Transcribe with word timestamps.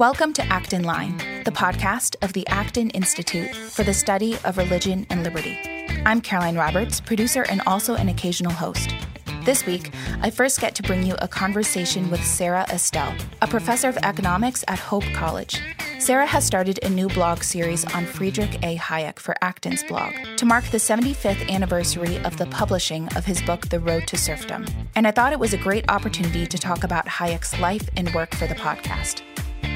Welcome 0.00 0.32
to 0.32 0.42
Acton 0.46 0.84
Line, 0.84 1.18
the 1.44 1.50
podcast 1.50 2.16
of 2.22 2.32
the 2.32 2.46
Acton 2.46 2.88
Institute 2.88 3.54
for 3.54 3.82
the 3.82 3.92
Study 3.92 4.34
of 4.44 4.56
Religion 4.56 5.06
and 5.10 5.22
Liberty. 5.22 5.58
I'm 6.06 6.22
Caroline 6.22 6.56
Roberts, 6.56 7.02
producer 7.02 7.42
and 7.50 7.60
also 7.66 7.96
an 7.96 8.08
occasional 8.08 8.50
host. 8.50 8.94
This 9.44 9.66
week, 9.66 9.90
I 10.22 10.30
first 10.30 10.58
get 10.58 10.74
to 10.76 10.82
bring 10.82 11.02
you 11.02 11.16
a 11.18 11.28
conversation 11.28 12.10
with 12.10 12.24
Sarah 12.24 12.64
Estelle, 12.70 13.14
a 13.42 13.46
professor 13.46 13.90
of 13.90 13.98
economics 13.98 14.64
at 14.68 14.78
Hope 14.78 15.04
College. 15.12 15.60
Sarah 15.98 16.24
has 16.24 16.46
started 16.46 16.82
a 16.82 16.88
new 16.88 17.08
blog 17.08 17.42
series 17.42 17.84
on 17.94 18.06
Friedrich 18.06 18.54
A. 18.62 18.78
Hayek 18.78 19.18
for 19.18 19.34
Acton's 19.42 19.84
blog 19.84 20.14
to 20.38 20.46
mark 20.46 20.64
the 20.70 20.78
75th 20.78 21.46
anniversary 21.50 22.16
of 22.20 22.38
the 22.38 22.46
publishing 22.46 23.06
of 23.16 23.26
his 23.26 23.42
book, 23.42 23.68
The 23.68 23.80
Road 23.80 24.06
to 24.06 24.16
Serfdom. 24.16 24.64
And 24.94 25.06
I 25.06 25.10
thought 25.10 25.34
it 25.34 25.38
was 25.38 25.52
a 25.52 25.58
great 25.58 25.84
opportunity 25.90 26.46
to 26.46 26.56
talk 26.56 26.84
about 26.84 27.04
Hayek's 27.06 27.60
life 27.60 27.86
and 27.98 28.14
work 28.14 28.34
for 28.34 28.46
the 28.46 28.54
podcast. 28.54 29.20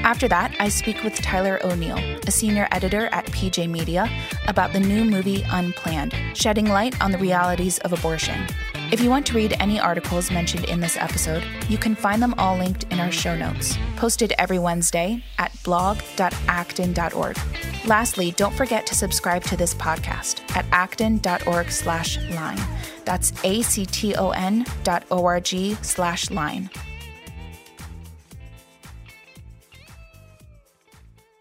After 0.05 0.27
that, 0.27 0.55
I 0.59 0.69
speak 0.69 1.03
with 1.03 1.15
Tyler 1.15 1.59
O'Neil, 1.63 1.97
a 2.27 2.31
senior 2.31 2.67
editor 2.71 3.07
at 3.07 3.25
PJ 3.25 3.67
Media, 3.67 4.07
about 4.47 4.71
the 4.71 4.79
new 4.79 5.03
movie 5.03 5.43
Unplanned, 5.49 6.13
shedding 6.35 6.67
light 6.67 7.01
on 7.01 7.09
the 7.09 7.17
realities 7.17 7.79
of 7.79 7.91
abortion. 7.91 8.45
If 8.91 9.01
you 9.01 9.09
want 9.09 9.25
to 9.25 9.33
read 9.33 9.57
any 9.59 9.79
articles 9.79 10.29
mentioned 10.29 10.65
in 10.65 10.79
this 10.79 10.95
episode, 10.95 11.43
you 11.69 11.79
can 11.79 11.95
find 11.95 12.21
them 12.21 12.35
all 12.37 12.55
linked 12.55 12.83
in 12.91 12.99
our 12.99 13.11
show 13.11 13.35
notes, 13.35 13.79
posted 13.95 14.31
every 14.37 14.59
Wednesday 14.59 15.23
at 15.39 15.51
blog.acton.org. 15.63 17.39
Lastly, 17.87 18.31
don't 18.33 18.53
forget 18.53 18.85
to 18.85 18.93
subscribe 18.93 19.43
to 19.45 19.57
this 19.57 19.73
podcast 19.73 20.41
at 20.55 20.67
acton.org 20.71 21.71
slash 21.71 22.19
line. 22.29 22.59
That's 23.05 23.33
A-C-T-O-N 23.43 24.65
dot 24.83 25.03
O-R-G 25.09 25.77
slash 25.81 26.29
line. 26.29 26.69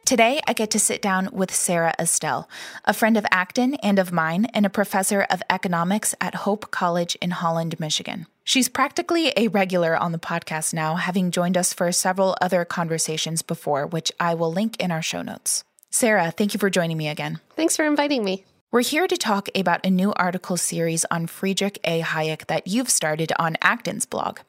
Today, 0.05 0.43
I 0.47 0.53
get 0.53 0.71
to 0.73 0.79
sit 0.79 1.01
down 1.01 1.31
with 1.33 1.55
Sarah 1.55 1.95
Estelle, 1.99 2.47
a 2.85 2.93
friend 2.93 3.17
of 3.17 3.25
Acton 3.31 3.77
and 3.77 3.99
of 3.99 4.13
mine, 4.13 4.45
and 4.53 4.67
a 4.67 4.71
professor 4.71 5.23
of 5.31 5.43
economics 5.49 6.15
at 6.21 6.35
Hope 6.35 6.71
College 6.71 7.15
in 7.23 7.31
Holland, 7.31 7.81
Michigan. 7.81 8.27
She's 8.45 8.69
practically 8.69 9.33
a 9.35 9.49
regular 9.49 9.97
on 9.97 10.13
the 10.13 10.19
podcast 10.19 10.75
now, 10.75 10.97
having 10.97 11.31
joined 11.31 11.57
us 11.57 11.73
for 11.73 11.91
several 11.91 12.37
other 12.43 12.67
conversations 12.67 13.41
before, 13.41 13.87
which 13.87 14.13
I 14.21 14.35
will 14.35 14.53
link 14.53 14.79
in 14.79 14.91
our 14.91 15.01
show 15.01 15.23
notes. 15.23 15.65
Sarah, 15.91 16.31
thank 16.31 16.53
you 16.53 16.61
for 16.61 16.69
joining 16.69 16.99
me 16.99 17.09
again. 17.09 17.41
Thanks 17.57 17.75
for 17.75 17.87
inviting 17.87 18.23
me. 18.23 18.45
We're 18.75 18.83
here 18.83 19.07
to 19.07 19.17
talk 19.17 19.49
about 19.55 19.87
a 19.87 19.89
new 19.89 20.13
article 20.15 20.57
series 20.57 21.05
on 21.09 21.29
Friedrich 21.29 21.79
A. 21.85 22.01
Hayek 22.01 22.49
that 22.49 22.67
you've 22.67 22.91
started 22.91 23.33
on 23.39 23.57
Acton's 23.63 24.05
blog. 24.05 24.41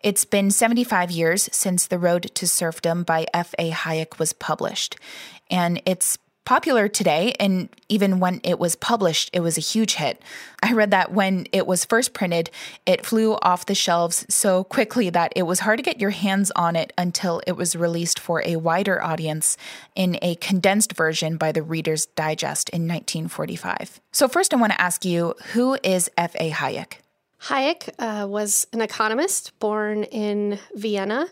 It's 0.00 0.24
been 0.24 0.52
75 0.52 1.10
years 1.10 1.48
since 1.50 1.88
The 1.88 1.98
Road 1.98 2.30
to 2.36 2.46
Serfdom 2.46 3.02
by 3.02 3.26
F.A. 3.34 3.72
Hayek 3.72 4.20
was 4.20 4.32
published, 4.32 4.94
and 5.50 5.82
it's 5.86 6.18
popular 6.44 6.88
today. 6.88 7.34
And 7.40 7.68
even 7.88 8.20
when 8.20 8.40
it 8.44 8.58
was 8.58 8.76
published, 8.76 9.30
it 9.32 9.40
was 9.40 9.56
a 9.56 9.62
huge 9.62 9.94
hit. 9.94 10.20
I 10.62 10.72
read 10.72 10.90
that 10.90 11.12
when 11.12 11.46
it 11.52 11.66
was 11.66 11.84
first 11.84 12.12
printed, 12.12 12.50
it 12.86 13.04
flew 13.04 13.34
off 13.36 13.66
the 13.66 13.74
shelves 13.74 14.26
so 14.28 14.64
quickly 14.64 15.10
that 15.10 15.32
it 15.36 15.44
was 15.44 15.60
hard 15.60 15.78
to 15.78 15.82
get 15.82 16.00
your 16.00 16.10
hands 16.10 16.52
on 16.56 16.76
it 16.76 16.92
until 16.98 17.40
it 17.46 17.52
was 17.52 17.74
released 17.74 18.18
for 18.18 18.42
a 18.44 18.56
wider 18.56 19.02
audience 19.02 19.56
in 19.94 20.18
a 20.22 20.34
condensed 20.36 20.92
version 20.92 21.36
by 21.36 21.52
the 21.52 21.62
Reader's 21.62 22.06
Digest 22.06 22.68
in 22.70 22.82
1945. 22.82 24.00
So, 24.12 24.28
first, 24.28 24.52
I 24.52 24.56
want 24.56 24.72
to 24.72 24.80
ask 24.80 25.04
you 25.04 25.34
who 25.52 25.78
is 25.82 26.10
F.A. 26.16 26.50
Hayek? 26.50 26.94
Hayek 27.42 27.90
uh, 27.98 28.26
was 28.26 28.66
an 28.72 28.80
economist 28.80 29.58
born 29.58 30.04
in 30.04 30.58
Vienna 30.74 31.28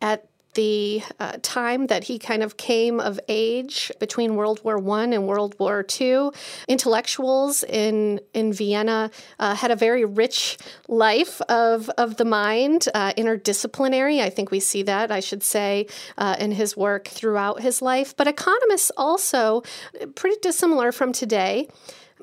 at 0.00 0.29
the 0.54 1.02
uh, 1.18 1.36
time 1.42 1.86
that 1.86 2.04
he 2.04 2.18
kind 2.18 2.42
of 2.42 2.56
came 2.56 3.00
of 3.00 3.20
age 3.28 3.92
between 4.00 4.36
World 4.36 4.60
War 4.64 4.78
One 4.78 5.12
and 5.12 5.26
World 5.26 5.54
War 5.58 5.82
Two. 5.82 6.32
Intellectuals 6.68 7.62
in 7.64 8.20
in 8.34 8.52
Vienna 8.52 9.10
uh, 9.38 9.54
had 9.54 9.70
a 9.70 9.76
very 9.76 10.04
rich 10.04 10.58
life 10.88 11.40
of 11.42 11.88
of 11.90 12.16
the 12.16 12.24
mind, 12.24 12.88
uh, 12.94 13.12
interdisciplinary. 13.14 14.20
I 14.20 14.30
think 14.30 14.50
we 14.50 14.60
see 14.60 14.82
that 14.82 15.10
I 15.10 15.20
should 15.20 15.42
say 15.42 15.86
uh, 16.18 16.36
in 16.38 16.52
his 16.52 16.76
work 16.76 17.08
throughout 17.08 17.60
his 17.60 17.80
life. 17.80 18.16
But 18.16 18.26
economists 18.26 18.90
also 18.96 19.62
pretty 20.14 20.36
dissimilar 20.42 20.92
from 20.92 21.12
today 21.12 21.68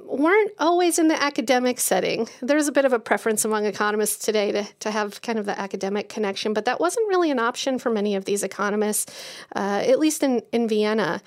weren't 0.04 0.52
always 0.60 1.00
in 1.00 1.08
the 1.08 1.22
academic 1.22 1.80
setting. 1.80 2.28
There's 2.42 2.68
a 2.68 2.72
bit 2.72 2.86
of 2.86 2.94
a 2.94 3.00
preference 3.00 3.46
among 3.46 3.66
economists 3.66 4.26
today 4.26 4.52
to, 4.52 4.68
to 4.80 4.92
have 4.92 5.22
kind 5.22 5.40
of 5.40 5.46
the 5.46 5.60
academic 5.60 6.10
connection, 6.10 6.54
but 6.54 6.66
that 6.66 6.80
wasn't 6.80 7.08
really 7.08 7.32
an 7.32 7.40
option 7.40 7.80
for 7.80 7.90
many 7.90 8.16
of 8.16 8.26
these 8.26 8.44
economists, 8.44 9.12
uh, 9.56 9.84
at 9.86 10.00
least 10.00 10.24
in, 10.24 10.42
in 10.52 10.68
Vienna. 10.68 11.22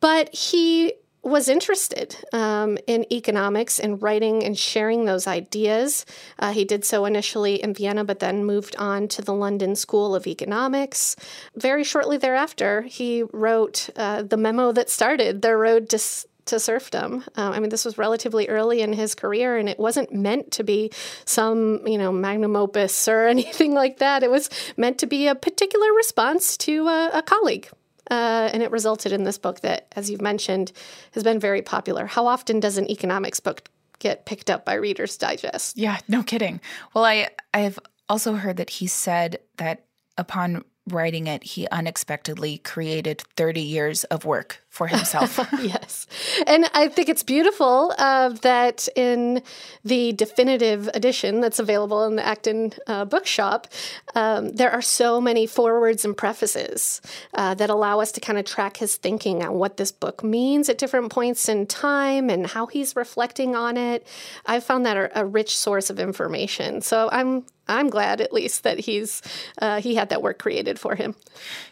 But 0.00 0.34
he 0.34 0.94
was 1.24 1.48
interested 1.48 2.16
um, 2.34 2.76
in 2.86 3.10
economics 3.10 3.80
and 3.80 4.00
writing 4.02 4.44
and 4.44 4.58
sharing 4.58 5.06
those 5.06 5.26
ideas. 5.26 6.04
Uh, 6.38 6.52
he 6.52 6.64
did 6.64 6.84
so 6.84 7.06
initially 7.06 7.62
in 7.62 7.72
Vienna, 7.72 8.04
but 8.04 8.18
then 8.18 8.44
moved 8.44 8.76
on 8.76 9.08
to 9.08 9.22
the 9.22 9.32
London 9.32 9.74
School 9.74 10.14
of 10.14 10.26
Economics. 10.26 11.16
Very 11.56 11.82
shortly 11.82 12.18
thereafter, 12.18 12.82
he 12.82 13.22
wrote 13.32 13.88
uh, 13.96 14.22
the 14.22 14.36
memo 14.36 14.70
that 14.72 14.90
started 14.90 15.40
the 15.40 15.56
road 15.56 15.88
to 15.88 15.98
to 16.46 16.60
serfdom. 16.60 17.24
Uh, 17.36 17.50
I 17.54 17.60
mean, 17.60 17.70
this 17.70 17.84
was 17.84 17.98
relatively 17.98 18.48
early 18.48 18.80
in 18.80 18.92
his 18.92 19.14
career, 19.14 19.56
and 19.56 19.68
it 19.68 19.78
wasn't 19.78 20.12
meant 20.12 20.50
to 20.52 20.64
be 20.64 20.90
some, 21.24 21.86
you 21.86 21.98
know, 21.98 22.12
magnum 22.12 22.56
opus 22.56 23.08
or 23.08 23.26
anything 23.28 23.74
like 23.74 23.98
that. 23.98 24.22
It 24.22 24.30
was 24.30 24.50
meant 24.76 24.98
to 24.98 25.06
be 25.06 25.26
a 25.26 25.34
particular 25.34 25.92
response 25.92 26.56
to 26.58 26.88
a, 26.88 27.10
a 27.14 27.22
colleague. 27.22 27.68
Uh, 28.10 28.50
and 28.52 28.62
it 28.62 28.70
resulted 28.70 29.12
in 29.12 29.24
this 29.24 29.38
book 29.38 29.60
that, 29.60 29.86
as 29.96 30.10
you've 30.10 30.20
mentioned, 30.20 30.72
has 31.12 31.22
been 31.22 31.40
very 31.40 31.62
popular. 31.62 32.06
How 32.06 32.26
often 32.26 32.60
does 32.60 32.76
an 32.76 32.90
economics 32.90 33.40
book 33.40 33.68
get 33.98 34.26
picked 34.26 34.50
up 34.50 34.64
by 34.64 34.74
Reader's 34.74 35.16
Digest? 35.16 35.78
Yeah, 35.78 35.98
no 36.06 36.22
kidding. 36.22 36.60
Well, 36.92 37.04
I 37.04 37.30
I've 37.54 37.78
also 38.08 38.34
heard 38.34 38.58
that 38.58 38.68
he 38.68 38.86
said 38.86 39.38
that 39.56 39.86
upon 40.18 40.64
writing 40.90 41.26
it, 41.26 41.42
he 41.42 41.66
unexpectedly 41.68 42.58
created 42.58 43.22
30 43.36 43.60
years 43.60 44.04
of 44.04 44.24
work 44.24 44.62
for 44.68 44.86
himself. 44.86 45.38
yes. 45.62 46.06
And 46.46 46.68
I 46.74 46.88
think 46.88 47.08
it's 47.08 47.22
beautiful 47.22 47.94
uh, 47.96 48.30
that 48.42 48.88
in 48.96 49.42
the 49.84 50.12
definitive 50.12 50.90
edition 50.92 51.40
that's 51.40 51.58
available 51.58 52.04
in 52.04 52.16
the 52.16 52.26
Acton 52.26 52.72
uh, 52.86 53.04
bookshop, 53.04 53.68
um, 54.14 54.50
there 54.50 54.70
are 54.70 54.82
so 54.82 55.20
many 55.20 55.46
forewords 55.46 56.04
and 56.04 56.14
prefaces 56.14 57.00
uh, 57.34 57.54
that 57.54 57.70
allow 57.70 58.00
us 58.00 58.12
to 58.12 58.20
kind 58.20 58.38
of 58.38 58.44
track 58.44 58.78
his 58.78 58.96
thinking 58.96 59.42
on 59.42 59.54
what 59.54 59.76
this 59.76 59.92
book 59.92 60.22
means 60.22 60.68
at 60.68 60.76
different 60.76 61.10
points 61.10 61.48
in 61.48 61.66
time 61.66 62.28
and 62.28 62.48
how 62.48 62.66
he's 62.66 62.96
reflecting 62.96 63.54
on 63.54 63.76
it. 63.76 64.06
I 64.44 64.60
found 64.60 64.84
that 64.84 64.96
a, 64.96 65.20
a 65.20 65.24
rich 65.24 65.56
source 65.56 65.88
of 65.88 65.98
information. 65.98 66.82
So 66.82 67.08
I'm 67.10 67.44
I'm 67.68 67.88
glad 67.88 68.20
at 68.20 68.32
least 68.32 68.62
that 68.62 68.80
he's 68.80 69.22
uh, 69.60 69.80
he 69.80 69.94
had 69.94 70.08
that 70.10 70.22
work 70.22 70.38
created 70.38 70.78
for 70.78 70.94
him. 70.94 71.14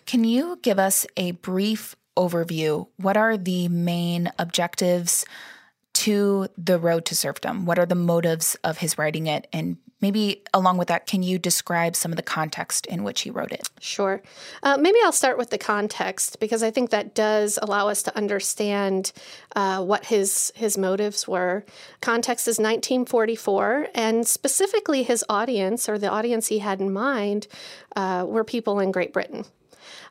Can 0.07 0.25
you 0.25 0.59
give 0.63 0.79
us 0.79 1.07
a 1.17 1.33
brief 1.33 1.97
overview? 2.17 2.89
What 2.97 3.17
are 3.17 3.37
the 3.37 3.69
main 3.69 4.31
objectives 4.39 5.25
to 5.95 6.49
the 6.57 6.79
road 6.79 7.05
to 7.07 7.17
serfdom? 7.17 7.67
What 7.67 7.79
are 7.79 7.87
the 7.87 7.95
motives 7.95 8.57
of 8.65 8.79
his 8.79 8.99
writing 8.99 9.27
it, 9.27 9.47
and 9.53 9.77
Maybe 10.03 10.43
along 10.53 10.77
with 10.77 10.89
that, 10.89 11.07
can 11.07 11.23
you 11.23 11.39
describe 11.39 11.97
some 11.97 12.13
of 12.13 12.17
the 12.17 12.23
context 12.23 12.87
in 12.87 13.05
which 13.05 13.23
he 13.23 13.31
wrote 13.31 13.53
it? 13.53 13.71
Sure. 13.81 14.21
Uh, 14.63 14.77
maybe 14.77 14.99
I'll 15.05 15.13
start 15.13 15.39
with 15.39 15.51
the 15.51 15.59
context 15.59 16.41
because 16.41 16.63
I 16.63 16.71
think 16.71 16.91
that 16.91 17.15
does 17.15 17.59
allow 17.63 17.89
us 17.89 18.03
to 18.03 18.17
understand 18.17 19.13
uh, 19.57 19.83
what 19.83 20.07
his 20.07 20.53
his 20.57 20.77
motives 20.77 21.27
were. 21.27 21.65
Context 22.01 22.49
is 22.49 22.59
1944, 22.59 23.89
and 23.95 24.27
specifically 24.27 25.05
his 25.05 25.25
audience 25.29 25.89
or 25.89 25.99
the 25.99 26.11
audience 26.11 26.49
he 26.49 26.59
had 26.59 26.81
in 26.81 26.93
mind 26.93 27.47
uh, 27.97 28.25
were 28.29 28.45
people 28.45 28.81
in 28.81 28.91
Great 28.91 29.13
Britain. 29.13 29.45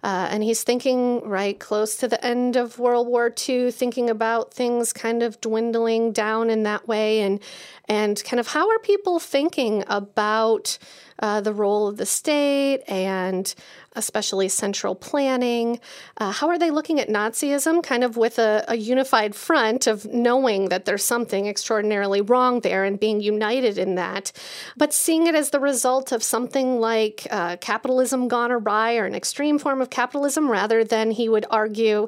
Uh, 0.03 0.27
and 0.31 0.43
he's 0.43 0.63
thinking 0.63 1.21
right 1.27 1.59
close 1.59 1.95
to 1.97 2.07
the 2.07 2.23
end 2.25 2.55
of 2.55 2.79
World 2.79 3.07
War 3.07 3.31
II, 3.47 3.71
thinking 3.71 4.09
about 4.09 4.53
things 4.53 4.93
kind 4.93 5.21
of 5.21 5.39
dwindling 5.41 6.11
down 6.11 6.49
in 6.49 6.63
that 6.63 6.87
way, 6.87 7.21
and 7.21 7.39
and 7.87 8.23
kind 8.23 8.39
of 8.39 8.47
how 8.47 8.69
are 8.69 8.79
people 8.79 9.19
thinking 9.19 9.83
about 9.87 10.77
uh, 11.19 11.41
the 11.41 11.53
role 11.53 11.87
of 11.87 11.97
the 11.97 12.05
state 12.05 12.81
and 12.87 13.53
especially 13.93 14.47
central 14.47 14.95
planning. 14.95 15.79
Uh, 16.17 16.31
how 16.31 16.47
are 16.47 16.57
they 16.57 16.71
looking 16.71 16.99
at 16.99 17.09
Nazism, 17.09 17.83
kind 17.83 18.03
of 18.03 18.15
with 18.15 18.39
a, 18.39 18.63
a, 18.67 18.75
unified 18.75 19.35
front 19.35 19.85
of 19.85 20.05
knowing 20.05 20.69
that 20.69 20.85
there's 20.85 21.03
something 21.03 21.45
extraordinarily 21.45 22.21
wrong 22.21 22.61
there 22.61 22.83
and 22.83 22.99
being 22.99 23.21
united 23.21 23.77
in 23.77 23.95
that, 23.95 24.31
but 24.77 24.93
seeing 24.93 25.27
it 25.27 25.35
as 25.35 25.49
the 25.49 25.59
result 25.59 26.11
of 26.11 26.23
something 26.23 26.79
like 26.79 27.27
uh, 27.31 27.57
capitalism 27.57 28.27
gone 28.27 28.51
awry 28.51 28.95
or 28.95 29.05
an 29.05 29.13
extreme 29.13 29.59
form 29.59 29.81
of 29.81 29.89
capitalism 29.89 30.49
rather 30.49 30.83
than, 30.83 31.11
he 31.11 31.27
would 31.27 31.45
argue, 31.51 32.07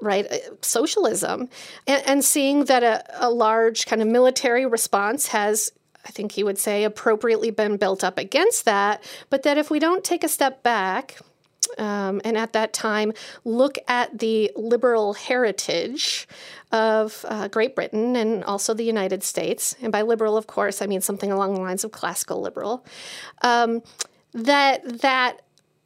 right, 0.00 0.30
uh, 0.30 0.36
socialism, 0.60 1.48
and, 1.86 2.02
and 2.06 2.24
seeing 2.24 2.66
that 2.66 2.82
a, 2.82 3.02
a 3.26 3.30
large 3.30 3.86
kind 3.86 4.02
of 4.02 4.08
military 4.08 4.66
response 4.66 5.28
has 5.28 5.72
I 6.04 6.10
think 6.10 6.32
he 6.32 6.42
would 6.42 6.58
say, 6.58 6.84
appropriately 6.84 7.50
been 7.50 7.76
built 7.76 8.02
up 8.02 8.18
against 8.18 8.64
that, 8.64 9.02
but 9.30 9.42
that 9.44 9.58
if 9.58 9.70
we 9.70 9.78
don't 9.78 10.04
take 10.04 10.24
a 10.24 10.28
step 10.28 10.62
back 10.62 11.18
um, 11.78 12.20
and 12.24 12.36
at 12.36 12.52
that 12.52 12.72
time 12.72 13.12
look 13.44 13.78
at 13.88 14.18
the 14.18 14.50
liberal 14.56 15.14
heritage 15.14 16.26
of 16.70 17.24
uh, 17.28 17.48
Great 17.48 17.74
Britain 17.74 18.16
and 18.16 18.42
also 18.44 18.74
the 18.74 18.84
United 18.84 19.22
States. 19.22 19.76
And 19.80 19.92
by 19.92 20.02
liberal, 20.02 20.36
of 20.36 20.46
course, 20.46 20.82
I 20.82 20.86
mean 20.86 21.00
something 21.00 21.30
along 21.30 21.54
the 21.54 21.60
lines 21.60 21.84
of 21.84 21.92
classical 21.92 22.40
liberal. 22.40 22.84
Um, 23.42 23.82
that 24.32 25.00
that 25.00 25.42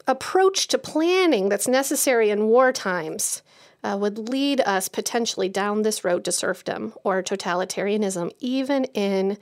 approach 0.06 0.68
to 0.68 0.78
planning 0.78 1.48
that's 1.48 1.66
necessary 1.66 2.30
in 2.30 2.46
war 2.46 2.72
times 2.72 3.42
uh, 3.82 3.96
would 4.00 4.18
lead 4.18 4.60
us 4.60 4.88
potentially 4.88 5.48
down 5.48 5.82
this 5.82 6.04
road 6.04 6.24
to 6.24 6.32
serfdom 6.32 6.94
or 7.04 7.22
totalitarianism, 7.22 8.30
even 8.38 8.84
in 8.86 9.36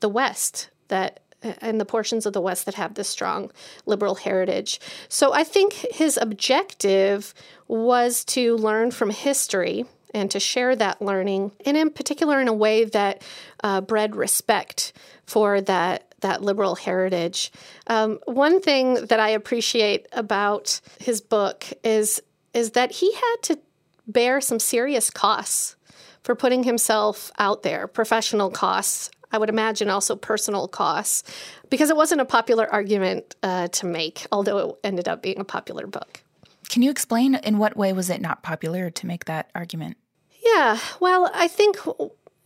the 0.00 0.08
West 0.08 0.70
that 0.88 1.20
and 1.42 1.80
the 1.80 1.86
portions 1.86 2.26
of 2.26 2.32
the 2.32 2.40
West 2.40 2.66
that 2.66 2.74
have 2.74 2.94
this 2.94 3.08
strong 3.08 3.50
liberal 3.86 4.14
heritage. 4.14 4.78
So 5.08 5.32
I 5.32 5.44
think 5.44 5.72
his 5.72 6.18
objective 6.20 7.32
was 7.66 8.24
to 8.26 8.56
learn 8.56 8.90
from 8.90 9.10
history 9.10 9.86
and 10.12 10.30
to 10.32 10.40
share 10.40 10.74
that 10.76 11.00
learning, 11.00 11.52
and 11.64 11.76
in 11.76 11.90
particular 11.90 12.40
in 12.40 12.48
a 12.48 12.52
way 12.52 12.84
that 12.84 13.22
uh, 13.62 13.80
bred 13.80 14.16
respect 14.16 14.92
for 15.24 15.60
that 15.62 16.06
that 16.20 16.42
liberal 16.42 16.74
heritage. 16.74 17.50
Um, 17.86 18.18
one 18.26 18.60
thing 18.60 19.06
that 19.06 19.20
I 19.20 19.30
appreciate 19.30 20.06
about 20.12 20.80
his 20.98 21.20
book 21.20 21.64
is 21.82 22.20
is 22.52 22.72
that 22.72 22.92
he 22.92 23.12
had 23.14 23.36
to 23.42 23.58
bear 24.06 24.40
some 24.40 24.58
serious 24.58 25.08
costs 25.08 25.76
for 26.22 26.34
putting 26.34 26.64
himself 26.64 27.30
out 27.38 27.62
there, 27.62 27.86
professional 27.86 28.50
costs. 28.50 29.10
I 29.32 29.38
would 29.38 29.48
imagine 29.48 29.88
also 29.88 30.16
personal 30.16 30.68
costs, 30.68 31.22
because 31.68 31.90
it 31.90 31.96
wasn't 31.96 32.20
a 32.20 32.24
popular 32.24 32.70
argument 32.70 33.36
uh, 33.42 33.68
to 33.68 33.86
make, 33.86 34.26
although 34.32 34.58
it 34.58 34.76
ended 34.84 35.08
up 35.08 35.22
being 35.22 35.38
a 35.38 35.44
popular 35.44 35.86
book. 35.86 36.22
Can 36.68 36.82
you 36.82 36.90
explain 36.90 37.34
in 37.34 37.58
what 37.58 37.76
way 37.76 37.92
was 37.92 38.10
it 38.10 38.20
not 38.20 38.42
popular 38.42 38.90
to 38.90 39.06
make 39.06 39.24
that 39.26 39.50
argument? 39.54 39.96
Yeah, 40.44 40.78
well, 41.00 41.30
I 41.34 41.48
think 41.48 41.76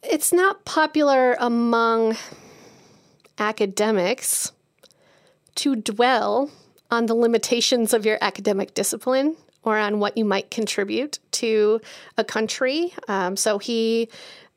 it's 0.02 0.32
not 0.32 0.64
popular 0.64 1.36
among 1.38 2.16
academics 3.38 4.52
to 5.56 5.76
dwell 5.76 6.50
on 6.90 7.06
the 7.06 7.14
limitations 7.14 7.92
of 7.92 8.04
your 8.04 8.18
academic 8.20 8.74
discipline 8.74 9.36
or 9.62 9.78
on 9.78 9.98
what 9.98 10.16
you 10.16 10.24
might 10.24 10.50
contribute 10.50 11.18
to 11.32 11.80
a 12.18 12.24
country. 12.24 12.92
Um, 13.08 13.36
so 13.36 13.58
he 13.58 14.08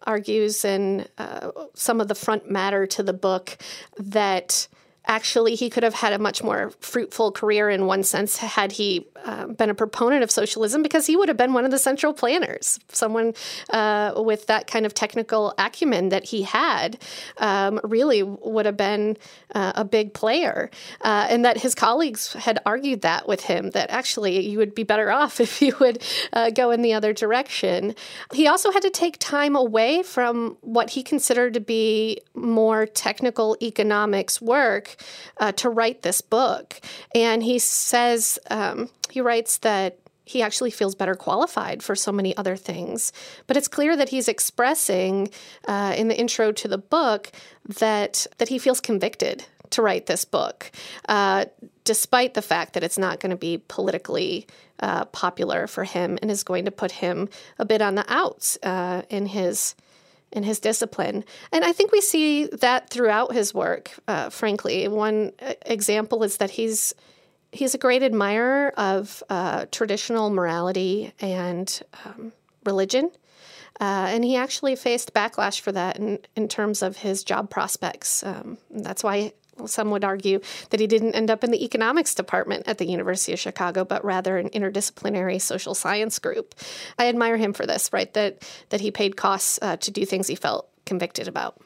argues 0.08 0.66
in 0.66 1.06
uh, 1.18 1.52
some 1.76 2.02
of 2.02 2.08
the 2.08 2.16
front 2.16 2.50
matter 2.50 2.88
to 2.88 3.04
the 3.04 3.14
book 3.14 3.58
that 3.98 4.68
actually 5.08 5.56
he 5.56 5.70
could 5.70 5.84
have 5.84 5.94
had 5.94 6.14
a 6.14 6.20
much 6.20 6.44
more 6.44 6.72
fruitful 6.80 7.32
career 7.32 7.70
in 7.70 7.86
one 7.86 8.04
sense 8.04 8.38
had 8.38 8.74
he 8.74 9.08
uh, 9.26 9.48
been 9.48 9.70
a 9.70 9.76
proponent 9.76 10.24
of 10.24 10.32
socialism 10.32 10.84
because 10.84 11.06
he 11.06 11.16
would 11.16 11.28
have 11.28 11.38
been 11.38 11.54
one 11.54 11.66
of 11.66 11.72
the 11.72 11.80
central 11.80 12.14
planners 12.14 12.80
someone 12.90 13.34
uh, 13.72 14.14
with 14.18 14.48
that 14.48 14.68
kind 14.68 14.86
of 14.86 14.94
technical 14.94 15.54
acumen 15.58 16.10
that 16.10 16.26
he 16.26 16.44
had 16.44 16.98
um, 17.38 17.80
really 17.84 18.24
would 18.24 18.66
have 18.66 18.78
been 18.78 19.18
uh, 19.56 19.74
a 19.76 19.86
big 19.86 20.14
player. 20.14 20.70
Uh, 21.02 21.28
and 21.30 21.46
that 21.46 21.58
his 21.58 21.74
colleagues 21.74 22.34
had 22.34 22.60
argued 22.66 23.02
that 23.02 23.28
with 23.28 23.42
him 23.42 23.72
that 23.72 23.90
actually 23.90 24.46
you 24.48 24.58
would 24.58 24.76
be 24.76 24.84
better 24.84 25.12
off 25.12 25.40
if 25.48 25.62
you 25.62 25.76
would 25.80 26.04
uh, 26.34 26.50
go 26.50 26.72
in 26.72 26.82
the 26.82 26.94
other 26.94 27.14
direction. 27.14 27.96
He 28.34 28.48
also 28.48 28.72
had 28.72 28.82
to 28.84 28.90
take 28.90 29.18
time 29.20 29.56
away 29.56 30.04
from 30.04 30.58
what 30.62 30.92
he 30.92 31.04
considered 31.04 31.54
to 31.54 31.60
be 31.60 32.22
more 32.36 32.86
technical 32.86 33.58
economics 33.62 34.42
work 34.42 34.97
uh, 35.38 35.52
to 35.54 35.70
write 35.70 36.02
this 36.02 36.22
book. 36.22 36.80
And 37.14 37.44
he 37.44 37.60
says, 37.60 38.40
um, 38.50 38.90
he 39.10 39.22
writes 39.22 39.60
that 39.60 40.00
he 40.28 40.42
actually 40.42 40.72
feels 40.72 40.94
better 40.94 41.16
qualified 41.16 41.82
for 41.82 41.96
so 41.96 42.12
many 42.12 42.36
other 42.36 42.58
things. 42.58 43.14
But 43.48 43.56
it's 43.56 43.70
clear 43.70 43.96
that 43.96 44.10
he's 44.10 44.28
expressing 44.28 45.30
uh, 45.68 45.96
in 45.98 46.10
the 46.10 46.20
intro 46.20 46.52
to 46.52 46.68
the 46.68 46.78
book 46.78 47.32
that 47.80 48.28
that 48.38 48.50
he 48.50 48.60
feels 48.60 48.82
convicted 48.82 49.46
to 49.70 49.82
write 49.82 50.06
this 50.06 50.26
book, 50.26 50.72
uh, 51.10 51.46
despite 51.84 52.34
the 52.34 52.42
fact 52.42 52.74
that 52.74 52.84
it's 52.84 52.98
not 52.98 53.20
going 53.20 53.30
to 53.32 53.38
be 53.38 53.58
politically 53.68 54.48
uh, 54.80 55.06
popular 55.06 55.68
for 55.68 55.84
him 55.84 56.18
and 56.22 56.30
is 56.30 56.44
going 56.44 56.66
to 56.66 56.72
put 56.72 56.92
him 56.92 57.30
a 57.58 57.66
bit 57.66 57.82
on 57.82 57.96
the 57.96 58.06
outs 58.08 58.58
uh, 58.64 59.02
in 59.10 59.26
his 59.28 59.76
in 60.32 60.44
his 60.44 60.60
discipline. 60.60 61.24
And 61.52 61.64
I 61.64 61.72
think 61.72 61.92
we 61.92 62.02
see 62.02 62.46
that 62.48 62.90
throughout 62.90 63.34
his 63.34 63.54
work, 63.54 63.92
uh, 64.08 64.30
frankly. 64.30 64.88
One 64.88 65.32
uh, 65.42 65.54
example 65.66 66.24
is 66.24 66.38
that 66.38 66.52
he's 66.52 66.94
he's 67.52 67.74
a 67.74 67.78
great 67.78 68.04
admirer 68.04 68.74
of 68.78 69.24
uh, 69.30 69.66
traditional 69.72 70.30
morality 70.30 71.14
and 71.20 71.82
um, 72.06 72.34
religion. 72.66 73.10
Uh, 73.80 74.08
and 74.10 74.26
he 74.26 74.36
actually 74.36 74.76
faced 74.76 75.14
backlash 75.14 75.62
for 75.62 75.72
that 75.72 75.98
in, 75.98 76.20
in 76.36 76.48
terms 76.48 76.82
of 76.82 76.98
his 76.98 77.24
job 77.24 77.50
prospects. 77.50 78.24
Um, 78.24 78.58
that's 78.70 79.04
why 79.04 79.34
some 79.66 79.92
would 79.92 80.04
argue 80.04 80.40
that 80.70 80.80
he 80.80 80.88
didn't 80.88 81.16
end 81.16 81.32
up 81.32 81.44
in 81.44 81.52
the 81.52 81.64
economics 81.64 82.14
department 82.14 82.68
at 82.68 82.78
the 82.78 82.86
University 82.86 83.34
of 83.34 83.40
Chicago, 83.40 83.84
but 83.84 84.04
rather 84.06 84.38
an 84.38 84.50
interdisciplinary 84.50 85.42
social 85.42 85.74
science 85.74 86.20
group. 86.20 86.56
I 87.00 87.08
admire 87.08 87.38
him 87.38 87.54
for 87.54 87.66
this, 87.66 87.92
right? 87.92 88.14
That 88.14 88.48
that 88.70 88.82
he 88.82 88.92
paid 88.92 89.18
costs 89.18 89.60
uh, 89.62 89.78
to 89.78 89.92
do 89.92 90.06
things 90.06 90.28
he 90.28 90.36
felt 90.36 90.70
convicted 90.86 91.28
about. 91.28 91.62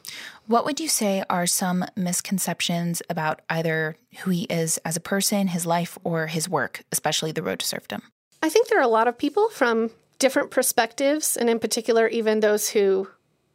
What 0.48 0.66
would 0.66 0.80
you 0.80 0.90
say 0.90 1.24
are 1.30 1.46
some 1.46 1.86
misconceptions 1.96 3.02
about 3.10 3.42
either 3.50 3.96
who 4.24 4.32
he 4.32 4.44
is 4.44 4.80
as 4.84 4.98
a 4.98 5.00
person, 5.00 5.48
his 5.48 5.66
life, 5.66 5.98
or 6.04 6.28
his 6.28 6.50
work, 6.50 6.84
especially 6.92 7.32
The 7.32 7.44
Road 7.44 7.60
to 7.60 7.66
Serfdom? 7.66 8.02
I 8.42 8.50
think 8.50 8.68
there 8.68 8.80
are 8.80 8.84
a 8.84 8.88
lot 8.88 9.08
of 9.08 9.18
people 9.18 9.50
from 9.50 9.92
different 10.20 10.52
perspectives, 10.52 11.38
and 11.38 11.50
in 11.50 11.60
particular, 11.60 12.08
even 12.08 12.40
those 12.40 12.70
who 12.70 13.08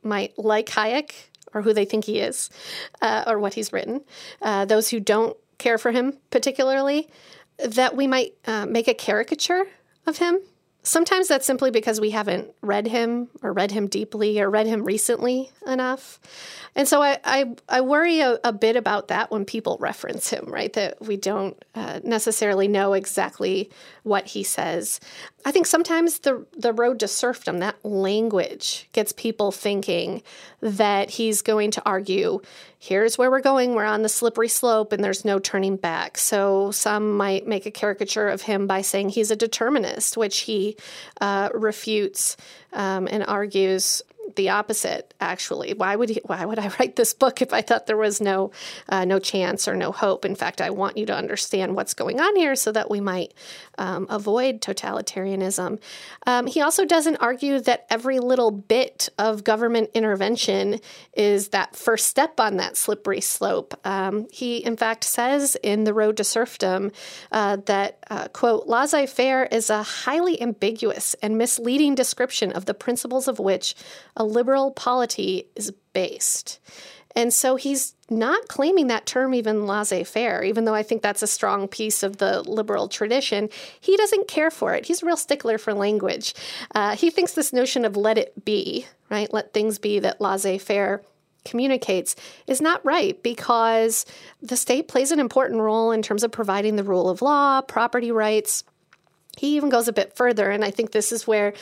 might 0.03 0.39
like 0.39 0.67
Hayek 0.67 1.13
or 1.57 1.63
who 1.63 1.73
they 1.73 1.87
think 1.87 2.05
he 2.05 2.21
is 2.21 2.51
uh, 3.01 3.25
or 3.27 3.39
what 3.39 3.55
he's 3.55 3.73
written, 3.73 4.03
uh, 4.43 4.67
those 4.67 4.91
who 4.91 5.01
don't 5.01 5.37
care 5.57 5.79
for 5.79 5.91
him 5.91 6.19
particularly, 6.31 7.09
that 7.59 7.97
we 7.97 8.07
might 8.07 8.35
uh, 8.47 8.67
make 8.67 8.89
a 8.89 8.95
caricature 8.95 9.65
of 10.07 10.19
him. 10.19 10.39
Sometimes 10.83 11.27
that's 11.27 11.47
simply 11.47 11.73
because 11.73 12.01
we 12.01 12.11
haven't 12.11 12.53
read 12.61 12.87
him 12.87 13.29
or 13.43 13.53
read 13.53 13.73
him 13.73 13.89
deeply 13.89 14.39
or 14.39 14.49
read 14.49 14.67
him 14.67 14.85
recently 14.85 15.51
enough. 15.67 16.21
And 16.77 16.87
so 16.87 17.03
I, 17.03 17.19
I, 17.25 17.57
I 17.69 17.81
worry 17.81 18.21
a, 18.21 18.39
a, 18.45 18.53
bit 18.53 18.77
about 18.77 19.09
that 19.09 19.33
when 19.33 19.45
people 19.45 19.79
reference 19.81 20.31
him, 20.31 20.45
right? 20.47 20.73
That 20.75 21.01
we 21.01 21.17
don't 21.17 21.61
uh, 21.75 22.01
necessarily 22.05 22.69
know 22.69 22.93
exactly 22.93 23.71
what 24.07 24.29
he 24.29 24.45
says. 24.45 25.01
I 25.45 25.51
think 25.51 25.67
sometimes 25.67 26.21
the 26.21 26.47
the 26.57 26.73
road 26.73 27.01
to 27.01 27.09
serfdom, 27.09 27.59
that 27.59 27.85
language, 27.85 28.89
gets 28.93 29.13
people 29.13 29.51
thinking 29.51 30.23
that 30.61 31.11
he's 31.11 31.43
going 31.43 31.73
to 31.73 31.83
argue, 31.85 32.41
here's 32.79 33.19
where 33.19 33.31
we're 33.31 33.41
going, 33.41 33.75
we're 33.75 33.85
on 33.85 34.03
the 34.03 34.09
slippery 34.09 34.49
slope, 34.49 34.93
and 34.93 35.03
there's 35.03 35.25
no 35.25 35.39
turning 35.39 35.77
back. 35.77 36.19
So 36.19 36.71
some 36.71 37.17
might 37.17 37.47
make 37.47 37.67
a 37.67 37.71
caricature 37.71 38.29
of 38.29 38.43
him 38.43 38.67
by 38.67 38.81
saying 38.83 39.11
he's 39.11 39.33
a 39.33 39.37
determinist, 39.37 40.17
which 40.17 40.41
he 40.41 40.77
uh, 41.21 41.51
refutes 41.53 42.37
um, 42.73 43.09
and 43.11 43.25
argues 43.27 44.03
the 44.37 44.51
opposite 44.51 45.15
actually. 45.21 45.75
Why 45.75 45.97
would 45.97 46.09
he, 46.11 46.21
why 46.25 46.45
would 46.45 46.59
i 46.59 46.69
write 46.79 46.97
this 46.97 47.15
book 47.15 47.43
if 47.43 47.53
i 47.53 47.63
thought 47.63 47.87
there 47.87 47.97
was 47.97 48.21
no 48.21 48.53
uh, 48.89 49.05
no 49.05 49.19
chance 49.19 49.67
or 49.67 49.75
no 49.75 49.93
hope? 49.93 50.25
In 50.25 50.35
fact 50.35 50.61
i 50.61 50.71
want 50.71 50.97
you 50.97 51.07
to 51.07 51.17
understand 51.17 51.75
what's 51.75 51.95
going 51.95 52.21
on 52.21 52.37
here 52.37 52.55
so 52.55 52.73
that 52.73 52.91
we 52.91 53.01
might 53.01 53.35
um, 53.79 54.07
avoid 54.09 54.61
totalitarianism. 54.61 55.79
Um, 56.27 56.47
he 56.47 56.61
also 56.61 56.85
doesn't 56.85 57.17
argue 57.17 57.61
that 57.61 57.87
every 57.91 58.19
little 58.19 58.51
bit 58.51 59.09
of 59.19 59.45
government 59.45 59.91
intervention 59.95 60.81
is 61.15 61.49
that 61.49 61.77
first 61.77 62.07
step 62.07 62.39
on 62.41 62.57
that 62.57 62.77
slippery 62.77 63.21
slope. 63.21 63.75
Um, 63.85 64.27
he 64.31 64.59
in 64.59 64.77
fact 64.77 65.05
says 65.05 65.57
in 65.63 65.85
the 65.85 65.95
road 65.95 66.17
to 66.19 66.25
serfdom 66.25 66.93
uh, 67.33 67.57
that 67.67 67.99
uh, 68.11 68.29
quote 68.29 68.67
laissez-faire 68.67 69.45
is 69.47 69.71
a 69.71 69.83
highly 69.83 70.41
ambiguous 70.41 71.15
and 71.23 71.39
misleading 71.39 71.95
description 71.95 72.53
of 72.53 72.67
the 72.67 72.75
principles 72.75 73.29
of 73.29 73.39
which 73.39 73.75
a 74.17 74.25
liberal 74.27 74.71
polity 74.71 75.49
is 75.55 75.73
based. 75.93 76.61
And 77.17 77.33
so 77.33 77.57
he's 77.57 77.95
not 78.11 78.47
claiming 78.47 78.89
that 78.89 79.07
term 79.07 79.35
even 79.35 79.67
laissez 79.67 80.05
faire, 80.05 80.45
even 80.45 80.67
though 80.67 80.75
I 80.75 80.83
think 80.83 81.01
that's 81.01 81.23
a 81.23 81.27
strong 81.27 81.67
piece 81.67 82.03
of 82.03 82.19
the 82.19 82.43
liberal 82.43 82.89
tradition. 82.89 83.49
He 83.81 83.97
doesn't 83.97 84.29
care 84.29 84.51
for 84.51 84.75
it. 84.75 84.85
He's 84.85 85.03
a 85.03 85.07
real 85.07 85.17
stickler 85.17 85.57
for 85.57 85.73
language. 85.73 86.35
Uh, 86.75 86.95
he 86.95 87.09
thinks 87.09 87.33
this 87.33 87.55
notion 87.55 87.87
of 87.87 87.97
let 87.97 88.19
it 88.19 88.45
be, 88.45 88.87
right? 89.11 89.33
Let 89.33 89.55
things 89.55 89.79
be 89.79 89.99
that 90.01 90.21
laissez 90.21 90.59
faire 90.59 91.03
communicates 91.47 92.17
is 92.47 92.61
not 92.61 92.85
right 92.85 93.23
because 93.23 94.05
the 94.43 94.57
state 94.57 94.89
plays 94.89 95.11
an 95.11 95.21
important 95.21 95.61
role 95.61 95.93
in 95.93 96.03
terms 96.03 96.23
of 96.23 96.31
providing 96.33 96.77
the 96.77 96.85
rule 96.85 97.09
of 97.09 97.23
law, 97.23 97.63
property 97.63 98.13
rights. 98.13 98.63
He 99.39 99.57
even 99.57 99.69
goes 99.69 99.89
a 99.89 99.93
bit 99.93 100.17
further, 100.17 100.51
and 100.51 100.65
I 100.65 100.71
think 100.71 100.91
this 100.91 101.13
is 101.13 101.27
where 101.27 101.55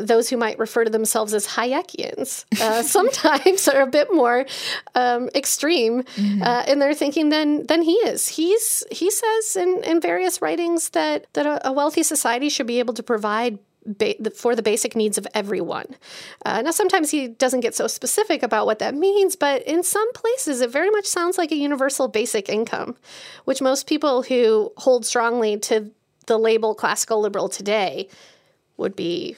those 0.00 0.28
who 0.28 0.36
might 0.36 0.58
refer 0.58 0.84
to 0.84 0.90
themselves 0.90 1.34
as 1.34 1.46
Hayekians 1.46 2.44
uh, 2.60 2.82
sometimes 2.96 3.68
are 3.68 3.82
a 3.82 3.86
bit 3.86 4.08
more 4.12 4.46
um, 4.94 5.28
extreme 5.34 6.02
mm-hmm. 6.02 6.42
uh, 6.42 6.64
in 6.66 6.78
their 6.78 6.94
thinking 6.94 7.28
than 7.28 7.66
than 7.66 7.82
he 7.82 7.94
is. 7.94 8.28
He's 8.28 8.84
he 8.90 9.10
says 9.10 9.56
in, 9.56 9.82
in 9.84 10.00
various 10.00 10.42
writings 10.42 10.90
that 10.90 11.26
that 11.34 11.46
a, 11.46 11.68
a 11.68 11.72
wealthy 11.72 12.02
society 12.02 12.48
should 12.48 12.66
be 12.66 12.78
able 12.78 12.94
to 12.94 13.02
provide 13.02 13.58
Ba- 13.88 14.16
for 14.34 14.56
the 14.56 14.64
basic 14.64 14.96
needs 14.96 15.16
of 15.16 15.28
everyone. 15.32 15.86
Uh, 16.44 16.60
now, 16.60 16.72
sometimes 16.72 17.12
he 17.12 17.28
doesn't 17.28 17.60
get 17.60 17.72
so 17.72 17.86
specific 17.86 18.42
about 18.42 18.66
what 18.66 18.80
that 18.80 18.96
means, 18.96 19.36
but 19.36 19.62
in 19.62 19.84
some 19.84 20.12
places 20.12 20.60
it 20.60 20.72
very 20.72 20.90
much 20.90 21.06
sounds 21.06 21.38
like 21.38 21.52
a 21.52 21.56
universal 21.56 22.08
basic 22.08 22.48
income, 22.48 22.96
which 23.44 23.62
most 23.62 23.86
people 23.86 24.24
who 24.24 24.72
hold 24.78 25.06
strongly 25.06 25.56
to 25.58 25.92
the 26.26 26.36
label 26.36 26.74
classical 26.74 27.20
liberal 27.20 27.48
today 27.48 28.08
would 28.76 28.96
be 28.96 29.36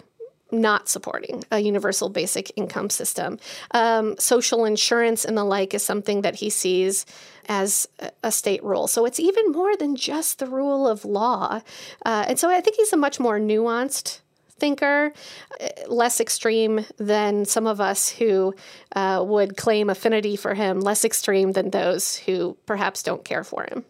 not 0.50 0.88
supporting 0.88 1.44
a 1.50 1.58
universal 1.58 2.08
basic 2.08 2.52
income 2.56 2.90
system. 2.90 3.38
Um, 3.72 4.16
social 4.18 4.64
insurance 4.64 5.24
and 5.24 5.36
the 5.36 5.44
like 5.44 5.74
is 5.74 5.82
something 5.82 6.22
that 6.22 6.36
he 6.36 6.50
sees 6.50 7.06
as 7.48 7.88
a 8.22 8.30
state 8.30 8.62
rule. 8.62 8.86
So 8.86 9.04
it's 9.04 9.20
even 9.20 9.52
more 9.52 9.76
than 9.76 9.96
just 9.96 10.38
the 10.38 10.46
rule 10.46 10.86
of 10.86 11.04
law. 11.04 11.60
Uh, 12.04 12.24
and 12.28 12.38
so 12.38 12.50
I 12.50 12.60
think 12.60 12.76
he's 12.76 12.92
a 12.92 12.96
much 12.96 13.18
more 13.18 13.38
nuanced 13.38 14.20
thinker, 14.58 15.12
uh, 15.60 15.68
less 15.88 16.20
extreme 16.20 16.84
than 16.98 17.44
some 17.44 17.66
of 17.66 17.80
us 17.80 18.08
who 18.08 18.54
uh, 18.94 19.24
would 19.26 19.56
claim 19.56 19.88
affinity 19.88 20.36
for 20.36 20.54
him, 20.54 20.80
less 20.80 21.04
extreme 21.04 21.52
than 21.52 21.70
those 21.70 22.16
who 22.16 22.56
perhaps 22.66 23.02
don't 23.02 23.24
care 23.24 23.44
for 23.44 23.66
him. 23.70 23.84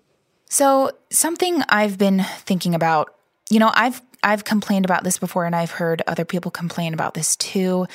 So, 0.50 0.93
something 1.11 1.62
I've 1.69 1.99
been 1.99 2.25
thinking 2.38 2.75
about, 2.75 3.15
you 3.50 3.59
know, 3.59 3.71
I've 3.75 4.00
I've 4.23 4.45
complained 4.45 4.85
about 4.85 5.05
this 5.05 5.19
before 5.19 5.45
and 5.45 5.55
I've 5.55 5.73
heard 5.73 6.03
other 6.07 6.25
people 6.25 6.51
complain 6.51 6.95
about 6.95 7.15
this 7.15 7.37
too 7.37 7.87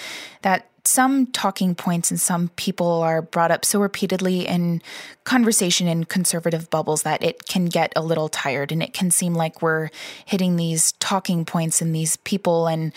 that 0.42 0.70
some 0.86 1.28
talking 1.28 1.76
points 1.76 2.12
and 2.12 2.20
some 2.20 2.50
people 2.50 3.02
are 3.02 3.22
brought 3.22 3.52
up 3.52 3.64
so 3.64 3.80
repeatedly 3.80 4.46
in 4.46 4.82
conversation 5.24 5.88
in 5.88 6.04
conservative 6.04 6.70
bubbles 6.70 7.04
that 7.04 7.24
it 7.24 7.48
can 7.48 7.66
get 7.66 7.94
a 7.96 8.02
little 8.02 8.28
tired 8.28 8.72
and 8.72 8.84
it 8.84 8.94
can 8.94 9.10
seem 9.10 9.34
like 9.34 9.62
we're 9.62 9.90
hitting 10.26 10.58
these 10.58 10.92
talking 10.94 11.46
points 11.46 11.82
and 11.82 11.96
these 11.96 12.18
people. 12.18 12.68
And 12.68 12.92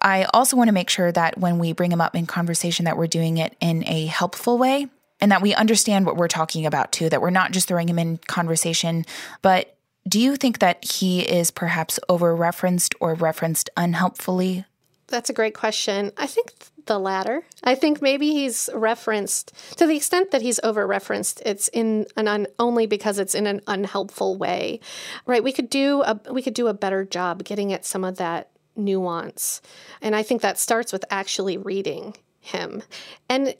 I 0.00 0.24
also 0.32 0.56
want 0.56 0.68
to 0.68 0.72
make 0.72 0.88
sure 0.88 1.10
that 1.10 1.38
when 1.38 1.58
we 1.58 1.72
bring 1.72 1.90
them 1.90 2.00
up 2.00 2.14
in 2.14 2.26
conversation 2.26 2.84
that 2.84 2.96
we're 2.96 3.08
doing 3.08 3.38
it 3.38 3.56
in 3.60 3.86
a 3.88 4.06
helpful 4.06 4.56
way 4.56 4.86
and 5.20 5.32
that 5.32 5.42
we 5.42 5.54
understand 5.54 6.06
what 6.06 6.16
we're 6.16 6.28
talking 6.28 6.66
about 6.66 6.92
too 6.92 7.08
that 7.08 7.20
we're 7.20 7.30
not 7.30 7.52
just 7.52 7.68
throwing 7.68 7.86
them 7.86 7.98
in 7.98 8.18
conversation 8.18 9.04
but 9.40 9.76
do 10.08 10.18
you 10.18 10.36
think 10.36 10.58
that 10.58 10.84
he 10.84 11.20
is 11.20 11.50
perhaps 11.50 11.98
over 12.08 12.34
referenced 12.34 12.94
or 13.00 13.14
referenced 13.14 13.70
unhelpfully? 13.76 14.64
That's 15.08 15.30
a 15.30 15.34
great 15.34 15.54
question. 15.54 16.10
I 16.16 16.26
think 16.26 16.52
the 16.86 16.98
latter. 16.98 17.44
I 17.62 17.74
think 17.74 18.02
maybe 18.02 18.32
he's 18.32 18.68
referenced 18.74 19.52
to 19.76 19.86
the 19.86 19.96
extent 19.96 20.30
that 20.30 20.42
he's 20.42 20.58
over 20.64 20.86
referenced. 20.86 21.42
It's 21.44 21.68
in 21.68 22.06
an 22.16 22.28
un, 22.28 22.46
only 22.58 22.86
because 22.86 23.18
it's 23.18 23.34
in 23.34 23.46
an 23.46 23.60
unhelpful 23.66 24.36
way, 24.36 24.80
right? 25.26 25.44
We 25.44 25.52
could 25.52 25.70
do 25.70 26.02
a 26.02 26.18
we 26.30 26.42
could 26.42 26.54
do 26.54 26.66
a 26.66 26.74
better 26.74 27.04
job 27.04 27.44
getting 27.44 27.72
at 27.72 27.84
some 27.84 28.04
of 28.04 28.16
that 28.16 28.50
nuance, 28.74 29.60
and 30.00 30.16
I 30.16 30.22
think 30.22 30.42
that 30.42 30.58
starts 30.58 30.92
with 30.92 31.04
actually 31.10 31.56
reading 31.56 32.16
him. 32.40 32.82
And 33.28 33.54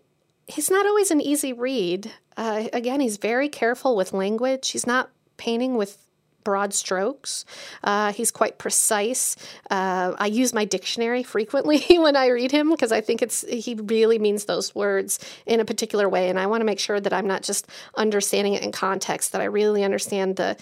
he's 0.46 0.70
not 0.70 0.87
always 0.87 1.11
an 1.11 1.20
easy 1.20 1.52
read. 1.52 2.12
Uh, 2.37 2.64
again, 2.72 3.00
he's 3.00 3.18
very 3.18 3.49
careful 3.49 3.94
with 3.94 4.12
language. 4.12 4.70
He's 4.70 4.87
not 4.87 5.11
painting 5.37 5.76
with 5.76 5.99
broad 6.44 6.75
strokes. 6.75 7.44
Uh, 7.82 8.12
he's 8.12 8.30
quite 8.30 8.58
precise. 8.58 9.37
Uh, 9.70 10.14
I 10.18 10.26
use 10.26 10.52
my 10.52 10.64
dictionary 10.64 11.22
frequently 11.22 11.84
when 11.99 12.16
I 12.16 12.28
read 12.28 12.52
him 12.52 12.70
because 12.70 12.92
I 12.92 13.00
think 13.00 13.22
it's 13.22 13.42
he 13.49 13.75
really 13.75 14.18
means 14.18 14.44
those 14.44 14.75
words 14.75 15.18
in 15.46 15.61
a 15.61 15.64
particular 15.64 16.08
way, 16.08 16.28
and 16.28 16.38
I 16.38 16.46
want 16.46 16.61
to 16.61 16.64
make 16.64 16.78
sure 16.78 17.00
that 17.00 17.12
I'm 17.12 17.26
not 17.26 17.42
just 17.42 17.66
understanding 17.96 18.54
it 18.54 18.62
in 18.62 18.72
context. 18.72 19.32
That 19.32 19.40
I 19.40 19.46
really 19.46 19.84
understand 19.84 20.37
the 20.37 20.56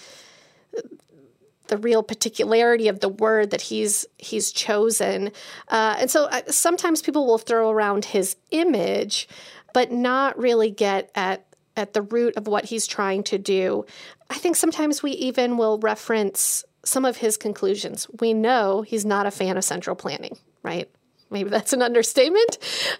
the 1.71 1.77
real 1.77 2.03
particularity 2.03 2.89
of 2.89 2.99
the 2.99 3.09
word 3.09 3.49
that 3.51 3.61
he's 3.61 4.05
he's 4.17 4.51
chosen. 4.51 5.31
Uh, 5.69 5.95
and 5.99 6.11
so 6.11 6.25
I, 6.25 6.39
uh, 6.39 6.51
sometimes 6.51 7.01
people 7.01 7.25
will 7.25 7.37
throw 7.37 7.71
around 7.71 8.05
his 8.05 8.35
image, 8.51 9.27
but 9.73 9.91
not 9.91 10.37
really 10.37 10.69
get 10.69 11.09
at 11.15 11.45
at 11.75 11.93
the 11.93 12.01
root 12.01 12.35
of 12.37 12.47
what 12.47 12.65
he's 12.65 12.87
trying 12.87 13.23
to 13.23 13.37
do. 13.37 13.85
I 14.29 14.35
think 14.35 14.55
sometimes 14.55 15.01
we 15.01 15.11
even 15.11 15.57
will 15.57 15.79
reference 15.79 16.63
some 16.83 17.05
of 17.05 17.17
his 17.17 17.37
conclusions. 17.37 18.07
We 18.19 18.33
know 18.33 18.81
he's 18.81 19.05
not 19.05 19.25
a 19.25 19.31
fan 19.31 19.57
of 19.57 19.63
central 19.63 19.95
planning, 19.95 20.37
right? 20.63 20.89
Maybe 21.29 21.49
that's 21.49 21.73
an 21.73 21.81
understatement. 21.81 22.57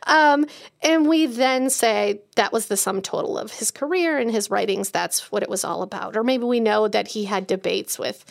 Um, 0.08 0.46
and 0.82 1.08
we 1.08 1.26
then 1.26 1.70
say 1.70 2.22
that 2.36 2.54
was 2.54 2.68
the 2.68 2.78
sum 2.78 3.02
total 3.02 3.38
of 3.38 3.52
his 3.52 3.72
career 3.72 4.18
and 4.18 4.32
his 4.32 4.50
writings. 4.50 4.90
That's 4.90 5.32
what 5.32 5.44
it 5.44 5.50
was 5.50 5.66
all 5.66 5.82
about. 5.82 6.16
Or 6.16 6.24
maybe 6.24 6.46
we 6.46 6.62
know 6.62 6.88
that 6.88 7.10
he 7.10 7.26
had 7.26 7.46
debates 7.46 8.00
with 8.00 8.24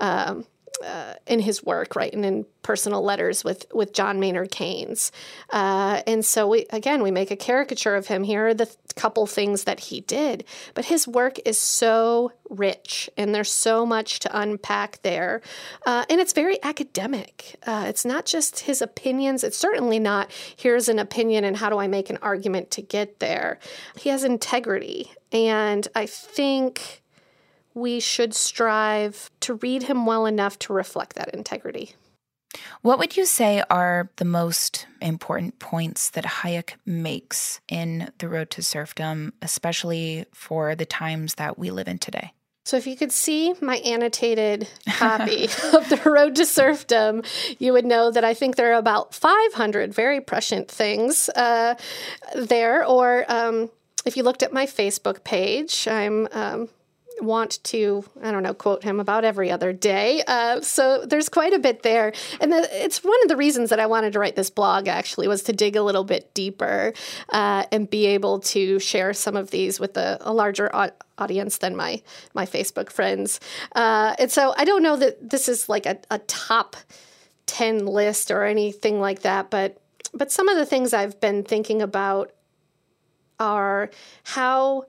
um, 0.00 0.46
uh, 0.84 1.14
in 1.26 1.40
his 1.40 1.64
work, 1.64 1.96
right, 1.96 2.12
and 2.12 2.24
in 2.24 2.46
personal 2.62 3.02
letters 3.02 3.44
with 3.44 3.66
with 3.72 3.92
John 3.92 4.20
Maynard 4.20 4.50
Keynes. 4.50 5.10
Uh, 5.50 6.02
and 6.06 6.24
so 6.24 6.48
we 6.48 6.66
again 6.70 7.02
we 7.02 7.10
make 7.10 7.30
a 7.30 7.36
caricature 7.36 7.94
of 7.94 8.06
him. 8.06 8.24
Here 8.24 8.48
are 8.48 8.54
the 8.54 8.70
couple 8.94 9.26
things 9.26 9.64
that 9.64 9.80
he 9.80 10.00
did, 10.00 10.44
but 10.74 10.86
his 10.86 11.06
work 11.06 11.38
is 11.44 11.58
so 11.60 12.32
rich, 12.50 13.08
and 13.16 13.34
there's 13.34 13.50
so 13.50 13.86
much 13.86 14.18
to 14.20 14.38
unpack 14.40 15.00
there, 15.02 15.40
uh, 15.86 16.04
and 16.10 16.20
it's 16.20 16.32
very 16.32 16.62
academic. 16.62 17.56
Uh, 17.66 17.86
it's 17.88 18.04
not 18.04 18.26
just 18.26 18.60
his 18.60 18.82
opinions. 18.82 19.44
It's 19.44 19.56
certainly 19.56 19.98
not 19.98 20.30
here's 20.56 20.88
an 20.88 20.98
opinion 20.98 21.44
and 21.44 21.56
how 21.56 21.70
do 21.70 21.78
I 21.78 21.86
make 21.86 22.10
an 22.10 22.18
argument 22.22 22.70
to 22.72 22.82
get 22.82 23.20
there. 23.20 23.58
He 23.96 24.08
has 24.10 24.24
integrity, 24.24 25.12
and 25.32 25.86
I 25.94 26.06
think 26.06 27.02
we 27.78 28.00
should 28.00 28.34
strive 28.34 29.30
to 29.40 29.54
read 29.54 29.84
him 29.84 30.06
well 30.06 30.26
enough 30.26 30.58
to 30.60 30.72
reflect 30.72 31.16
that 31.16 31.34
integrity. 31.34 31.94
What 32.82 32.98
would 32.98 33.16
you 33.16 33.26
say 33.26 33.62
are 33.68 34.10
the 34.16 34.24
most 34.24 34.86
important 35.02 35.58
points 35.58 36.10
that 36.10 36.24
Hayek 36.24 36.74
makes 36.86 37.60
in 37.68 38.10
The 38.18 38.28
Road 38.28 38.50
to 38.50 38.62
Serfdom, 38.62 39.32
especially 39.42 40.24
for 40.32 40.74
the 40.74 40.86
times 40.86 41.34
that 41.34 41.58
we 41.58 41.70
live 41.70 41.88
in 41.88 41.98
today? 41.98 42.32
So, 42.64 42.76
if 42.76 42.86
you 42.86 42.96
could 42.96 43.12
see 43.12 43.54
my 43.62 43.76
annotated 43.76 44.68
copy 44.90 45.44
of 45.44 45.88
The 45.88 46.02
Road 46.04 46.36
to 46.36 46.44
Serfdom, 46.44 47.22
you 47.58 47.72
would 47.72 47.86
know 47.86 48.10
that 48.10 48.24
I 48.24 48.34
think 48.34 48.56
there 48.56 48.72
are 48.72 48.78
about 48.78 49.14
500 49.14 49.94
very 49.94 50.20
prescient 50.20 50.70
things 50.70 51.30
uh, 51.30 51.76
there. 52.34 52.84
Or 52.84 53.24
um, 53.28 53.70
if 54.04 54.16
you 54.16 54.22
looked 54.22 54.42
at 54.42 54.52
my 54.52 54.66
Facebook 54.66 55.24
page, 55.24 55.88
I'm 55.88 56.28
um, 56.32 56.68
want 57.20 57.62
to, 57.64 58.04
I 58.22 58.30
don't 58.30 58.42
know, 58.42 58.54
quote 58.54 58.82
him 58.82 59.00
about 59.00 59.24
every 59.24 59.50
other 59.50 59.72
day. 59.72 60.22
Uh, 60.26 60.60
so 60.60 61.04
there's 61.04 61.28
quite 61.28 61.52
a 61.52 61.58
bit 61.58 61.82
there. 61.82 62.12
And 62.40 62.52
the, 62.52 62.84
it's 62.84 63.02
one 63.02 63.20
of 63.22 63.28
the 63.28 63.36
reasons 63.36 63.70
that 63.70 63.80
I 63.80 63.86
wanted 63.86 64.12
to 64.14 64.18
write 64.18 64.36
this 64.36 64.50
blog 64.50 64.88
actually 64.88 65.28
was 65.28 65.42
to 65.44 65.52
dig 65.52 65.76
a 65.76 65.82
little 65.82 66.04
bit 66.04 66.32
deeper 66.34 66.92
uh, 67.30 67.64
and 67.72 67.88
be 67.88 68.06
able 68.06 68.40
to 68.40 68.78
share 68.78 69.12
some 69.12 69.36
of 69.36 69.50
these 69.50 69.80
with 69.80 69.96
a, 69.96 70.18
a 70.20 70.32
larger 70.32 70.70
audience 71.18 71.58
than 71.58 71.76
my, 71.76 72.02
my 72.34 72.46
Facebook 72.46 72.90
friends. 72.90 73.40
Uh, 73.74 74.14
and 74.18 74.30
so 74.30 74.54
I 74.56 74.64
don't 74.64 74.82
know 74.82 74.96
that 74.96 75.30
this 75.30 75.48
is 75.48 75.68
like 75.68 75.86
a, 75.86 75.98
a 76.10 76.18
top 76.20 76.76
10 77.46 77.86
list 77.86 78.30
or 78.30 78.44
anything 78.44 79.00
like 79.00 79.22
that, 79.22 79.50
but 79.50 79.80
but 80.14 80.32
some 80.32 80.48
of 80.48 80.56
the 80.56 80.66
things 80.66 80.94
I've 80.94 81.20
been 81.20 81.44
thinking 81.44 81.82
about 81.82 82.32
are 83.38 83.90
how 84.24 84.86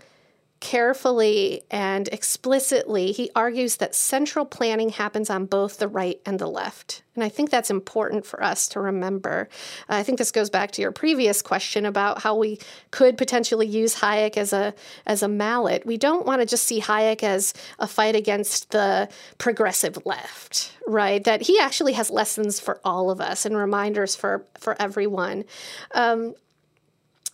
carefully 0.59 1.61
and 1.71 2.07
explicitly, 2.09 3.11
he 3.11 3.31
argues 3.35 3.77
that 3.77 3.95
central 3.95 4.45
planning 4.45 4.89
happens 4.89 5.29
on 5.29 5.45
both 5.45 5.77
the 5.77 5.87
right 5.87 6.19
and 6.25 6.37
the 6.37 6.47
left. 6.47 7.01
And 7.15 7.23
I 7.23 7.29
think 7.29 7.49
that's 7.49 7.69
important 7.69 8.25
for 8.25 8.43
us 8.43 8.67
to 8.69 8.79
remember. 8.79 9.47
I 9.87 10.03
think 10.03 10.17
this 10.17 10.31
goes 10.31 10.49
back 10.49 10.71
to 10.71 10.81
your 10.81 10.91
previous 10.91 11.41
question 11.41 11.85
about 11.85 12.21
how 12.21 12.35
we 12.35 12.59
could 12.91 13.17
potentially 13.17 13.67
use 13.67 13.95
Hayek 13.95 14.37
as 14.37 14.51
a 14.51 14.73
as 15.05 15.23
a 15.23 15.27
mallet. 15.27 15.85
We 15.85 15.97
don't 15.97 16.25
want 16.25 16.41
to 16.41 16.45
just 16.45 16.65
see 16.65 16.81
Hayek 16.81 17.23
as 17.23 17.53
a 17.77 17.87
fight 17.87 18.15
against 18.15 18.71
the 18.71 19.09
progressive 19.37 19.97
left, 20.05 20.73
right? 20.87 21.23
That 21.23 21.41
he 21.41 21.59
actually 21.59 21.93
has 21.93 22.09
lessons 22.09 22.59
for 22.59 22.81
all 22.83 23.11
of 23.11 23.21
us 23.21 23.45
and 23.45 23.55
reminders 23.55 24.15
for 24.15 24.45
for 24.57 24.75
everyone. 24.81 25.45
Um, 25.93 26.35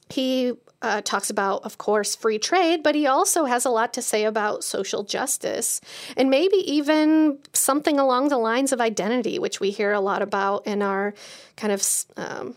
he 0.09 0.53
uh, 0.85 1.01
talks 1.01 1.31
about, 1.31 1.63
of 1.63 1.79
course, 1.79 2.15
free 2.15 2.37
trade, 2.37 2.83
but 2.83 2.93
he 2.93 3.07
also 3.07 3.45
has 3.45 3.65
a 3.65 3.71
lot 3.71 3.91
to 3.93 4.01
say 4.01 4.23
about 4.23 4.63
social 4.63 5.03
justice 5.03 5.81
and 6.15 6.29
maybe 6.29 6.57
even 6.57 7.39
something 7.53 7.99
along 7.99 8.29
the 8.29 8.37
lines 8.37 8.71
of 8.71 8.79
identity, 8.79 9.39
which 9.39 9.59
we 9.59 9.71
hear 9.71 9.91
a 9.91 9.99
lot 9.99 10.21
about 10.21 10.67
in 10.67 10.83
our 10.83 11.15
kind 11.57 11.73
of 11.73 11.83
um, 12.17 12.55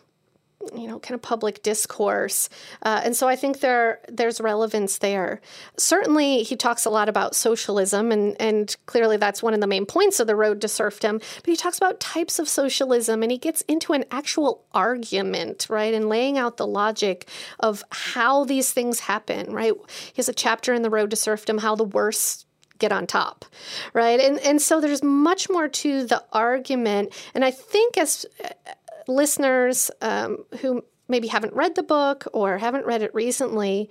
you 0.74 0.88
know 0.88 0.98
kind 0.98 1.14
of 1.14 1.22
public 1.22 1.62
discourse. 1.62 2.48
Uh, 2.82 3.00
and 3.04 3.14
so 3.14 3.28
i 3.28 3.36
think 3.36 3.60
there 3.60 4.00
there's 4.08 4.40
relevance 4.40 4.98
there. 4.98 5.40
Certainly 5.76 6.42
he 6.42 6.56
talks 6.56 6.84
a 6.84 6.90
lot 6.90 7.08
about 7.08 7.34
socialism 7.34 8.10
and 8.10 8.40
and 8.40 8.76
clearly 8.86 9.16
that's 9.16 9.42
one 9.42 9.54
of 9.54 9.60
the 9.60 9.66
main 9.66 9.86
points 9.86 10.20
of 10.20 10.26
the 10.26 10.36
road 10.36 10.60
to 10.60 10.68
serfdom 10.68 11.18
but 11.18 11.46
he 11.46 11.56
talks 11.56 11.78
about 11.78 12.00
types 12.00 12.38
of 12.38 12.48
socialism 12.48 13.22
and 13.22 13.30
he 13.30 13.38
gets 13.38 13.62
into 13.62 13.92
an 13.92 14.04
actual 14.10 14.64
argument 14.72 15.66
right 15.70 15.94
and 15.94 16.08
laying 16.08 16.36
out 16.36 16.56
the 16.56 16.66
logic 16.66 17.28
of 17.60 17.84
how 17.90 18.44
these 18.44 18.72
things 18.72 19.00
happen 19.00 19.52
right? 19.52 19.74
He 19.88 20.16
has 20.16 20.28
a 20.28 20.34
chapter 20.34 20.74
in 20.74 20.82
the 20.82 20.90
road 20.90 21.10
to 21.10 21.16
serfdom 21.16 21.58
how 21.58 21.76
the 21.76 21.84
worst 21.84 22.46
get 22.78 22.92
on 22.92 23.06
top 23.06 23.44
right? 23.94 24.18
And 24.18 24.38
and 24.40 24.60
so 24.60 24.80
there's 24.80 25.02
much 25.02 25.48
more 25.48 25.68
to 25.68 26.04
the 26.04 26.24
argument 26.32 27.12
and 27.34 27.44
i 27.44 27.50
think 27.50 27.96
as 27.96 28.26
listeners 29.08 29.90
um, 30.00 30.44
who 30.60 30.84
maybe 31.08 31.28
haven't 31.28 31.54
read 31.54 31.74
the 31.74 31.82
book 31.82 32.26
or 32.32 32.58
haven't 32.58 32.86
read 32.86 33.02
it 33.02 33.14
recently 33.14 33.90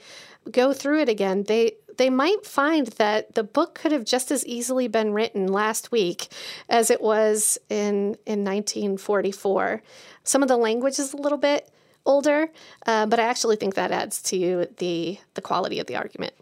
go 0.52 0.74
through 0.74 1.02
it 1.02 1.10
again, 1.10 1.44
they 1.44 1.74
they 1.98 2.10
might 2.10 2.46
find 2.46 2.88
that 2.88 3.34
the 3.34 3.44
book 3.44 3.74
could 3.74 3.92
have 3.92 4.06
just 4.06 4.30
as 4.30 4.46
easily 4.46 4.88
been 4.88 5.14
written 5.14 5.48
last 5.48 5.92
week 5.92 6.28
as 6.70 6.90
it 6.90 7.02
was 7.02 7.58
in 7.70 8.18
in 8.26 8.44
1944. 8.44 9.82
Some 10.24 10.42
of 10.42 10.48
the 10.48 10.58
language 10.58 11.00
is 11.00 11.14
a 11.14 11.18
little 11.18 11.38
bit 11.38 11.70
older, 12.06 12.50
uh, 12.86 13.06
but 13.06 13.20
I 13.20 13.24
actually 13.24 13.56
think 13.56 13.76
that 13.76 13.92
adds 13.92 14.22
to 14.24 14.68
the 14.78 15.18
the 15.34 15.42
quality 15.42 15.80
of 15.80 15.88
the 15.88 15.96
argument. 15.96 16.34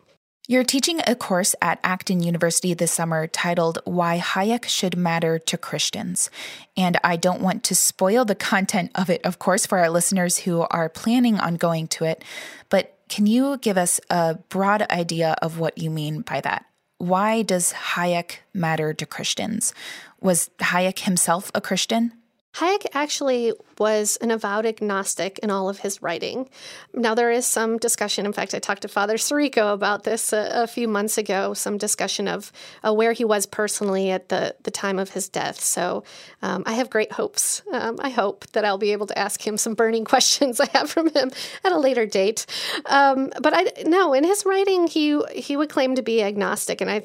You're 0.47 0.63
teaching 0.63 1.01
a 1.07 1.15
course 1.15 1.55
at 1.59 1.79
Acton 1.83 2.21
University 2.21 2.75
this 2.75 2.91
summer 2.91 3.25
titled 3.25 3.79
Why 3.83 4.19
Hayek 4.19 4.65
Should 4.65 4.95
Matter 4.95 5.39
to 5.39 5.57
Christians. 5.57 6.29
And 6.77 6.97
I 7.03 7.15
don't 7.15 7.41
want 7.41 7.63
to 7.63 7.73
spoil 7.73 8.25
the 8.25 8.35
content 8.35 8.91
of 8.93 9.09
it, 9.09 9.21
of 9.25 9.39
course, 9.39 9.65
for 9.65 9.79
our 9.79 9.89
listeners 9.89 10.37
who 10.37 10.61
are 10.69 10.87
planning 10.87 11.39
on 11.39 11.55
going 11.55 11.87
to 11.87 12.05
it. 12.05 12.23
But 12.69 12.95
can 13.09 13.25
you 13.25 13.57
give 13.57 13.75
us 13.75 13.99
a 14.11 14.35
broad 14.49 14.83
idea 14.91 15.35
of 15.41 15.57
what 15.57 15.79
you 15.79 15.89
mean 15.89 16.21
by 16.21 16.41
that? 16.41 16.65
Why 16.99 17.41
does 17.41 17.73
Hayek 17.73 18.37
matter 18.53 18.93
to 18.93 19.05
Christians? 19.07 19.73
Was 20.21 20.51
Hayek 20.59 20.99
himself 20.99 21.49
a 21.55 21.61
Christian? 21.61 22.13
Hayek 22.57 22.85
actually 22.93 23.51
was 23.79 24.17
an 24.21 24.31
avowed 24.31 24.65
agnostic 24.65 25.39
in 25.39 25.51
all 25.51 25.69
of 25.69 25.79
his 25.79 26.01
writing. 26.01 26.49
Now, 26.93 27.15
there 27.15 27.31
is 27.31 27.45
some 27.45 27.77
discussion. 27.77 28.25
In 28.25 28.33
fact, 28.33 28.53
I 28.53 28.59
talked 28.59 28.83
to 28.83 28.87
Father 28.87 29.15
Sirico 29.15 29.73
about 29.73 30.03
this 30.03 30.33
a, 30.33 30.49
a 30.53 30.67
few 30.67 30.87
months 30.87 31.17
ago, 31.17 31.53
some 31.53 31.77
discussion 31.77 32.27
of 32.27 32.51
uh, 32.85 32.93
where 32.93 33.13
he 33.13 33.25
was 33.25 33.45
personally 33.45 34.11
at 34.11 34.29
the, 34.29 34.55
the 34.63 34.71
time 34.71 34.99
of 34.99 35.11
his 35.11 35.29
death. 35.29 35.59
So 35.59 36.03
um, 36.41 36.63
I 36.65 36.73
have 36.73 36.89
great 36.89 37.11
hopes. 37.13 37.61
Um, 37.71 37.97
I 37.99 38.09
hope 38.09 38.45
that 38.51 38.65
I'll 38.65 38.77
be 38.77 38.91
able 38.91 39.07
to 39.07 39.17
ask 39.17 39.45
him 39.45 39.57
some 39.57 39.73
burning 39.73 40.05
questions 40.15 40.59
I 40.59 40.67
have 40.73 40.89
from 40.89 41.09
him 41.09 41.31
at 41.63 41.71
a 41.71 41.79
later 41.79 42.05
date. 42.05 42.45
Um, 42.85 43.31
but 43.41 43.53
I 43.55 43.83
no, 43.85 44.13
in 44.13 44.23
his 44.23 44.45
writing, 44.45 44.87
he 44.87 45.21
he 45.33 45.57
would 45.57 45.69
claim 45.69 45.95
to 45.95 46.01
be 46.01 46.21
agnostic, 46.21 46.81
and 46.81 46.89
I 46.89 47.03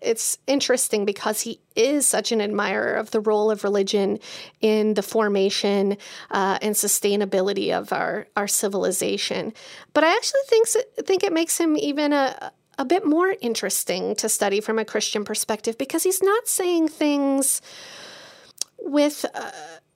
it's 0.00 0.38
interesting 0.46 1.04
because 1.04 1.40
he 1.40 1.60
is 1.76 2.06
such 2.06 2.32
an 2.32 2.40
admirer 2.40 2.94
of 2.94 3.10
the 3.10 3.20
role 3.20 3.50
of 3.50 3.64
religion 3.64 4.18
in 4.60 4.94
the 4.94 5.02
formation 5.02 5.96
uh, 6.30 6.58
and 6.62 6.74
sustainability 6.74 7.72
of 7.72 7.92
our, 7.92 8.26
our 8.36 8.48
civilization. 8.48 9.52
But 9.92 10.04
I 10.04 10.14
actually 10.14 10.40
think, 10.46 10.68
think 11.04 11.22
it 11.22 11.32
makes 11.32 11.58
him 11.58 11.76
even 11.76 12.12
a, 12.12 12.52
a 12.78 12.84
bit 12.84 13.06
more 13.06 13.34
interesting 13.40 14.14
to 14.16 14.28
study 14.28 14.60
from 14.60 14.78
a 14.78 14.84
Christian 14.84 15.24
perspective 15.24 15.78
because 15.78 16.02
he's 16.02 16.22
not 16.22 16.48
saying 16.48 16.88
things 16.88 17.62
with, 18.78 19.24
uh, 19.34 19.50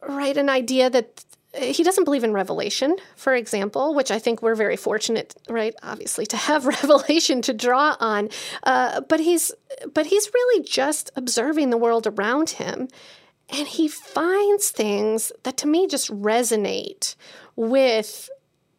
right, 0.06 0.36
an 0.36 0.48
idea 0.48 0.88
that 0.90 1.24
he 1.54 1.82
doesn't 1.82 2.04
believe 2.04 2.24
in 2.24 2.32
revelation, 2.32 2.96
for 3.16 3.34
example, 3.34 3.94
which 3.94 4.10
I 4.10 4.18
think 4.18 4.42
we're 4.42 4.54
very 4.54 4.76
fortunate, 4.76 5.34
right? 5.48 5.74
Obviously, 5.82 6.26
to 6.26 6.36
have 6.36 6.66
revelation 6.82 7.42
to 7.42 7.54
draw 7.54 7.96
on. 7.98 8.28
Uh, 8.62 9.00
but 9.02 9.20
he's 9.20 9.50
but 9.94 10.06
he's 10.06 10.30
really 10.32 10.64
just 10.64 11.10
observing 11.16 11.70
the 11.70 11.76
world 11.76 12.06
around 12.06 12.50
him, 12.50 12.88
and 13.50 13.66
he 13.66 13.88
finds 13.88 14.70
things 14.70 15.32
that 15.42 15.56
to 15.58 15.66
me 15.66 15.86
just 15.86 16.10
resonate 16.10 17.14
with 17.56 18.28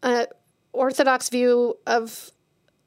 an 0.03 0.27
orthodox 0.73 1.29
view 1.29 1.77
of 1.87 2.31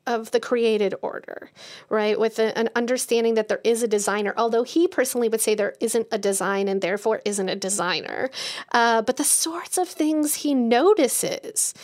of 0.07 0.31
the 0.33 0.41
created 0.41 0.95
order, 1.03 1.51
right? 1.89 2.19
With 2.19 2.39
a, 2.39 2.57
an 2.59 2.71
understanding 2.75 3.35
that 3.35 3.49
there 3.49 3.61
is 3.65 3.83
a 3.83 3.89
designer, 3.89 4.35
although 4.37 4.65
he 4.65 4.89
personally 4.89 5.29
would 5.29 5.41
say 5.41 5.55
there 5.55 5.75
isn't 5.81 6.09
a 6.11 6.19
design 6.19 6.69
and 6.69 6.81
therefore 6.81 7.23
isn't 7.25 7.49
a 7.49 7.57
designer. 7.57 8.31
Uh, 8.73 9.03
but 9.03 9.17
the 9.17 9.25
sorts 9.25 9.79
of 9.79 9.89
things 9.89 10.37
he 10.37 10.55
notices 10.55 11.75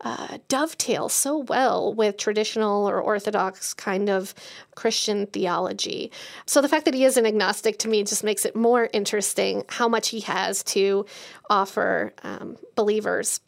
uh, 0.00 0.38
dovetail 0.48 1.08
so 1.08 1.38
well 1.38 1.92
with 1.92 2.16
traditional 2.16 2.88
or 2.88 3.00
orthodox 3.00 3.74
kind 3.74 4.08
of 4.08 4.34
Christian 4.74 5.26
theology. 5.26 6.12
So 6.46 6.60
the 6.60 6.68
fact 6.68 6.84
that 6.84 6.94
he 6.94 7.04
is 7.04 7.16
an 7.16 7.26
agnostic 7.26 7.78
to 7.80 7.88
me 7.88 8.04
just 8.04 8.22
makes 8.22 8.44
it 8.44 8.54
more 8.54 8.88
interesting 8.92 9.64
how 9.68 9.88
much 9.88 10.08
he 10.08 10.20
has 10.20 10.62
to 10.64 11.04
offer 11.50 12.12
um, 12.22 12.56
believers. 12.76 13.40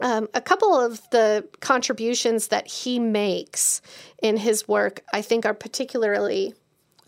Um, 0.00 0.28
a 0.34 0.40
couple 0.40 0.74
of 0.74 1.00
the 1.10 1.48
contributions 1.60 2.48
that 2.48 2.66
he 2.66 2.98
makes 2.98 3.80
in 4.22 4.36
his 4.36 4.68
work, 4.68 5.02
I 5.12 5.22
think, 5.22 5.44
are 5.44 5.54
particularly 5.54 6.54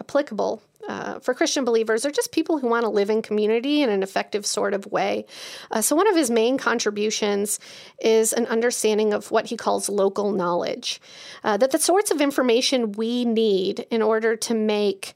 applicable 0.01 0.63
uh, 0.89 1.21
for 1.21 1.35
Christian 1.35 1.65
believers 1.65 2.05
or 2.05 2.11
just 2.11 2.33
people 2.33 2.59
who 2.59 2.67
want 2.67 2.85
to 2.85 2.89
live 2.89 3.11
in 3.11 3.23
community 3.23 3.83
in 3.83 3.91
an 3.91 4.03
effective 4.03 4.47
sort 4.47 4.75
of 4.75 4.87
way. 4.87 5.27
Uh, 5.71 5.81
so, 5.81 5.95
one 5.95 6.09
of 6.09 6.17
his 6.17 6.31
main 6.31 6.59
contributions 6.59 7.61
is 8.01 8.33
an 8.33 8.47
understanding 8.47 9.13
of 9.13 9.31
what 9.31 9.47
he 9.47 9.57
calls 9.57 9.89
local 9.89 10.33
knowledge, 10.33 11.01
uh, 11.45 11.57
that 11.59 11.71
the 11.71 11.79
sorts 11.79 12.11
of 12.11 12.21
information 12.21 12.93
we 12.93 13.25
need 13.25 13.87
in 13.91 14.03
order 14.03 14.35
to 14.37 14.55
make 14.55 15.13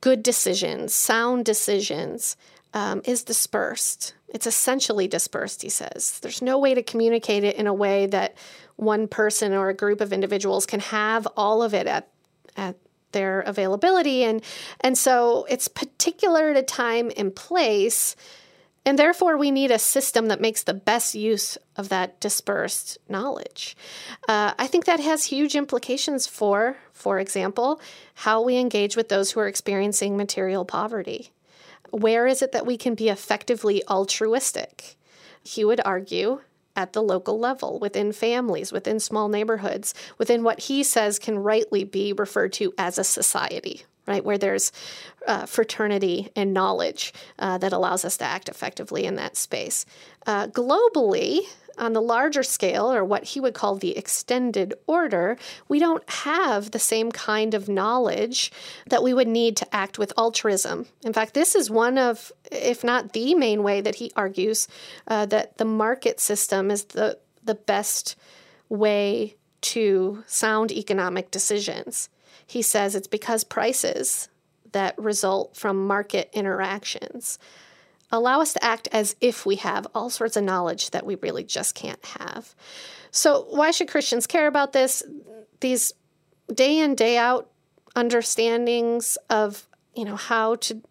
good 0.00 0.22
decisions, 0.22 0.92
sound 0.92 1.44
decisions, 1.44 2.36
um, 2.74 3.00
is 3.04 3.22
dispersed. 3.22 4.14
It's 4.28 4.46
essentially 4.46 5.08
dispersed, 5.08 5.62
he 5.62 5.68
says. 5.68 6.18
There's 6.20 6.42
no 6.42 6.58
way 6.58 6.74
to 6.74 6.82
communicate 6.82 7.44
it 7.44 7.56
in 7.56 7.66
a 7.66 7.74
way 7.74 8.06
that 8.06 8.36
one 8.76 9.08
person 9.08 9.52
or 9.52 9.68
a 9.68 9.74
group 9.74 10.00
of 10.00 10.12
individuals 10.12 10.66
can 10.66 10.80
have 10.80 11.26
all 11.36 11.62
of 11.62 11.74
it 11.74 11.86
at, 11.86 12.08
at 12.56 12.76
their 13.12 13.40
availability. 13.40 14.24
And, 14.24 14.42
and 14.80 14.98
so 14.98 15.46
it's 15.48 15.68
particular 15.68 16.52
to 16.52 16.62
time 16.62 17.10
and 17.16 17.34
place. 17.34 18.16
And 18.84 18.98
therefore, 18.98 19.36
we 19.36 19.50
need 19.50 19.70
a 19.70 19.78
system 19.78 20.26
that 20.26 20.40
makes 20.40 20.62
the 20.62 20.74
best 20.74 21.14
use 21.14 21.58
of 21.76 21.88
that 21.88 22.20
dispersed 22.20 22.98
knowledge. 23.08 23.76
Uh, 24.28 24.54
I 24.58 24.66
think 24.66 24.84
that 24.84 25.00
has 25.00 25.24
huge 25.24 25.56
implications 25.56 26.26
for, 26.26 26.76
for 26.92 27.18
example, 27.18 27.80
how 28.14 28.42
we 28.42 28.58
engage 28.58 28.96
with 28.96 29.08
those 29.08 29.30
who 29.30 29.40
are 29.40 29.48
experiencing 29.48 30.16
material 30.16 30.64
poverty. 30.64 31.30
Where 31.96 32.26
is 32.26 32.42
it 32.42 32.52
that 32.52 32.66
we 32.66 32.76
can 32.76 32.94
be 32.94 33.08
effectively 33.08 33.82
altruistic? 33.88 34.96
He 35.42 35.64
would 35.64 35.80
argue 35.82 36.42
at 36.76 36.92
the 36.92 37.02
local 37.02 37.38
level, 37.38 37.78
within 37.78 38.12
families, 38.12 38.70
within 38.70 39.00
small 39.00 39.30
neighborhoods, 39.30 39.94
within 40.18 40.42
what 40.42 40.60
he 40.60 40.82
says 40.82 41.18
can 41.18 41.38
rightly 41.38 41.84
be 41.84 42.12
referred 42.12 42.52
to 42.52 42.74
as 42.76 42.98
a 42.98 43.04
society, 43.04 43.84
right? 44.06 44.22
Where 44.22 44.36
there's 44.36 44.72
uh, 45.26 45.46
fraternity 45.46 46.30
and 46.36 46.52
knowledge 46.52 47.14
uh, 47.38 47.56
that 47.56 47.72
allows 47.72 48.04
us 48.04 48.18
to 48.18 48.24
act 48.24 48.50
effectively 48.50 49.06
in 49.06 49.14
that 49.14 49.34
space. 49.34 49.86
Uh, 50.26 50.48
globally, 50.48 51.46
on 51.78 51.92
the 51.92 52.02
larger 52.02 52.42
scale, 52.42 52.92
or 52.92 53.04
what 53.04 53.24
he 53.24 53.40
would 53.40 53.54
call 53.54 53.76
the 53.76 53.96
extended 53.96 54.74
order, 54.86 55.36
we 55.68 55.78
don't 55.78 56.08
have 56.10 56.70
the 56.70 56.78
same 56.78 57.12
kind 57.12 57.54
of 57.54 57.68
knowledge 57.68 58.52
that 58.88 59.02
we 59.02 59.12
would 59.12 59.28
need 59.28 59.56
to 59.56 59.74
act 59.74 59.98
with 59.98 60.12
altruism. 60.16 60.86
In 61.04 61.12
fact, 61.12 61.34
this 61.34 61.54
is 61.54 61.70
one 61.70 61.98
of, 61.98 62.32
if 62.50 62.82
not 62.82 63.12
the 63.12 63.34
main 63.34 63.62
way, 63.62 63.80
that 63.80 63.96
he 63.96 64.12
argues 64.16 64.68
uh, 65.08 65.26
that 65.26 65.58
the 65.58 65.64
market 65.64 66.20
system 66.20 66.70
is 66.70 66.84
the, 66.84 67.18
the 67.44 67.54
best 67.54 68.16
way 68.68 69.36
to 69.60 70.22
sound 70.26 70.72
economic 70.72 71.30
decisions. 71.30 72.08
He 72.46 72.62
says 72.62 72.94
it's 72.94 73.08
because 73.08 73.44
prices 73.44 74.28
that 74.72 74.98
result 74.98 75.56
from 75.56 75.86
market 75.86 76.30
interactions 76.32 77.38
allow 78.10 78.40
us 78.40 78.52
to 78.52 78.64
act 78.64 78.88
as 78.92 79.16
if 79.20 79.46
we 79.46 79.56
have 79.56 79.86
all 79.94 80.10
sorts 80.10 80.36
of 80.36 80.44
knowledge 80.44 80.90
that 80.90 81.06
we 81.06 81.16
really 81.16 81.44
just 81.44 81.74
can't 81.74 82.04
have. 82.18 82.54
So, 83.10 83.46
why 83.50 83.70
should 83.70 83.88
Christians 83.88 84.26
care 84.26 84.46
about 84.46 84.72
this? 84.72 85.02
These 85.60 85.92
day 86.52 86.78
in, 86.78 86.94
day 86.94 87.16
out 87.16 87.50
understandings 87.94 89.16
of 89.30 89.66
you 89.94 90.04
know 90.04 90.16
how 90.16 90.56
to 90.56 90.82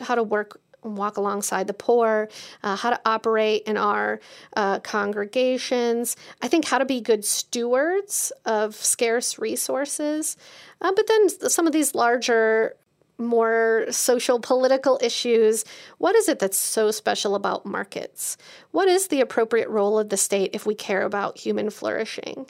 how 0.00 0.14
to 0.14 0.22
work 0.22 0.60
walk 0.82 1.16
alongside 1.16 1.66
the 1.66 1.74
poor, 1.74 2.28
uh, 2.62 2.76
how 2.76 2.90
to 2.90 3.00
operate 3.06 3.62
in 3.66 3.76
our 3.76 4.20
uh, 4.56 4.80
congregations. 4.80 6.16
I 6.42 6.48
think 6.48 6.66
how 6.66 6.78
to 6.78 6.84
be 6.84 7.00
good 7.00 7.24
stewards 7.24 8.32
of 8.44 8.74
scarce 8.74 9.38
resources. 9.38 10.36
Uh, 10.80 10.92
but 10.94 11.06
then 11.06 11.50
some 11.50 11.66
of 11.66 11.72
these 11.72 11.94
larger 11.94 12.76
more 13.18 13.86
social 13.90 14.40
political 14.40 14.98
issues. 15.02 15.64
What 15.98 16.16
is 16.16 16.28
it 16.28 16.38
that's 16.38 16.58
so 16.58 16.90
special 16.90 17.34
about 17.34 17.66
markets? 17.66 18.36
What 18.70 18.88
is 18.88 19.08
the 19.08 19.20
appropriate 19.20 19.68
role 19.68 19.98
of 19.98 20.08
the 20.08 20.16
state 20.16 20.50
if 20.52 20.66
we 20.66 20.74
care 20.74 21.02
about 21.02 21.38
human 21.38 21.70
flourishing? 21.70 22.46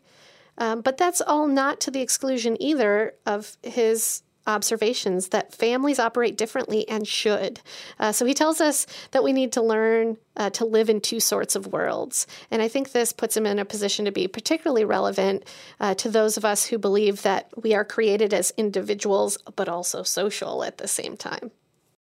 Um, 0.57 0.81
but 0.81 0.96
that's 0.96 1.20
all 1.20 1.48
not 1.48 1.81
to 1.81 1.90
the 1.90 2.00
exclusion 2.00 2.61
either 2.61 3.14
of 3.27 3.57
his 3.62 4.22
observations 4.46 5.28
that 5.28 5.54
families 5.54 5.98
operate 5.98 6.37
differently 6.37 6.88
and 6.88 7.07
should. 7.07 7.61
Uh, 7.98 8.12
so 8.12 8.24
he 8.24 8.35
tells 8.35 8.61
us 8.61 8.87
that 9.12 9.24
we 9.24 9.33
need 9.33 9.52
to 9.52 9.62
learn 9.62 10.16
uh, 10.37 10.50
to 10.50 10.64
live 10.64 10.90
in 10.90 11.00
two 11.00 11.20
sorts 11.20 11.57
of 11.57 11.68
worlds. 11.68 12.26
And 12.50 12.61
I 12.61 12.68
think 12.68 12.92
this 12.92 13.12
puts 13.12 13.37
him 13.37 13.46
in 13.46 13.59
a 13.59 13.64
position 13.64 14.04
to 14.04 14.12
be 14.12 14.28
particularly 14.28 14.85
relevant 14.85 15.44
uh, 15.80 15.94
to 15.94 16.11
those 16.11 16.37
of 16.37 16.44
us 16.44 16.66
who 16.66 16.78
believe 16.78 17.22
that 17.22 17.50
we 17.62 17.74
are 17.74 17.85
created 17.85 18.35
as 18.35 18.52
individuals, 18.57 19.38
but 19.57 19.68
also 19.68 20.02
social 20.02 20.64
at 20.64 20.78
the 20.78 20.88
same 20.88 21.16
time. 21.16 21.50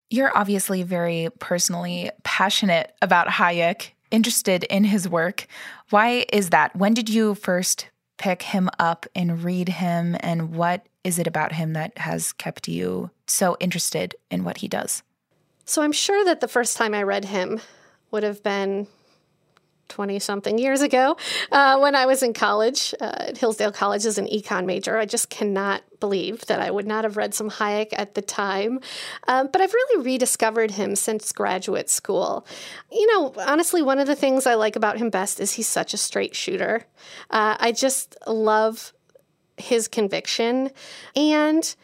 You're 0.09 0.37
obviously 0.37 0.83
very 0.83 1.29
personally 1.38 2.11
passionate 2.24 2.92
about 3.00 3.29
Hayek, 3.29 3.90
interested 4.11 4.64
in 4.64 4.85
his 4.85 5.09
work. 5.09 5.46
Why 5.90 6.26
is 6.33 6.50
that? 6.50 6.74
When 6.74 6.94
did 6.94 7.09
you 7.09 7.37
first 7.37 7.87
pick 8.18 8.42
him 8.42 8.68
up 8.79 9.07
and 9.14 9.44
read 9.44 9.68
him? 9.68 10.16
And 10.20 10.55
what 10.55 10.85
is 11.04 11.18
it 11.18 11.26
about 11.26 11.52
him 11.52 11.72
that 11.72 11.96
has 11.98 12.32
kept 12.32 12.68
you 12.68 13.10
so 13.26 13.56
interested 13.60 14.14
in 14.30 14.44
what 14.44 14.58
he 14.58 14.68
does? 14.68 15.02
So 15.64 15.82
I'm 15.82 15.92
sure 15.92 16.24
that 16.24 16.40
the 16.40 16.48
first 16.48 16.76
time 16.76 16.94
I 16.94 17.02
read 17.02 17.26
him 17.26 17.60
would 18.10 18.22
have 18.22 18.42
been 18.42 18.86
20 19.90 20.18
something 20.20 20.58
years 20.58 20.80
ago 20.80 21.16
uh, 21.52 21.78
when 21.78 21.94
I 21.94 22.06
was 22.06 22.22
in 22.22 22.32
college 22.32 22.94
uh, 23.00 23.12
at 23.18 23.38
Hillsdale 23.38 23.72
College 23.72 24.06
as 24.06 24.18
an 24.18 24.26
econ 24.26 24.64
major. 24.64 24.96
I 24.96 25.04
just 25.04 25.28
cannot 25.28 25.82
believe 25.98 26.46
that 26.46 26.60
I 26.60 26.70
would 26.70 26.86
not 26.86 27.04
have 27.04 27.16
read 27.16 27.34
some 27.34 27.50
Hayek 27.50 27.88
at 27.92 28.14
the 28.14 28.22
time. 28.22 28.80
Um, 29.28 29.48
but 29.52 29.60
I've 29.60 29.74
really 29.74 30.04
rediscovered 30.04 30.70
him 30.70 30.96
since 30.96 31.32
graduate 31.32 31.90
school. 31.90 32.46
You 32.90 33.06
know, 33.12 33.34
honestly, 33.38 33.82
one 33.82 33.98
of 33.98 34.06
the 34.06 34.16
things 34.16 34.46
I 34.46 34.54
like 34.54 34.76
about 34.76 34.96
him 34.96 35.10
best 35.10 35.40
is 35.40 35.52
he's 35.52 35.68
such 35.68 35.92
a 35.92 35.98
straight 35.98 36.34
shooter. 36.34 36.86
Uh, 37.28 37.56
I 37.58 37.72
just 37.72 38.16
love 38.26 38.92
his 39.61 39.88
conviction 39.88 40.70
and 41.14 41.75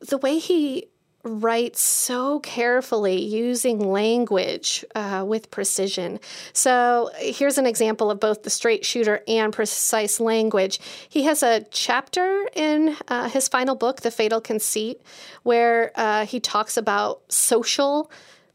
the 0.00 0.18
way 0.18 0.38
he 0.38 0.88
writes 1.24 1.80
so 1.80 2.38
carefully 2.40 3.20
using 3.20 3.78
language 3.80 4.84
uh, 4.94 5.24
with 5.26 5.50
precision. 5.50 6.20
So 6.52 7.10
here's 7.18 7.58
an 7.58 7.66
example 7.66 8.10
of 8.10 8.20
both 8.20 8.44
the 8.44 8.50
straight 8.50 8.84
shooter 8.84 9.22
and 9.26 9.52
precise 9.52 10.20
language. 10.20 10.80
He 11.08 11.24
has 11.24 11.42
a 11.42 11.64
chapter 11.70 12.46
in 12.54 12.96
uh, 13.08 13.28
his 13.28 13.48
final 13.48 13.74
book, 13.74 14.02
The 14.02 14.10
Fatal 14.10 14.40
Conceit, 14.40 15.02
where 15.42 15.92
uh, 15.96 16.24
he 16.24 16.40
talks 16.40 16.76
about 16.76 17.30
social. 17.32 18.10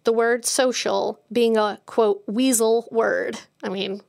The 0.05 0.13
word 0.13 0.45
social 0.45 1.19
being 1.31 1.57
a 1.57 1.79
quote 1.85 2.23
weasel 2.27 2.87
word. 2.91 3.39
I 3.63 3.69
mean, 3.69 4.01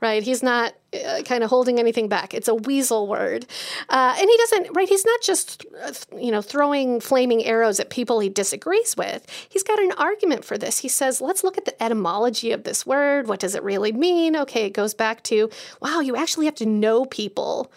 right? 0.00 0.22
He's 0.22 0.42
not 0.42 0.74
uh, 0.94 1.22
kind 1.22 1.44
of 1.44 1.50
holding 1.50 1.78
anything 1.78 2.08
back. 2.08 2.32
It's 2.32 2.48
a 2.48 2.54
weasel 2.54 3.06
word. 3.06 3.46
Uh, 3.88 4.14
and 4.18 4.28
he 4.28 4.36
doesn't, 4.38 4.74
right? 4.74 4.88
He's 4.88 5.04
not 5.04 5.20
just, 5.22 5.66
uh, 5.82 5.92
you 6.16 6.30
know, 6.30 6.40
throwing 6.40 7.00
flaming 7.00 7.44
arrows 7.44 7.78
at 7.78 7.90
people 7.90 8.20
he 8.20 8.28
disagrees 8.28 8.96
with. 8.96 9.26
He's 9.48 9.62
got 9.62 9.78
an 9.78 9.92
argument 9.92 10.44
for 10.44 10.56
this. 10.56 10.78
He 10.78 10.88
says, 10.88 11.20
let's 11.20 11.44
look 11.44 11.58
at 11.58 11.64
the 11.64 11.82
etymology 11.82 12.52
of 12.52 12.64
this 12.64 12.86
word. 12.86 13.28
What 13.28 13.40
does 13.40 13.54
it 13.54 13.62
really 13.62 13.92
mean? 13.92 14.34
Okay, 14.36 14.66
it 14.66 14.72
goes 14.72 14.94
back 14.94 15.22
to, 15.24 15.50
wow, 15.80 16.00
you 16.00 16.16
actually 16.16 16.46
have 16.46 16.54
to 16.56 16.66
know 16.66 17.04
people 17.04 17.70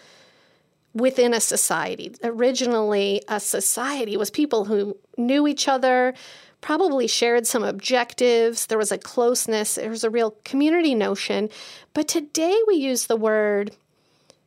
within 0.94 1.32
a 1.34 1.40
society. 1.40 2.14
Originally, 2.22 3.22
a 3.28 3.40
society 3.40 4.16
was 4.16 4.30
people 4.30 4.66
who 4.66 4.96
knew 5.16 5.46
each 5.46 5.68
other, 5.68 6.14
probably 6.62 7.06
shared 7.06 7.46
some 7.46 7.62
objectives. 7.62 8.66
There 8.66 8.78
was 8.78 8.92
a 8.92 8.96
closeness, 8.96 9.74
there 9.74 9.90
was 9.90 10.04
a 10.04 10.10
real 10.10 10.36
community 10.44 10.94
notion. 10.94 11.50
But 11.92 12.08
today 12.08 12.58
we 12.66 12.76
use 12.76 13.06
the 13.06 13.16
word 13.16 13.72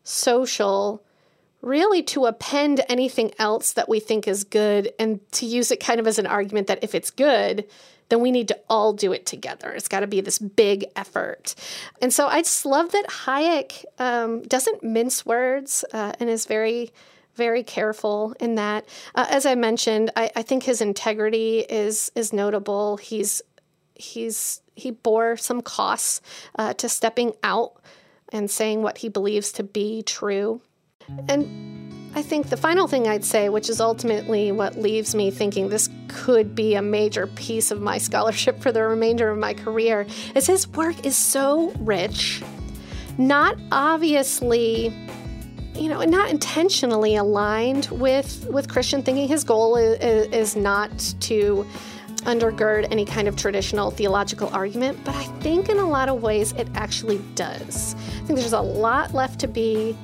social 0.04 1.04
really 1.62 2.02
to 2.04 2.26
append 2.26 2.82
anything 2.88 3.32
else 3.38 3.74
that 3.74 3.90
we 3.90 4.00
think 4.00 4.28
is 4.28 4.44
good 4.44 4.94
and 4.98 5.20
to 5.32 5.46
use 5.46 5.72
it 5.72 5.80
kind 5.80 6.00
of 6.00 6.08
as 6.08 6.18
an 6.18 6.28
argument 6.28 6.68
that 6.68 6.84
if 6.84 6.96
it's 6.96 7.12
good, 7.12 7.66
then 8.10 8.22
we 8.22 8.32
need 8.32 8.48
to 8.48 8.60
all 8.70 8.94
do 8.94 9.12
it 9.12 9.26
together. 9.26 9.72
It's 9.72 9.88
got 9.88 10.02
to 10.02 10.08
be 10.08 10.22
this 10.22 10.38
big 10.38 10.86
effort. 10.96 11.56
And 12.02 12.14
so 12.14 12.28
I 12.28 12.42
just 12.42 12.66
love 12.66 12.92
that 12.92 13.08
Hayek 13.26 13.84
um, 13.98 14.44
doesn't 14.44 14.84
mince 14.84 15.26
words 15.26 15.84
uh, 15.92 16.14
and 16.20 16.30
is 16.30 16.46
very 16.46 16.92
very 17.36 17.64
careful 17.64 18.34
in 18.40 18.56
that. 18.56 18.86
Uh, 19.14 19.26
as 19.30 19.46
I 19.46 19.56
mentioned, 19.56 20.12
I, 20.16 20.32
I, 20.36 20.42
think 20.42 20.64
his 20.64 20.82
integrity 20.82 21.60
is 21.60 22.12
is 22.16 22.34
notable. 22.34 22.98
He's 22.98 23.42
he's 23.94 24.62
he 24.76 24.92
bore 24.92 25.38
some 25.38 25.62
costs 25.62 26.22
uh, 26.58 26.74
to 26.76 26.90
stepping 26.90 27.34
out 27.44 27.74
and 28.32 28.50
saying 28.50 28.82
what 28.82 29.00
he 29.00 29.10
believes 29.10 29.52
to 29.54 29.64
be 29.64 30.04
true. 30.04 30.62
And 31.30 32.12
I 32.16 32.22
think 32.22 32.50
the 32.50 32.58
final 32.58 32.88
thing 32.88 33.08
I'd 33.08 33.26
say, 33.26 33.50
which 33.50 33.70
is 33.70 33.82
ultimately 33.82 34.52
what 34.52 34.78
leaves 34.78 35.14
me 35.14 35.32
thinking 35.32 35.70
this 35.70 35.90
could 36.08 36.56
be 36.56 36.76
a 36.76 36.82
major 36.82 37.28
piece 37.28 37.72
of 37.72 37.82
my 37.82 37.98
scholarship 37.98 38.62
for 38.62 38.72
the 38.72 38.84
remainder 38.84 39.30
of 39.30 39.38
my 39.38 39.54
career, 39.54 40.08
is 40.34 40.48
his 40.48 40.68
work 40.70 41.06
is 41.06 41.16
so 41.18 41.72
rich, 41.80 42.42
not 43.18 43.58
obviously 43.72 44.94
you 45.76 45.90
know, 45.90 46.02
and 46.02 46.12
not 46.12 46.30
intentionally 46.30 47.16
aligned 47.16 47.88
with 47.92 48.48
with 48.50 48.70
Christian 48.70 49.04
thinking. 49.04 49.28
His 49.28 49.44
goal 49.44 49.76
is, 49.76 50.00
is 50.28 50.56
not 50.56 50.92
to 51.22 51.66
undergird 52.26 52.88
any 52.92 53.06
kind 53.06 53.28
of 53.28 53.36
traditional 53.36 53.92
theological 53.92 54.50
argument, 54.50 54.98
but 55.04 55.16
I 55.16 55.24
think 55.42 55.70
in 55.70 55.78
a 55.78 55.88
lot 55.88 56.10
of 56.10 56.22
ways 56.22 56.54
it 56.54 56.68
actually 56.76 57.20
does. 57.36 57.96
I 57.96 58.26
think 58.26 58.40
there's 58.40 58.54
a 58.54 58.60
lot 58.60 59.14
left 59.14 59.40
to 59.42 59.48
be 59.48 59.96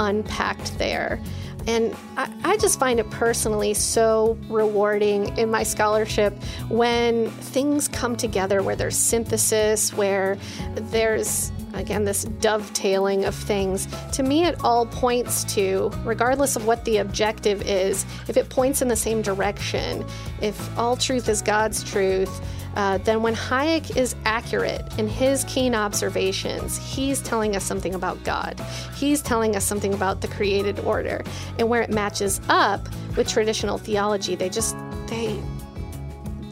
unpacked 0.00 0.78
there. 0.78 1.20
And 1.66 1.96
I, 2.16 2.32
I, 2.44 2.56
just 2.58 2.78
find 2.78 3.00
it 3.00 3.10
personally 3.10 3.74
so 3.74 4.38
rewarding 4.48 5.36
in 5.36 5.50
my 5.50 5.64
scholarship 5.64 6.32
when 6.68 7.28
things 7.30 7.88
come 7.88 8.16
together, 8.16 8.62
where 8.62 8.76
there's 8.76 8.96
synthesis, 8.96 9.92
where 9.92 10.38
there's 10.76 11.50
again, 11.78 12.04
this 12.04 12.24
dovetailing 12.24 13.24
of 13.24 13.34
things. 13.34 13.86
To 14.12 14.22
me, 14.22 14.44
it 14.44 14.62
all 14.64 14.86
points 14.86 15.44
to, 15.54 15.90
regardless 16.04 16.56
of 16.56 16.66
what 16.66 16.84
the 16.84 16.98
objective 16.98 17.62
is, 17.62 18.04
if 18.28 18.36
it 18.36 18.48
points 18.48 18.82
in 18.82 18.88
the 18.88 18.96
same 18.96 19.22
direction, 19.22 20.04
if 20.40 20.78
all 20.78 20.96
truth 20.96 21.28
is 21.28 21.42
God's 21.42 21.82
truth, 21.84 22.40
uh, 22.76 22.98
then 22.98 23.22
when 23.22 23.34
Hayek 23.34 23.96
is 23.96 24.14
accurate 24.26 24.98
in 24.98 25.08
his 25.08 25.44
keen 25.44 25.74
observations, 25.74 26.76
he's 26.76 27.22
telling 27.22 27.56
us 27.56 27.64
something 27.64 27.94
about 27.94 28.22
God. 28.22 28.60
He's 28.94 29.22
telling 29.22 29.56
us 29.56 29.64
something 29.64 29.94
about 29.94 30.20
the 30.20 30.28
created 30.28 30.78
order. 30.80 31.24
And 31.58 31.70
where 31.70 31.80
it 31.80 31.90
matches 31.90 32.40
up 32.50 32.86
with 33.16 33.28
traditional 33.28 33.78
theology, 33.78 34.34
they 34.34 34.50
just, 34.50 34.76
they, 35.06 35.40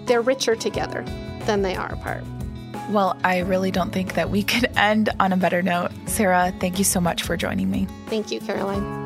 they're 0.07 0.23
richer 0.23 0.57
together 0.57 1.05
than 1.45 1.61
they 1.61 1.77
are 1.77 1.93
apart. 1.93 2.25
Well, 2.90 3.16
I 3.25 3.38
really 3.38 3.70
don't 3.70 3.92
think 3.92 4.14
that 4.14 4.31
we 4.31 4.42
could 4.51 4.70
end 4.77 5.11
on 5.20 5.33
a 5.33 5.37
better 5.37 5.62
note. 5.62 5.90
Sarah, 6.07 6.53
thank 6.61 6.79
you 6.79 6.85
so 6.85 7.01
much 7.01 7.23
for 7.23 7.37
joining 7.37 7.70
me. 7.70 7.87
Thank 8.07 8.31
you, 8.31 8.40
Caroline. 8.40 9.05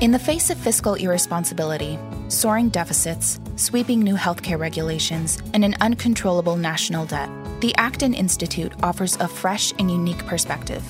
In 0.00 0.10
the 0.10 0.18
face 0.18 0.50
of 0.50 0.58
fiscal 0.58 0.94
irresponsibility, 0.94 1.98
soaring 2.28 2.68
deficits, 2.68 3.40
sweeping 3.56 4.00
new 4.00 4.14
healthcare 4.14 4.58
regulations, 4.58 5.42
and 5.54 5.64
an 5.64 5.74
uncontrollable 5.80 6.56
national 6.56 7.06
debt, 7.06 7.30
the 7.60 7.74
Acton 7.76 8.12
Institute 8.12 8.72
offers 8.82 9.16
a 9.16 9.26
fresh 9.26 9.72
and 9.78 9.90
unique 9.90 10.24
perspective. 10.26 10.84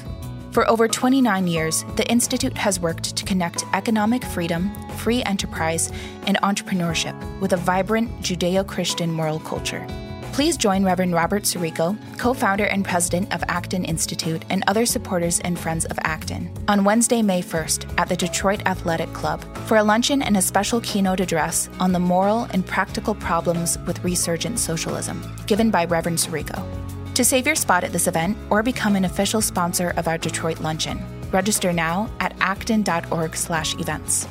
For 0.57 0.66
over 0.71 0.88
29 0.88 1.47
years, 1.47 1.85
the 1.97 2.11
Institute 2.11 2.57
has 2.57 2.81
worked 2.81 3.14
to 3.14 3.27
connect 3.27 3.66
economic 3.75 4.25
freedom, 4.25 4.71
free 4.92 5.23
enterprise, 5.25 5.92
and 6.27 6.38
entrepreneurship 6.38 7.14
with 7.40 7.53
a 7.53 7.59
vibrant 7.59 8.11
Judeo 8.23 8.66
Christian 8.66 9.12
moral 9.12 9.38
culture. 9.38 9.87
Please 10.33 10.57
join 10.57 10.83
Reverend 10.83 11.12
Robert 11.12 11.42
Sirico, 11.42 11.95
co 12.16 12.33
founder 12.33 12.64
and 12.64 12.87
president 12.87 13.35
of 13.35 13.45
Acton 13.49 13.85
Institute, 13.85 14.47
and 14.49 14.64
other 14.66 14.87
supporters 14.87 15.40
and 15.40 15.59
friends 15.59 15.85
of 15.85 15.99
Acton 16.05 16.51
on 16.69 16.85
Wednesday, 16.85 17.21
May 17.21 17.42
1st 17.42 17.92
at 17.99 18.09
the 18.09 18.16
Detroit 18.16 18.62
Athletic 18.64 19.12
Club 19.12 19.45
for 19.66 19.77
a 19.77 19.85
luncheon 19.85 20.23
and 20.23 20.38
a 20.38 20.42
special 20.42 20.81
keynote 20.81 21.21
address 21.21 21.69
on 21.81 21.92
the 21.92 21.99
moral 21.99 22.45
and 22.55 22.64
practical 22.64 23.14
problems 23.14 23.77
with 23.81 24.03
resurgent 24.03 24.59
socialism, 24.59 25.23
given 25.47 25.71
by 25.71 25.85
Reverend 25.85 26.16
Sirico. 26.16 26.86
To 27.16 27.24
save 27.24 27.46
your 27.46 27.55
spot 27.55 27.83
at 27.83 27.94
this 27.94 28.09
event 28.09 28.37
or 28.50 28.62
become 28.62 28.94
an 28.94 29.07
official 29.07 29.40
sponsor 29.40 29.94
of 29.96 30.07
our 30.07 30.18
Detroit 30.18 30.61
luncheon, 30.61 31.02
register 31.33 31.72
now 31.72 32.11
at 32.20 32.37
acton.org/events. 32.40 34.29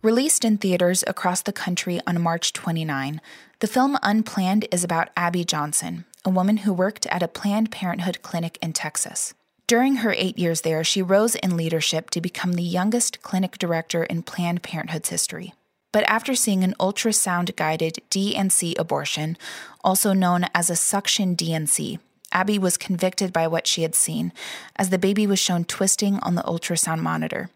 Released 0.00 0.44
in 0.44 0.58
theaters 0.58 1.02
across 1.08 1.42
the 1.42 1.52
country 1.52 2.00
on 2.06 2.22
March 2.22 2.52
29, 2.52 3.20
the 3.58 3.66
film 3.66 3.98
Unplanned 4.04 4.68
is 4.70 4.84
about 4.84 5.10
Abby 5.16 5.44
Johnson, 5.44 6.04
a 6.24 6.30
woman 6.30 6.58
who 6.58 6.72
worked 6.72 7.06
at 7.06 7.20
a 7.20 7.26
Planned 7.26 7.72
Parenthood 7.72 8.22
clinic 8.22 8.58
in 8.62 8.72
Texas. 8.72 9.34
During 9.66 9.96
her 9.96 10.14
eight 10.16 10.38
years 10.38 10.60
there, 10.60 10.84
she 10.84 11.02
rose 11.02 11.34
in 11.34 11.56
leadership 11.56 12.10
to 12.10 12.20
become 12.20 12.52
the 12.52 12.62
youngest 12.62 13.22
clinic 13.22 13.58
director 13.58 14.04
in 14.04 14.22
Planned 14.22 14.62
Parenthood's 14.62 15.08
history. 15.08 15.52
But 15.92 16.04
after 16.04 16.34
seeing 16.34 16.64
an 16.64 16.74
ultrasound 16.80 17.54
guided 17.54 17.98
D&C 18.08 18.74
abortion, 18.78 19.36
also 19.84 20.12
known 20.14 20.46
as 20.54 20.70
a 20.70 20.76
suction 20.76 21.34
D&C, 21.34 21.98
Abby 22.32 22.58
was 22.58 22.78
convicted 22.78 23.32
by 23.32 23.46
what 23.46 23.66
she 23.66 23.82
had 23.82 23.94
seen, 23.94 24.32
as 24.76 24.88
the 24.88 24.98
baby 24.98 25.26
was 25.26 25.38
shown 25.38 25.64
twisting 25.64 26.18
on 26.20 26.34
the 26.34 26.42
ultrasound 26.42 27.00
monitor. 27.00 27.50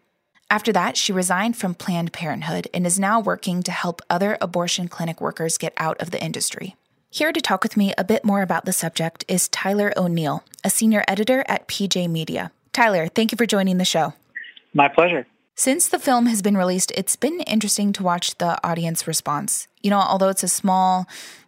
After 0.49 0.71
that, 0.71 0.95
she 0.95 1.11
resigned 1.11 1.57
from 1.57 1.73
Planned 1.73 2.13
Parenthood 2.13 2.67
and 2.73 2.85
is 2.85 2.99
now 2.99 3.19
working 3.19 3.63
to 3.63 3.71
help 3.71 4.01
other 4.09 4.37
abortion 4.39 4.87
clinic 4.87 5.19
workers 5.19 5.57
get 5.57 5.73
out 5.77 5.99
of 5.99 6.11
the 6.11 6.23
industry. 6.23 6.75
Here 7.09 7.33
to 7.33 7.41
talk 7.41 7.63
with 7.63 7.75
me 7.75 7.93
a 7.97 8.03
bit 8.03 8.23
more 8.23 8.41
about 8.41 8.65
the 8.65 8.71
subject 8.71 9.25
is 9.27 9.49
Tyler 9.49 9.91
O'Neil, 9.97 10.43
a 10.63 10.69
senior 10.69 11.03
editor 11.07 11.43
at 11.47 11.67
PJ 11.67 12.09
Media. 12.09 12.51
Tyler, 12.71 13.07
thank 13.07 13.31
you 13.31 13.37
for 13.37 13.45
joining 13.45 13.77
the 13.77 13.85
show. 13.85 14.13
My 14.73 14.87
pleasure. 14.87 15.25
Since 15.59 15.87
the 15.87 15.97
film 15.97 16.27
has 16.27 16.43
been 16.43 16.55
released, 16.55 16.91
it's 16.95 17.15
been 17.15 17.39
interesting 17.41 17.91
to 17.93 18.03
watch 18.03 18.37
the 18.37 18.63
audience 18.63 19.07
response. 19.07 19.67
You 19.81 19.89
know, 19.89 19.97
although 19.97 20.29
it's 20.29 20.43
a 20.43 20.47
small, 20.47 21.07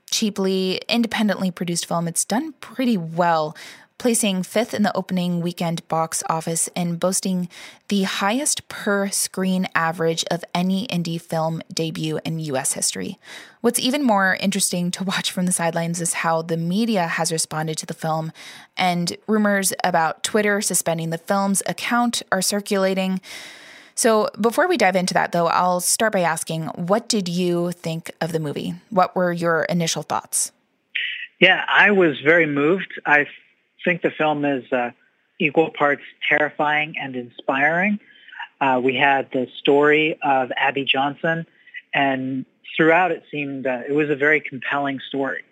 cheaply, 0.10 0.82
independently 0.90 1.52
produced 1.52 1.86
film, 1.86 2.08
it's 2.08 2.26
done 2.26 2.54
pretty 2.54 2.98
well, 2.98 3.56
placing 4.00 4.42
fifth 4.42 4.74
in 4.74 4.82
the 4.82 4.98
opening 4.98 5.42
weekend 5.42 5.88
box 5.88 6.24
office 6.28 6.70
and 6.76 7.00
boasting 7.00 7.50
the 7.90 8.02
highest 8.02 8.68
per 8.68 9.10
screen 9.10 9.68
average 9.76 10.26
of 10.32 10.44
any 10.56 10.88
indie 10.88 11.22
film 11.22 11.62
debut 11.72 12.20
in 12.26 12.40
US 12.40 12.74
history. 12.74 13.20
What's 13.62 13.80
even 13.80 14.02
more 14.02 14.38
interesting 14.40 14.90
to 14.90 15.04
watch 15.04 15.30
from 15.30 15.46
the 15.46 15.52
sidelines 15.52 16.02
is 16.02 16.14
how 16.14 16.42
the 16.42 16.58
media 16.58 17.06
has 17.06 17.32
responded 17.32 17.78
to 17.78 17.86
the 17.86 17.94
film, 17.94 18.32
and 18.76 19.16
rumors 19.28 19.72
about 19.84 20.24
Twitter 20.24 20.62
suspending 20.62 21.12
the 21.12 21.20
film's 21.20 21.62
account 21.68 22.24
are 22.32 22.42
circulating. 22.42 23.22
So, 24.00 24.30
before 24.40 24.70
we 24.70 24.78
dive 24.78 24.96
into 24.96 25.14
that, 25.16 25.34
though, 25.34 25.48
I'll 25.48 25.82
start 25.82 26.14
by 26.14 26.22
asking 26.22 26.68
what 26.68 27.10
did 27.10 27.28
you 27.28 27.74
think 27.74 28.10
of 28.22 28.32
the 28.32 28.40
movie? 28.40 28.76
What 28.92 29.14
were 29.14 29.34
your 29.34 29.64
initial 29.64 30.04
thoughts? 30.04 30.54
Yeah, 31.42 31.66
I 31.68 31.92
was 31.92 32.18
very 32.22 32.46
moved. 32.46 32.94
I 33.06 33.28
think 33.84 34.02
the 34.02 34.10
film 34.10 34.46
is 34.46 34.72
uh, 34.72 34.92
equal 35.38 35.72
parts 35.72 36.04
terrifying 36.30 36.96
and 36.98 37.14
inspiring. 37.14 38.00
Uh, 38.62 38.80
we 38.82 38.96
had 38.96 39.34
the 39.34 39.50
story 39.60 40.18
of 40.24 40.54
Abby 40.56 40.86
Johnson, 40.86 41.46
and 41.94 42.46
throughout 42.78 43.12
it 43.12 43.24
seemed 43.30 43.68
uh, 43.68 43.82
it 43.86 43.92
was 43.92 44.10
a 44.10 44.16
very 44.16 44.40
compelling 44.40 45.02
story. 45.10 45.44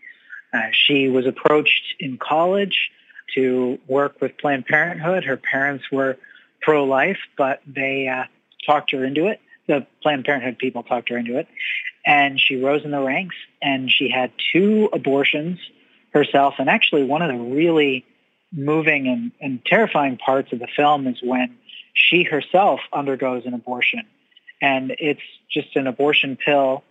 Uh, 0.53 0.69
she 0.71 1.09
was 1.09 1.25
approached 1.25 1.95
in 1.99 2.17
college 2.17 2.91
to 3.35 3.77
work 3.89 4.21
with 4.21 4.37
Planned 4.37 4.67
Parenthood. 4.67 5.25
Her 5.25 5.35
parents 5.35 5.91
were 5.91 6.17
pro-life, 6.61 7.19
but 7.37 7.61
they 7.67 8.07
uh, 8.07 8.23
talked 8.67 8.91
her 8.91 9.03
into 9.03 9.25
it. 9.25 9.39
The 9.67 9.87
Planned 10.03 10.25
Parenthood 10.25 10.59
people 10.59 10.83
talked 10.83 11.09
her 11.09 11.17
into 11.17 11.39
it. 11.39 11.47
And 12.05 12.39
she 12.39 12.57
rose 12.57 12.85
in 12.85 12.91
the 12.91 13.01
ranks 13.01 13.35
and 13.61 13.91
she 13.91 14.09
had 14.09 14.31
two 14.53 14.89
abortions 14.93 15.59
herself. 16.13 16.55
And 16.59 16.69
actually 16.69 17.03
one 17.03 17.21
of 17.21 17.29
the 17.29 17.43
really 17.43 18.05
moving 18.51 19.07
and, 19.07 19.31
and 19.41 19.65
terrifying 19.65 20.17
parts 20.17 20.53
of 20.53 20.59
the 20.59 20.67
film 20.75 21.07
is 21.07 21.17
when 21.21 21.57
she 21.93 22.23
herself 22.23 22.79
undergoes 22.93 23.45
an 23.45 23.53
abortion. 23.53 24.03
And 24.61 24.95
it's 24.99 25.21
just 25.51 25.75
an 25.75 25.87
abortion 25.87 26.37
pill. 26.37 26.83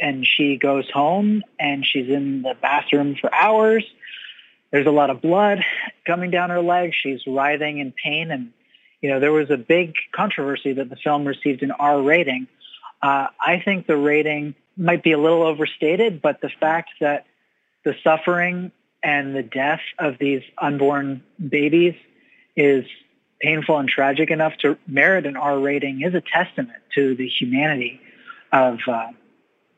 And 0.00 0.26
she 0.26 0.56
goes 0.56 0.90
home 0.90 1.42
and 1.58 1.84
she's 1.84 2.08
in 2.08 2.42
the 2.42 2.54
bathroom 2.60 3.16
for 3.20 3.34
hours. 3.34 3.84
There's 4.70 4.86
a 4.86 4.90
lot 4.90 5.10
of 5.10 5.22
blood 5.22 5.60
coming 6.06 6.30
down 6.30 6.50
her 6.50 6.60
leg. 6.60 6.92
She's 6.94 7.20
writhing 7.26 7.78
in 7.78 7.92
pain. 7.92 8.30
And, 8.30 8.52
you 9.00 9.10
know, 9.10 9.20
there 9.20 9.32
was 9.32 9.50
a 9.50 9.56
big 9.56 9.94
controversy 10.14 10.72
that 10.74 10.88
the 10.90 10.96
film 10.96 11.24
received 11.24 11.62
an 11.62 11.70
R 11.72 12.02
rating. 12.02 12.48
Uh, 13.02 13.28
I 13.40 13.60
think 13.64 13.86
the 13.86 13.96
rating 13.96 14.54
might 14.76 15.02
be 15.02 15.12
a 15.12 15.18
little 15.18 15.42
overstated, 15.42 16.20
but 16.22 16.40
the 16.40 16.50
fact 16.60 16.90
that 17.00 17.26
the 17.84 17.94
suffering 18.02 18.72
and 19.02 19.34
the 19.34 19.42
death 19.42 19.80
of 19.98 20.18
these 20.18 20.42
unborn 20.58 21.22
babies 21.48 21.94
is 22.56 22.84
painful 23.40 23.78
and 23.78 23.88
tragic 23.88 24.30
enough 24.30 24.54
to 24.58 24.78
merit 24.86 25.26
an 25.26 25.36
R 25.36 25.58
rating 25.58 26.02
is 26.02 26.14
a 26.14 26.20
testament 26.20 26.78
to 26.94 27.14
the 27.14 27.28
humanity 27.28 28.00
of 28.52 28.78
uh, 28.88 29.08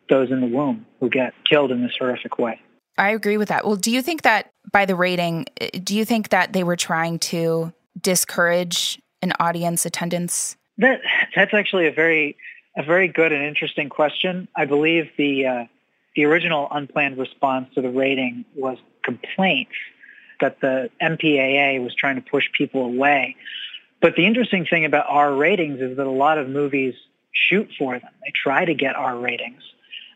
those 0.08 0.30
in 0.30 0.40
the 0.40 0.46
womb 0.46 0.86
who 1.00 1.08
get 1.08 1.34
killed 1.44 1.70
in 1.70 1.82
this 1.82 1.92
horrific 1.98 2.38
way. 2.38 2.60
I 2.96 3.10
agree 3.10 3.36
with 3.36 3.48
that. 3.48 3.64
Well, 3.64 3.76
do 3.76 3.90
you 3.90 4.02
think 4.02 4.22
that 4.22 4.50
by 4.72 4.84
the 4.84 4.96
rating, 4.96 5.46
do 5.82 5.94
you 5.94 6.04
think 6.04 6.30
that 6.30 6.52
they 6.52 6.64
were 6.64 6.76
trying 6.76 7.18
to 7.20 7.72
discourage 8.00 8.98
an 9.22 9.32
audience 9.40 9.86
attendance? 9.86 10.56
That 10.78 11.00
that's 11.34 11.54
actually 11.54 11.86
a 11.86 11.92
very 11.92 12.36
a 12.76 12.82
very 12.82 13.08
good 13.08 13.32
and 13.32 13.42
interesting 13.44 13.88
question. 13.88 14.48
I 14.56 14.64
believe 14.64 15.10
the 15.16 15.46
uh, 15.46 15.64
the 16.14 16.24
original 16.24 16.68
unplanned 16.70 17.18
response 17.18 17.74
to 17.74 17.82
the 17.82 17.90
rating 17.90 18.44
was 18.54 18.78
complaints 19.02 19.72
that 20.40 20.60
the 20.60 20.90
MPAA 21.02 21.82
was 21.82 21.94
trying 21.94 22.16
to 22.16 22.22
push 22.22 22.44
people 22.52 22.84
away. 22.84 23.36
But 24.00 24.14
the 24.14 24.26
interesting 24.26 24.64
thing 24.64 24.84
about 24.84 25.06
R 25.08 25.34
ratings 25.34 25.80
is 25.80 25.96
that 25.96 26.06
a 26.06 26.10
lot 26.10 26.38
of 26.38 26.48
movies 26.48 26.94
shoot 27.32 27.68
for 27.78 27.98
them. 27.98 28.10
They 28.24 28.32
try 28.34 28.64
to 28.64 28.74
get 28.74 28.94
R 28.94 29.16
ratings 29.16 29.62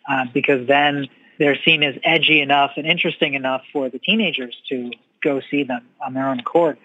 uh, 0.08 0.26
because 0.32 0.66
then 0.66 1.08
they're 1.38 1.58
seen 1.64 1.82
as 1.82 1.96
edgy 2.04 2.40
enough 2.40 2.72
and 2.76 2.86
interesting 2.86 3.34
enough 3.34 3.62
for 3.72 3.88
the 3.88 3.98
teenagers 3.98 4.56
to 4.68 4.92
go 5.22 5.40
see 5.50 5.64
them 5.64 5.84
on 6.04 6.14
their 6.14 6.28
own 6.28 6.40
accord. 6.40 6.78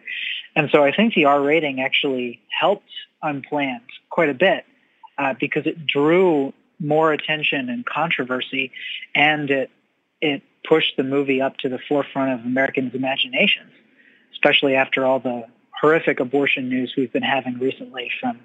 And 0.57 0.71
so 0.71 0.83
I 0.83 0.91
think 0.91 1.13
the 1.13 1.25
R 1.25 1.39
rating 1.39 1.79
actually 1.81 2.41
helped 2.49 2.89
Unplanned 3.21 3.81
quite 4.09 4.29
a 4.29 4.33
bit 4.33 4.65
uh, 5.17 5.35
because 5.39 5.67
it 5.67 5.85
drew 5.85 6.51
more 6.79 7.13
attention 7.13 7.69
and 7.69 7.85
controversy, 7.85 8.71
and 9.13 9.51
it 9.51 9.69
it 10.19 10.41
pushed 10.67 10.97
the 10.97 11.03
movie 11.03 11.41
up 11.41 11.57
to 11.57 11.69
the 11.69 11.77
forefront 11.87 12.39
of 12.39 12.45
Americans' 12.45 12.95
imaginations, 12.95 13.71
especially 14.33 14.75
after 14.75 15.05
all 15.05 15.19
the 15.19 15.45
horrific 15.79 16.19
abortion 16.19 16.69
news 16.69 16.95
we've 16.97 17.13
been 17.13 17.21
having 17.21 17.59
recently 17.59 18.11
from 18.19 18.39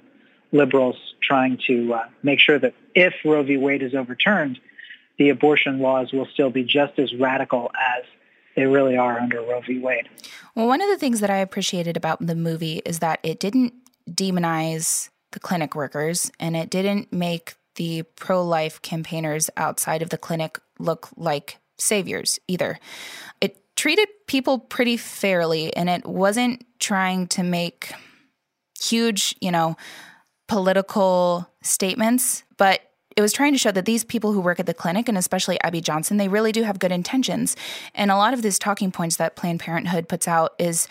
liberals 0.52 0.96
trying 1.22 1.58
to 1.66 1.94
uh, 1.94 2.04
make 2.22 2.40
sure 2.40 2.58
that 2.58 2.74
if 2.94 3.14
Roe 3.24 3.42
v. 3.42 3.56
Wade 3.56 3.82
is 3.82 3.94
overturned, 3.94 4.60
the 5.18 5.30
abortion 5.30 5.78
laws 5.78 6.12
will 6.12 6.26
still 6.26 6.50
be 6.50 6.62
just 6.62 6.98
as 6.98 7.14
radical 7.14 7.70
as 7.74 8.04
they 8.56 8.64
really 8.64 8.96
are 8.96 9.18
under 9.18 9.40
Roe 9.40 9.60
v. 9.66 9.78
Wade. 9.78 10.08
Well, 10.54 10.66
one 10.66 10.82
of 10.82 10.88
the 10.88 10.98
things 10.98 11.20
that 11.20 11.30
I 11.30 11.38
appreciated 11.38 11.96
about 11.96 12.26
the 12.26 12.34
movie 12.34 12.82
is 12.84 12.98
that 12.98 13.20
it 13.22 13.40
didn't 13.40 13.74
demonize 14.10 15.08
the 15.32 15.40
clinic 15.40 15.74
workers 15.74 16.30
and 16.38 16.56
it 16.56 16.70
didn't 16.70 17.12
make 17.12 17.54
the 17.76 18.02
pro 18.16 18.44
life 18.44 18.82
campaigners 18.82 19.48
outside 19.56 20.02
of 20.02 20.10
the 20.10 20.18
clinic 20.18 20.58
look 20.78 21.08
like 21.16 21.58
saviors 21.78 22.38
either. 22.48 22.78
It 23.40 23.58
treated 23.76 24.08
people 24.26 24.58
pretty 24.58 24.96
fairly 24.96 25.74
and 25.74 25.88
it 25.88 26.04
wasn't 26.04 26.66
trying 26.78 27.26
to 27.28 27.42
make 27.42 27.92
huge, 28.80 29.34
you 29.40 29.50
know, 29.50 29.76
political 30.48 31.48
statements, 31.62 32.44
but 32.58 32.80
it 33.16 33.20
was 33.20 33.32
trying 33.32 33.52
to 33.52 33.58
show 33.58 33.70
that 33.72 33.84
these 33.84 34.04
people 34.04 34.32
who 34.32 34.40
work 34.40 34.60
at 34.60 34.66
the 34.66 34.74
clinic 34.74 35.08
and 35.08 35.18
especially 35.18 35.60
Abby 35.62 35.80
Johnson, 35.80 36.16
they 36.16 36.28
really 36.28 36.52
do 36.52 36.62
have 36.62 36.78
good 36.78 36.92
intentions. 36.92 37.56
And 37.94 38.10
a 38.10 38.16
lot 38.16 38.34
of 38.34 38.42
these 38.42 38.58
talking 38.58 38.92
points 38.92 39.16
that 39.16 39.36
Planned 39.36 39.60
Parenthood 39.60 40.08
puts 40.08 40.28
out 40.28 40.52
is 40.58 40.88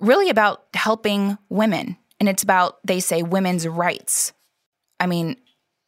really 0.00 0.30
about 0.30 0.64
helping 0.74 1.38
women. 1.48 1.96
And 2.20 2.28
it's 2.28 2.42
about, 2.42 2.78
they 2.84 3.00
say, 3.00 3.22
women's 3.22 3.66
rights. 3.66 4.32
I 4.98 5.06
mean, 5.06 5.36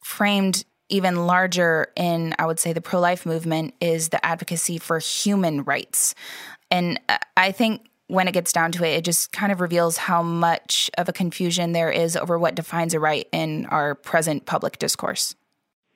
framed 0.03 0.65
even 0.89 1.25
larger 1.25 1.87
in, 1.95 2.35
I 2.37 2.45
would 2.45 2.59
say, 2.59 2.73
the 2.73 2.81
pro 2.81 2.99
life 2.99 3.25
movement 3.25 3.73
is 3.79 4.09
the 4.09 4.23
advocacy 4.25 4.77
for 4.77 4.99
human 4.99 5.63
rights. 5.63 6.15
And 6.69 6.99
I 7.35 7.51
think 7.51 7.87
when 8.07 8.27
it 8.27 8.33
gets 8.33 8.51
down 8.51 8.73
to 8.73 8.83
it, 8.83 8.97
it 8.97 9.05
just 9.05 9.31
kind 9.31 9.53
of 9.53 9.61
reveals 9.61 9.95
how 9.95 10.21
much 10.21 10.91
of 10.97 11.07
a 11.07 11.13
confusion 11.13 11.71
there 11.71 11.89
is 11.89 12.17
over 12.17 12.37
what 12.37 12.55
defines 12.55 12.93
a 12.93 12.99
right 12.99 13.27
in 13.31 13.65
our 13.67 13.95
present 13.95 14.45
public 14.45 14.77
discourse. 14.79 15.33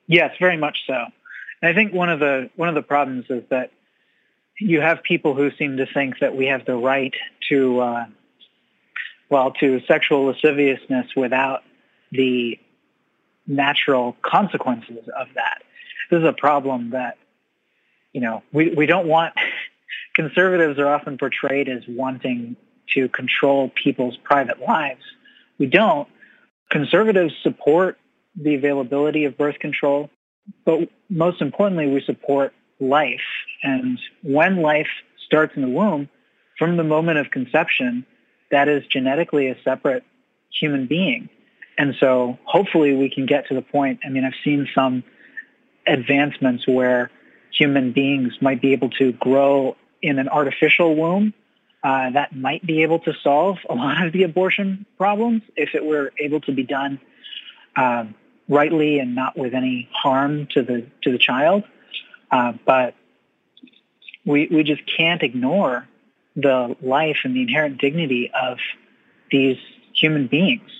Yes, 0.06 0.34
very 0.38 0.56
much 0.56 0.78
so. 0.86 1.04
And 1.62 1.70
I 1.70 1.74
think 1.74 1.92
one 1.92 2.10
of 2.10 2.20
the 2.20 2.50
one 2.56 2.68
of 2.68 2.74
the 2.74 2.82
problems 2.82 3.26
is 3.28 3.42
that 3.50 3.70
you 4.58 4.80
have 4.80 5.02
people 5.02 5.34
who 5.34 5.50
seem 5.58 5.76
to 5.78 5.86
think 5.86 6.18
that 6.20 6.34
we 6.34 6.46
have 6.46 6.64
the 6.64 6.76
right 6.76 7.14
to, 7.48 7.80
uh, 7.80 8.06
well, 9.28 9.52
to 9.52 9.80
sexual 9.86 10.26
lasciviousness 10.26 11.08
without 11.14 11.62
the 12.10 12.58
natural 13.46 14.16
consequences 14.22 15.08
of 15.16 15.28
that. 15.34 15.62
This 16.10 16.20
is 16.20 16.24
a 16.24 16.32
problem 16.32 16.90
that, 16.90 17.18
you 18.12 18.20
know, 18.20 18.42
we, 18.52 18.70
we 18.70 18.86
don't 18.86 19.06
want, 19.06 19.34
conservatives 20.14 20.78
are 20.78 20.88
often 20.88 21.18
portrayed 21.18 21.68
as 21.68 21.82
wanting 21.86 22.56
to 22.94 23.08
control 23.08 23.70
people's 23.74 24.16
private 24.16 24.60
lives. 24.60 25.02
We 25.58 25.66
don't. 25.66 26.08
Conservatives 26.70 27.34
support 27.42 27.98
the 28.36 28.54
availability 28.54 29.24
of 29.24 29.36
birth 29.36 29.58
control, 29.58 30.10
but 30.64 30.88
most 31.08 31.40
importantly, 31.40 31.88
we 31.88 32.00
support 32.02 32.52
life. 32.80 33.20
And 33.62 33.98
when 34.22 34.56
life 34.56 34.88
starts 35.26 35.54
in 35.56 35.62
the 35.62 35.68
womb, 35.68 36.08
from 36.58 36.76
the 36.76 36.84
moment 36.84 37.18
of 37.18 37.30
conception, 37.30 38.06
that 38.50 38.68
is 38.68 38.86
genetically 38.86 39.48
a 39.48 39.56
separate 39.62 40.04
human 40.50 40.86
being. 40.86 41.28
And 41.78 41.94
so 41.98 42.38
hopefully 42.44 42.94
we 42.94 43.10
can 43.10 43.26
get 43.26 43.48
to 43.48 43.54
the 43.54 43.62
point. 43.62 44.00
I 44.04 44.08
mean, 44.08 44.24
I've 44.24 44.32
seen 44.42 44.68
some 44.74 45.04
advancements 45.86 46.66
where 46.66 47.10
human 47.50 47.92
beings 47.92 48.34
might 48.40 48.60
be 48.60 48.72
able 48.72 48.90
to 48.90 49.12
grow 49.12 49.76
in 50.02 50.18
an 50.18 50.28
artificial 50.28 50.94
womb 50.94 51.34
uh, 51.82 52.10
that 52.10 52.34
might 52.34 52.66
be 52.66 52.82
able 52.82 52.98
to 53.00 53.12
solve 53.22 53.58
a 53.68 53.74
lot 53.74 54.06
of 54.06 54.12
the 54.12 54.22
abortion 54.24 54.86
problems 54.96 55.42
if 55.54 55.74
it 55.74 55.84
were 55.84 56.12
able 56.18 56.40
to 56.40 56.52
be 56.52 56.62
done 56.62 56.98
um, 57.76 58.14
rightly 58.48 58.98
and 58.98 59.14
not 59.14 59.36
with 59.36 59.54
any 59.54 59.88
harm 59.92 60.46
to 60.52 60.62
the 60.62 60.86
to 61.02 61.12
the 61.12 61.18
child. 61.18 61.64
Uh, 62.30 62.52
but 62.64 62.94
we 64.24 64.48
we 64.50 64.62
just 64.62 64.82
can't 64.96 65.22
ignore 65.22 65.86
the 66.34 66.76
life 66.82 67.18
and 67.24 67.34
the 67.34 67.42
inherent 67.42 67.80
dignity 67.80 68.30
of 68.30 68.58
these 69.30 69.58
human 69.94 70.26
beings. 70.26 70.70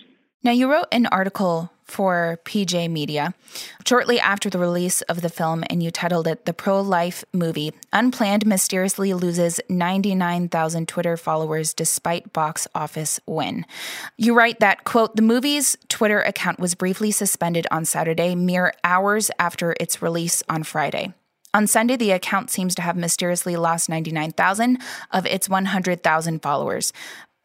Now, 0.47 0.53
you 0.53 0.71
wrote 0.71 0.87
an 0.93 1.07
article 1.07 1.73
for 1.83 2.39
PJ 2.45 2.89
Media 2.89 3.35
shortly 3.85 4.21
after 4.21 4.49
the 4.49 4.61
release 4.61 5.03
of 5.03 5.21
the 5.21 5.29
film, 5.29 5.65
and 5.69 5.83
you 5.83 5.91
titled 5.91 6.29
it 6.29 6.45
The 6.45 6.53
Pro 6.55 6.81
Life 6.81 7.25
Movie 7.33 7.73
Unplanned 7.93 8.47
Mysteriously 8.47 9.13
Loses 9.13 9.61
99,000 9.69 10.87
Twitter 10.87 11.17
Followers 11.17 11.75
Despite 11.75 12.33
Box 12.33 12.69
Office 12.77 13.19
Win. 13.27 13.67
You 14.17 14.37
write 14.37 14.61
that, 14.61 14.85
quote, 14.85 15.17
the 15.17 15.23
movie's 15.23 15.77
Twitter 15.89 16.21
account 16.21 16.61
was 16.61 16.77
briefly 16.77 17.11
suspended 17.11 17.67
on 17.73 17.85
Saturday, 17.85 18.37
mere 18.37 18.73
hours 18.85 19.33
after 19.41 19.75
its 19.81 20.01
release 20.01 20.45
on 20.49 20.63
Friday. 20.63 21.13
On 21.57 21.67
Sunday, 21.67 21.97
the 21.97 22.11
account 22.11 22.51
seems 22.51 22.75
to 22.75 22.83
have 22.83 22.99
mysteriously 22.99 23.57
lost 23.57 23.89
99,000 23.89 24.79
of 25.11 25.25
its 25.25 25.49
100,000 25.49 26.43
followers. 26.43 26.93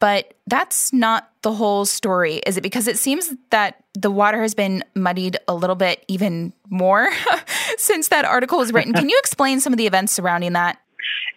But 0.02 0.34
that's 0.48 0.92
not 0.92 1.30
the 1.42 1.52
whole 1.52 1.84
story, 1.84 2.38
is 2.44 2.56
it? 2.56 2.62
Because 2.62 2.88
it 2.88 2.98
seems 2.98 3.32
that 3.50 3.84
the 3.94 4.10
water 4.10 4.42
has 4.42 4.52
been 4.52 4.82
muddied 4.96 5.36
a 5.46 5.54
little 5.54 5.76
bit 5.76 6.04
even 6.08 6.52
more 6.68 7.08
since 7.78 8.08
that 8.08 8.24
article 8.24 8.58
was 8.58 8.72
written. 8.72 8.94
Can 8.94 9.08
you 9.08 9.16
explain 9.20 9.60
some 9.60 9.72
of 9.72 9.76
the 9.76 9.86
events 9.86 10.12
surrounding 10.12 10.54
that? 10.54 10.80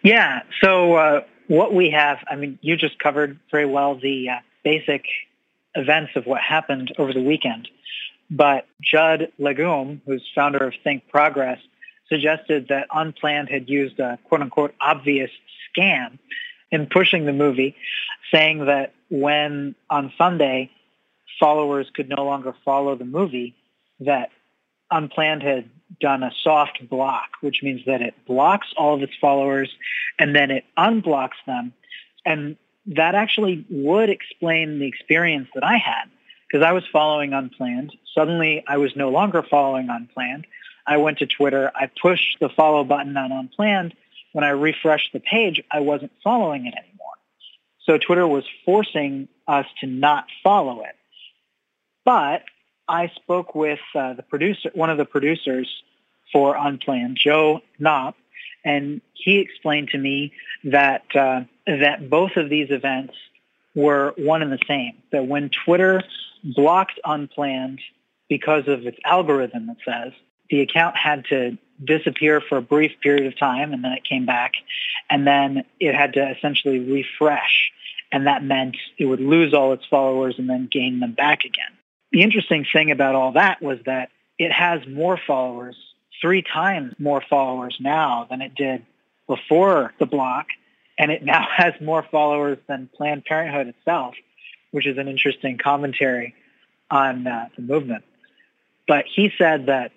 Yeah. 0.01 0.41
So, 0.63 0.95
uh, 0.95 1.21
what 1.47 1.75
we 1.75 1.91
have, 1.91 2.17
I 2.27 2.37
mean, 2.37 2.57
you 2.63 2.75
just 2.75 2.97
covered 2.97 3.39
very 3.51 3.67
well 3.67 3.99
the 3.99 4.29
uh, 4.29 4.39
basic 4.63 5.05
events 5.75 6.13
of 6.15 6.25
what 6.25 6.41
happened 6.41 6.91
over 6.97 7.13
the 7.13 7.21
weekend. 7.21 7.67
But 8.31 8.65
Judd 8.81 9.31
Legum, 9.39 10.01
who's 10.07 10.27
founder 10.33 10.65
of 10.65 10.73
Think 10.83 11.07
Progress, 11.07 11.59
suggested 12.09 12.69
that 12.69 12.87
Unplanned 12.91 13.49
had 13.49 13.69
used 13.69 13.99
a 13.99 14.17
quote 14.23 14.41
unquote 14.41 14.73
obvious 14.81 15.29
scam 15.69 16.17
in 16.71 16.87
pushing 16.87 17.25
the 17.25 17.33
movie, 17.33 17.75
saying 18.35 18.65
that 18.65 18.93
when 19.09 19.75
on 19.89 20.11
Sunday 20.17 20.69
followers 21.39 21.87
could 21.93 22.09
no 22.09 22.25
longer 22.25 22.53
follow 22.65 22.95
the 22.95 23.05
movie, 23.05 23.55
that 24.01 24.29
Unplanned 24.91 25.41
had 25.41 25.69
done 26.01 26.23
a 26.23 26.31
soft 26.43 26.87
block, 26.89 27.29
which 27.41 27.63
means 27.63 27.81
that 27.85 28.01
it 28.01 28.13
blocks 28.27 28.67
all 28.75 28.95
of 28.95 29.01
its 29.01 29.13
followers 29.21 29.71
and 30.19 30.35
then 30.35 30.51
it 30.51 30.65
unblocks 30.77 31.39
them. 31.47 31.73
And 32.25 32.57
that 32.87 33.15
actually 33.15 33.65
would 33.69 34.09
explain 34.09 34.79
the 34.79 34.87
experience 34.87 35.47
that 35.55 35.63
I 35.63 35.77
had 35.77 36.05
because 36.47 36.63
I 36.63 36.73
was 36.73 36.83
following 36.91 37.33
Unplanned. 37.33 37.95
Suddenly 38.13 38.63
I 38.67 38.77
was 38.77 38.95
no 38.95 39.09
longer 39.09 39.43
following 39.43 39.89
Unplanned. 39.89 40.45
I 40.85 40.97
went 40.97 41.19
to 41.19 41.25
Twitter. 41.25 41.71
I 41.73 41.89
pushed 42.01 42.37
the 42.39 42.49
follow 42.49 42.83
button 42.83 43.15
on 43.17 43.31
Unplanned 43.31 43.95
when 44.35 44.43
I 44.43 44.49
refreshed 44.49 45.13
the 45.13 45.21
page, 45.21 45.63
I 45.71 45.79
wasn't 45.79 46.11
following 46.21 46.65
it 46.65 46.73
anymore. 46.73 46.94
So 47.85 47.97
Twitter 47.97 48.27
was 48.27 48.43
forcing 48.65 49.27
us 49.47 49.65
to 49.81 49.87
not 49.87 50.25
follow 50.43 50.81
it. 50.81 50.95
But 52.03 52.43
I 52.87 53.11
spoke 53.15 53.55
with 53.55 53.79
uh, 53.93 54.13
the 54.13 54.23
producer, 54.23 54.71
one 54.73 54.89
of 54.89 54.97
the 54.97 55.05
producers 55.05 55.83
for 56.31 56.55
Unplanned, 56.55 57.17
Joe 57.17 57.61
Knopp, 57.79 58.15
and 58.63 59.01
he 59.13 59.37
explained 59.39 59.89
to 59.89 59.97
me 59.97 60.33
that 60.63 61.03
uh, 61.15 61.41
that 61.67 62.09
both 62.09 62.35
of 62.35 62.49
these 62.49 62.71
events 62.71 63.13
were 63.75 64.13
one 64.17 64.41
and 64.41 64.51
the 64.51 64.59
same. 64.67 64.93
That 65.11 65.27
when 65.27 65.49
Twitter 65.49 66.01
blocked 66.43 66.99
Unplanned 67.03 67.81
because 68.27 68.67
of 68.67 68.85
its 68.85 68.97
algorithm, 69.03 69.69
it 69.69 69.77
says 69.85 70.13
the 70.49 70.61
account 70.61 70.95
had 70.97 71.25
to 71.25 71.57
disappear 71.83 72.41
for 72.41 72.57
a 72.57 72.61
brief 72.61 72.91
period 73.01 73.25
of 73.25 73.37
time 73.37 73.73
and 73.73 73.83
then 73.83 73.91
it 73.91 74.03
came 74.03 74.25
back 74.25 74.53
and 75.09 75.27
then 75.27 75.65
it 75.79 75.93
had 75.93 76.13
to 76.13 76.29
essentially 76.31 76.79
refresh 76.79 77.71
and 78.15 78.27
that 78.27 78.45
meant 78.45 78.77
it 78.97 79.03
would 79.03 79.19
lose 79.19 79.53
all 79.53 79.73
its 79.73 79.85
followers 79.89 80.35
and 80.37 80.49
then 80.49 80.69
gain 80.71 81.01
them 81.01 81.11
back 81.11 81.43
again. 81.43 81.77
The 82.13 82.23
interesting 82.23 82.65
thing 82.71 82.89
about 82.89 83.13
all 83.13 83.33
that 83.33 83.61
was 83.61 83.79
that 83.85 84.09
it 84.39 84.53
has 84.53 84.87
more 84.87 85.19
followers, 85.27 85.75
three 86.21 86.41
times 86.41 86.95
more 86.97 87.21
followers 87.29 87.75
now 87.77 88.25
than 88.29 88.41
it 88.41 88.55
did 88.55 88.85
before 89.27 89.93
the 89.99 90.05
block 90.05 90.47
and 90.97 91.11
it 91.11 91.25
now 91.25 91.45
has 91.57 91.73
more 91.81 92.03
followers 92.09 92.57
than 92.69 92.89
Planned 92.95 93.25
Parenthood 93.25 93.67
itself, 93.67 94.15
which 94.71 94.87
is 94.87 94.97
an 94.97 95.09
interesting 95.09 95.57
commentary 95.57 96.35
on 96.89 97.27
uh, 97.27 97.49
the 97.57 97.63
movement. 97.63 98.05
But 98.87 99.03
he 99.13 99.29
said 99.37 99.65
that 99.65 99.91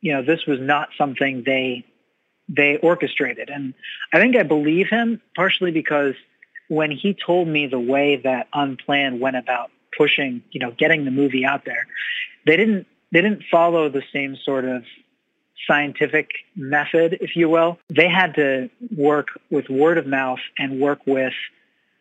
you 0.00 0.14
know, 0.14 0.22
this 0.22 0.46
was 0.46 0.60
not 0.60 0.88
something 0.96 1.42
they 1.44 1.84
they 2.48 2.78
orchestrated. 2.78 3.50
And 3.50 3.74
I 4.14 4.18
think 4.18 4.34
I 4.34 4.44
believe 4.44 4.88
him 4.88 5.20
partially 5.36 5.72
because 5.72 6.14
when 6.68 6.90
he 6.90 7.14
told 7.14 7.48
me 7.48 7.66
the 7.66 7.80
way 7.80 8.16
that 8.16 8.48
Unplanned 8.52 9.20
went 9.20 9.36
about 9.36 9.70
pushing, 9.96 10.42
you 10.50 10.60
know, 10.60 10.72
getting 10.72 11.04
the 11.04 11.10
movie 11.10 11.44
out 11.44 11.64
there, 11.64 11.86
they 12.46 12.56
didn't 12.56 12.86
they 13.12 13.20
didn't 13.20 13.44
follow 13.50 13.88
the 13.88 14.02
same 14.12 14.36
sort 14.36 14.64
of 14.64 14.82
scientific 15.66 16.30
method, 16.56 17.18
if 17.20 17.36
you 17.36 17.48
will. 17.48 17.78
They 17.88 18.08
had 18.08 18.34
to 18.34 18.70
work 18.96 19.28
with 19.50 19.68
word 19.68 19.98
of 19.98 20.06
mouth 20.06 20.40
and 20.58 20.80
work 20.80 21.00
with 21.06 21.32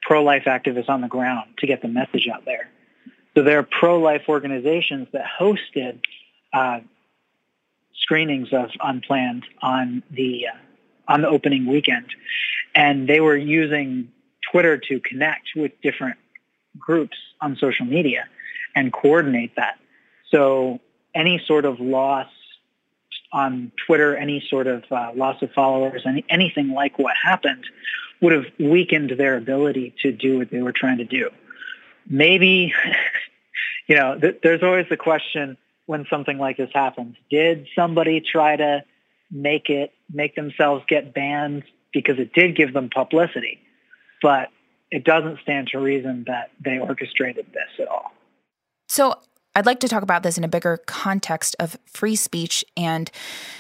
pro-life 0.02 0.44
activists 0.46 0.90
on 0.90 1.02
the 1.02 1.08
ground 1.08 1.50
to 1.60 1.68
get 1.68 1.82
the 1.82 1.88
message 1.88 2.28
out 2.34 2.46
there. 2.46 2.70
So 3.36 3.44
there 3.44 3.60
are 3.60 3.64
pro-life 3.64 4.24
organizations 4.28 5.08
that 5.14 5.26
hosted 5.40 6.00
uh, 6.52 6.82
screenings 8.02 8.50
of 8.52 8.70
Unplanned 8.82 9.46
on 9.62 10.04
the 10.12 10.48
uh, 10.48 10.58
on 11.08 11.22
the 11.22 11.28
opening 11.28 11.66
weekend, 11.66 12.06
and 12.74 13.10
they 13.10 13.20
were 13.20 13.36
using 13.36 14.10
Twitter 14.52 14.78
to 14.78 15.00
connect 15.00 15.50
with 15.56 15.72
different 15.82 16.18
groups 16.78 17.18
on 17.42 17.56
social 17.58 17.86
media 17.86 18.26
and 18.76 18.92
coordinate 18.92 19.56
that. 19.56 19.80
So 20.30 20.80
any 21.14 21.42
sort 21.46 21.66
of 21.66 21.80
loss 21.80 22.28
on 23.32 23.72
Twitter, 23.86 24.16
any 24.16 24.46
sort 24.50 24.68
of 24.68 24.84
uh, 24.92 25.12
loss 25.16 25.42
of 25.42 25.52
followers, 25.52 26.04
any, 26.06 26.24
anything 26.30 26.70
like 26.70 27.00
what 27.00 27.16
happened 27.22 27.66
would 28.22 28.34
have 28.34 28.46
weakened 28.60 29.12
their 29.18 29.38
ability 29.38 29.94
to 30.02 30.12
do 30.12 30.38
what 30.40 30.50
they 30.50 30.62
were 30.62 30.72
trying 30.72 31.00
to 31.00 31.06
do. 31.06 31.30
Maybe, 32.08 32.74
you 33.88 33.96
know, 33.96 34.20
th- 34.20 34.40
there's 34.44 34.64
always 34.64 34.86
the 34.90 34.98
question, 34.98 35.58
when 35.86 36.06
something 36.10 36.38
like 36.38 36.58
this 36.58 36.70
happens? 36.74 37.16
Did 37.30 37.68
somebody 37.76 38.22
try 38.22 38.56
to 38.56 38.84
make 39.32 39.70
it, 39.70 39.92
make 40.12 40.36
themselves 40.36 40.84
get 40.88 41.14
banned 41.14 41.64
because 41.92 42.20
it 42.20 42.34
did 42.34 42.56
give 42.56 42.74
them 42.74 42.90
publicity? 42.90 43.60
But 44.24 44.50
it 44.90 45.04
doesn't 45.04 45.40
stand 45.42 45.68
to 45.68 45.80
reason 45.80 46.24
that 46.28 46.50
they 46.60 46.80
orchestrated 46.80 47.46
this 47.54 47.70
at 47.80 47.88
all. 47.88 48.12
So 48.90 49.20
I'd 49.56 49.68
like 49.68 49.80
to 49.82 49.88
talk 49.88 50.02
about 50.02 50.24
this 50.24 50.38
in 50.38 50.44
a 50.44 50.48
bigger 50.48 50.78
context 50.88 51.56
of 51.60 51.78
free 51.86 52.16
speech 52.16 52.66
and 52.76 53.12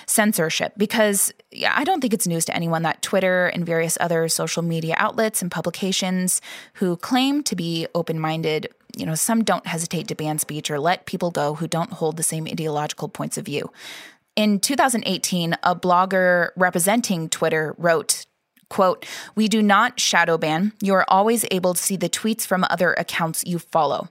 censorship 0.07 0.73
because 0.75 1.31
I 1.67 1.83
don't 1.83 2.01
think 2.01 2.13
it's 2.13 2.25
news 2.25 2.45
to 2.45 2.55
anyone 2.55 2.81
that 2.81 3.03
Twitter 3.03 3.47
and 3.47 3.63
various 3.65 3.97
other 3.99 4.27
social 4.27 4.63
media 4.63 4.95
outlets 4.97 5.43
and 5.43 5.51
publications 5.51 6.41
who 6.75 6.97
claim 6.97 7.43
to 7.43 7.55
be 7.55 7.85
open 7.93 8.19
minded 8.19 8.73
you 8.95 9.05
know, 9.05 9.15
some 9.15 9.43
don't 9.43 9.65
hesitate 9.65 10.07
to 10.09 10.15
ban 10.15 10.37
speech 10.39 10.69
or 10.69 10.79
let 10.79 11.05
people 11.05 11.31
go 11.31 11.55
who 11.55 11.67
don't 11.67 11.93
hold 11.93 12.17
the 12.17 12.23
same 12.23 12.45
ideological 12.45 13.09
points 13.09 13.37
of 13.37 13.45
view. 13.45 13.71
In 14.35 14.59
2018, 14.59 15.55
a 15.63 15.75
blogger 15.75 16.49
representing 16.55 17.29
Twitter 17.29 17.75
wrote, 17.77 18.25
quote, 18.73 19.05
"We 19.35 19.47
do 19.47 19.61
not 19.61 19.99
shadow 19.99 20.37
ban. 20.37 20.73
You 20.81 20.95
are 20.95 21.05
always 21.07 21.45
able 21.51 21.73
to 21.75 21.81
see 21.81 21.95
the 21.95 22.09
tweets 22.09 22.45
from 22.45 22.65
other 22.69 22.93
accounts 22.93 23.43
you 23.45 23.59
follow." 23.59 24.09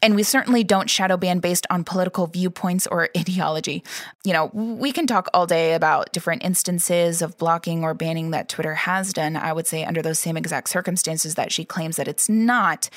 And 0.00 0.14
we 0.14 0.22
certainly 0.22 0.62
don't 0.62 0.88
shadow 0.88 1.16
ban 1.16 1.40
based 1.40 1.66
on 1.70 1.82
political 1.82 2.28
viewpoints 2.28 2.86
or 2.86 3.08
ideology. 3.16 3.82
You 4.24 4.32
know, 4.32 4.50
we 4.54 4.92
can 4.92 5.06
talk 5.06 5.28
all 5.34 5.46
day 5.46 5.74
about 5.74 6.12
different 6.12 6.44
instances 6.44 7.22
of 7.22 7.36
blocking 7.38 7.82
or 7.82 7.94
banning 7.94 8.30
that 8.30 8.48
Twitter 8.48 8.74
has 8.74 9.12
done, 9.12 9.36
I 9.36 9.52
would 9.52 9.66
say, 9.66 9.84
under 9.84 10.02
those 10.02 10.20
same 10.20 10.36
exact 10.36 10.68
circumstances 10.68 11.34
that 11.34 11.52
she 11.52 11.64
claims 11.64 11.96
that 11.96 12.08
it's 12.08 12.28
not. 12.28 12.88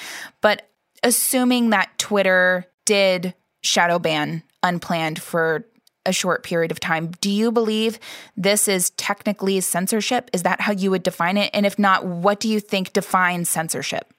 But 0.42 0.70
assuming 1.04 1.72
that 1.72 1.98
Twitter 1.98 2.68
did 2.86 3.34
shadow 3.62 4.00
ban 4.00 4.44
unplanned 4.64 5.22
for 5.22 5.66
a 6.06 6.12
short 6.12 6.44
period 6.44 6.72
of 6.72 6.80
time, 6.80 7.12
do 7.22 7.30
you 7.30 7.52
believe 7.52 8.00
this 8.36 8.68
is 8.68 8.90
technically 8.92 9.60
censorship? 9.62 10.30
Is 10.34 10.44
that 10.44 10.62
how 10.62 10.72
you 10.72 10.92
would 10.92 11.04
define 11.04 11.38
it? 11.38 11.50
And 11.54 11.66
if 11.66 11.78
not, 11.78 12.06
what 12.06 12.40
do 12.40 12.48
you 12.48 12.60
think 12.60 12.94
defines 12.94 13.50
censorship? 13.50 14.14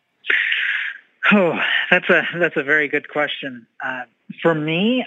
Oh, 1.31 1.59
that's 1.91 2.09
a 2.09 2.27
that's 2.39 2.57
a 2.57 2.63
very 2.63 2.89
good 2.89 3.09
question. 3.09 3.67
Uh, 3.85 4.03
for 4.43 4.55
me, 4.55 5.07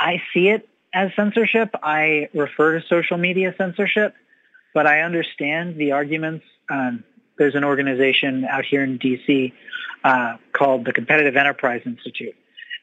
I 0.00 0.22
see 0.32 0.48
it 0.48 0.68
as 0.92 1.10
censorship. 1.14 1.70
I 1.82 2.28
refer 2.34 2.78
to 2.78 2.86
social 2.86 3.18
media 3.18 3.54
censorship, 3.58 4.14
but 4.72 4.86
I 4.86 5.00
understand 5.02 5.76
the 5.76 5.92
arguments. 5.92 6.44
Um, 6.70 7.04
there's 7.36 7.54
an 7.54 7.64
organization 7.64 8.44
out 8.44 8.64
here 8.64 8.82
in 8.82 8.98
DC 8.98 9.52
uh, 10.02 10.36
called 10.52 10.84
the 10.84 10.92
Competitive 10.92 11.36
Enterprise 11.36 11.82
Institute, 11.84 12.34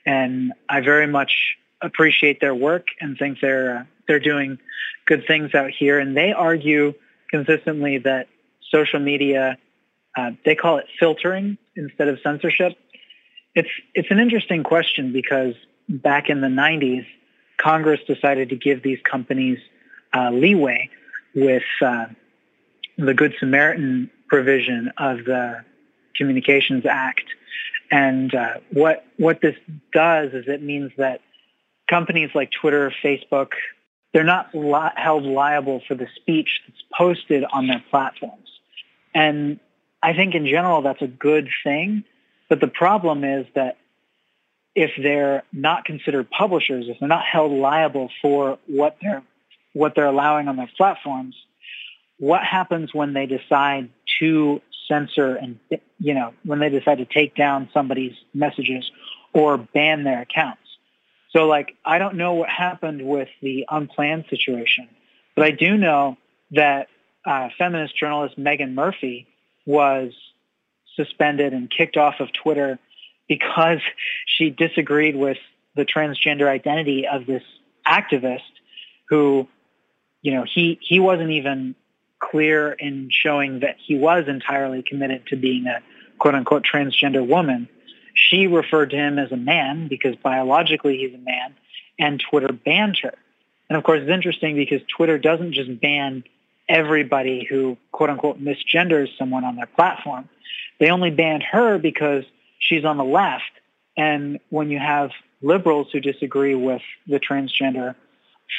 and 0.05 0.53
I 0.69 0.81
very 0.81 1.07
much 1.07 1.57
appreciate 1.81 2.39
their 2.39 2.55
work 2.55 2.87
and 2.99 3.17
think 3.17 3.39
they're 3.41 3.77
uh, 3.77 3.83
they're 4.07 4.19
doing 4.19 4.59
good 5.05 5.25
things 5.25 5.53
out 5.53 5.71
here. 5.71 5.99
And 5.99 6.15
they 6.15 6.33
argue 6.33 6.93
consistently 7.29 7.97
that 7.99 8.27
social 8.69 8.99
media 8.99 9.57
uh, 10.15 10.31
they 10.43 10.55
call 10.55 10.77
it 10.77 10.87
filtering 10.99 11.57
instead 11.75 12.07
of 12.07 12.19
censorship. 12.21 12.73
It's 13.55 13.69
it's 13.93 14.11
an 14.11 14.19
interesting 14.19 14.63
question 14.63 15.13
because 15.13 15.55
back 15.87 16.29
in 16.29 16.41
the 16.41 16.47
90s, 16.47 17.05
Congress 17.57 17.99
decided 18.07 18.49
to 18.49 18.55
give 18.55 18.81
these 18.83 18.99
companies 19.03 19.59
uh, 20.13 20.31
leeway 20.31 20.89
with 21.35 21.63
uh, 21.81 22.07
the 22.97 23.13
Good 23.13 23.35
Samaritan 23.39 24.09
provision 24.27 24.91
of 24.97 25.25
the 25.25 25.63
Communications 26.15 26.85
Act. 26.85 27.25
And 27.89 28.33
uh, 28.33 28.59
what 28.71 29.05
what 29.17 29.41
this 29.41 29.55
does 29.93 30.33
is 30.33 30.45
it 30.47 30.61
means 30.61 30.91
that 30.97 31.21
companies 31.91 32.29
like 32.33 32.49
Twitter, 32.51 32.91
Facebook, 33.03 33.51
they're 34.13 34.23
not 34.23 34.55
li- 34.55 34.95
held 34.95 35.23
liable 35.23 35.81
for 35.87 35.93
the 35.93 36.07
speech 36.15 36.61
that's 36.65 36.81
posted 36.97 37.43
on 37.43 37.67
their 37.67 37.83
platforms. 37.91 38.47
And 39.13 39.59
I 40.01 40.13
think 40.13 40.33
in 40.33 40.47
general 40.47 40.81
that's 40.81 41.01
a 41.01 41.07
good 41.07 41.49
thing. 41.63 42.03
But 42.49 42.61
the 42.61 42.67
problem 42.67 43.23
is 43.23 43.45
that 43.55 43.77
if 44.73 44.91
they're 44.97 45.43
not 45.51 45.85
considered 45.85 46.29
publishers, 46.31 46.85
if 46.87 46.99
they're 46.99 47.09
not 47.09 47.25
held 47.25 47.51
liable 47.51 48.09
for 48.21 48.57
what 48.67 48.97
they're 49.01 49.21
what 49.73 49.95
they're 49.95 50.05
allowing 50.05 50.49
on 50.49 50.57
their 50.57 50.69
platforms, 50.75 51.35
what 52.19 52.43
happens 52.43 52.93
when 52.93 53.13
they 53.13 53.25
decide 53.25 53.89
to 54.19 54.61
censor 54.87 55.35
and 55.35 55.59
you 55.99 56.13
know 56.13 56.33
when 56.43 56.59
they 56.59 56.69
decide 56.69 56.97
to 56.97 57.05
take 57.05 57.35
down 57.35 57.69
somebody's 57.73 58.15
messages 58.33 58.89
or 59.33 59.57
ban 59.57 60.03
their 60.03 60.21
accounts? 60.21 60.60
So 61.33 61.47
like 61.47 61.75
I 61.85 61.97
don't 61.97 62.15
know 62.15 62.33
what 62.33 62.49
happened 62.49 63.05
with 63.05 63.29
the 63.41 63.65
unplanned 63.69 64.25
situation, 64.29 64.89
but 65.35 65.45
I 65.45 65.51
do 65.51 65.77
know 65.77 66.17
that 66.51 66.87
uh, 67.25 67.49
feminist 67.57 67.97
journalist 67.97 68.37
Meghan 68.37 68.73
Murphy 68.73 69.27
was 69.65 70.13
suspended 70.95 71.53
and 71.53 71.69
kicked 71.69 71.97
off 71.97 72.15
of 72.19 72.29
Twitter 72.33 72.79
because 73.27 73.79
she 74.25 74.49
disagreed 74.49 75.15
with 75.15 75.37
the 75.75 75.85
transgender 75.85 76.47
identity 76.47 77.07
of 77.07 77.25
this 77.25 77.43
activist 77.87 78.39
who, 79.09 79.47
you 80.21 80.33
know, 80.33 80.43
he, 80.43 80.79
he 80.81 80.99
wasn't 80.99 81.31
even 81.31 81.75
clear 82.19 82.71
in 82.71 83.09
showing 83.11 83.61
that 83.61 83.77
he 83.83 83.97
was 83.97 84.25
entirely 84.27 84.83
committed 84.83 85.25
to 85.27 85.35
being 85.35 85.65
a 85.67 85.81
quote 86.19 86.35
unquote 86.35 86.63
transgender 86.63 87.25
woman. 87.25 87.67
She 88.29 88.47
referred 88.47 88.91
to 88.91 88.95
him 88.95 89.17
as 89.17 89.31
a 89.31 89.37
man 89.37 89.87
because 89.87 90.15
biologically 90.15 90.97
he's 90.97 91.13
a 91.13 91.17
man 91.17 91.55
and 91.97 92.19
Twitter 92.19 92.51
banned 92.51 92.99
her. 93.03 93.13
And 93.69 93.77
of 93.77 93.83
course, 93.83 94.01
it's 94.01 94.11
interesting 94.11 94.55
because 94.55 94.81
Twitter 94.87 95.17
doesn't 95.17 95.53
just 95.53 95.79
ban 95.79 96.23
everybody 96.69 97.45
who 97.49 97.77
quote 97.91 98.09
unquote 98.09 98.39
misgenders 98.39 99.07
someone 99.17 99.43
on 99.43 99.55
their 99.55 99.65
platform. 99.65 100.29
They 100.79 100.89
only 100.89 101.09
banned 101.09 101.43
her 101.43 101.77
because 101.77 102.23
she's 102.59 102.85
on 102.85 102.97
the 102.97 103.03
left. 103.03 103.51
And 103.97 104.39
when 104.49 104.69
you 104.69 104.79
have 104.79 105.11
liberals 105.41 105.87
who 105.91 105.99
disagree 105.99 106.55
with 106.55 106.81
the 107.07 107.19
transgender 107.19 107.95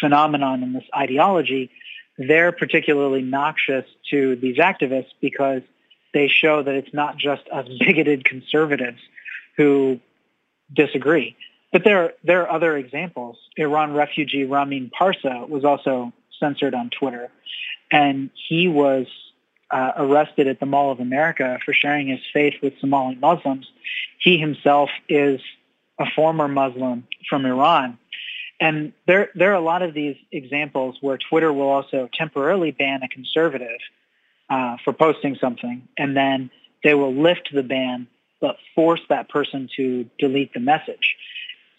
phenomenon 0.00 0.62
and 0.62 0.74
this 0.74 0.84
ideology, 0.96 1.70
they're 2.18 2.52
particularly 2.52 3.22
noxious 3.22 3.84
to 4.10 4.36
these 4.36 4.56
activists 4.56 5.12
because 5.20 5.62
they 6.12 6.28
show 6.28 6.62
that 6.62 6.74
it's 6.74 6.92
not 6.92 7.16
just 7.16 7.42
us 7.50 7.66
bigoted 7.80 8.24
conservatives 8.24 9.00
who 9.56 10.00
disagree. 10.72 11.36
But 11.72 11.84
there, 11.84 12.12
there 12.22 12.42
are 12.42 12.50
other 12.50 12.76
examples. 12.76 13.38
Iran 13.56 13.94
refugee 13.94 14.44
Ramin 14.44 14.90
Parsa 14.90 15.48
was 15.48 15.64
also 15.64 16.12
censored 16.38 16.74
on 16.74 16.90
Twitter 16.90 17.30
and 17.92 18.30
he 18.48 18.66
was 18.68 19.06
uh, 19.70 19.92
arrested 19.96 20.48
at 20.48 20.58
the 20.58 20.66
Mall 20.66 20.90
of 20.90 20.98
America 20.98 21.58
for 21.64 21.72
sharing 21.72 22.08
his 22.08 22.20
faith 22.32 22.54
with 22.62 22.72
Somali 22.80 23.14
Muslims. 23.14 23.70
He 24.18 24.38
himself 24.38 24.90
is 25.08 25.40
a 25.98 26.06
former 26.16 26.48
Muslim 26.48 27.06
from 27.28 27.46
Iran. 27.46 27.98
And 28.60 28.92
there, 29.06 29.30
there 29.34 29.50
are 29.50 29.56
a 29.56 29.60
lot 29.60 29.82
of 29.82 29.92
these 29.92 30.16
examples 30.30 30.96
where 31.00 31.18
Twitter 31.18 31.52
will 31.52 31.68
also 31.68 32.08
temporarily 32.12 32.70
ban 32.70 33.02
a 33.02 33.08
conservative 33.08 33.80
uh, 34.48 34.76
for 34.84 34.92
posting 34.92 35.36
something, 35.36 35.88
and 35.96 36.16
then 36.16 36.50
they 36.84 36.94
will 36.94 37.14
lift 37.14 37.50
the 37.52 37.62
ban 37.62 38.06
but 38.42 38.56
force 38.74 39.00
that 39.08 39.30
person 39.30 39.70
to 39.76 40.04
delete 40.18 40.52
the 40.52 40.60
message. 40.60 41.16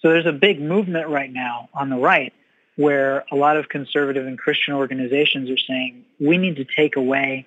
So 0.02 0.10
there's 0.10 0.26
a 0.26 0.32
big 0.34 0.60
movement 0.60 1.10
right 1.10 1.32
now 1.32 1.70
on 1.74 1.90
the 1.90 1.98
right 1.98 2.34
where 2.78 3.26
a 3.32 3.36
lot 3.36 3.58
of 3.58 3.70
conservative 3.70 4.26
and 4.26 4.40
Christian 4.40 4.74
organizations 4.74 5.52
are 5.52 5.58
saying 5.58 6.06
we 6.20 6.38
need 6.38 6.56
to 6.56 6.66
take 6.66 6.96
away 6.96 7.46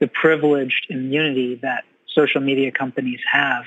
the 0.00 0.08
privileged 0.08 0.86
immunity 0.88 1.56
that 1.62 1.84
social 2.08 2.40
media 2.40 2.72
companies 2.72 3.20
have. 3.30 3.64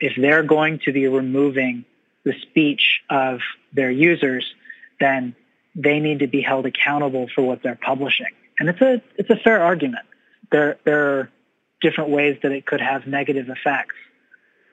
If 0.00 0.14
they're 0.20 0.42
going 0.42 0.80
to 0.80 0.92
be 0.92 1.06
removing 1.06 1.84
the 2.24 2.34
speech 2.42 3.00
of 3.08 3.40
their 3.72 3.90
users, 3.90 4.54
then 5.00 5.34
they 5.74 6.00
need 6.00 6.18
to 6.18 6.26
be 6.26 6.42
held 6.42 6.66
accountable 6.66 7.28
for 7.34 7.42
what 7.42 7.62
they're 7.62 7.78
publishing. 7.80 8.34
And 8.58 8.68
it's 8.68 8.80
a 8.80 9.02
it's 9.16 9.30
a 9.30 9.36
fair 9.36 9.62
argument. 9.62 10.04
There 10.50 10.78
there 10.84 11.18
are 11.18 11.30
different 11.80 12.10
ways 12.10 12.38
that 12.42 12.52
it 12.52 12.66
could 12.66 12.80
have 12.80 13.06
negative 13.06 13.48
effects 13.48 13.94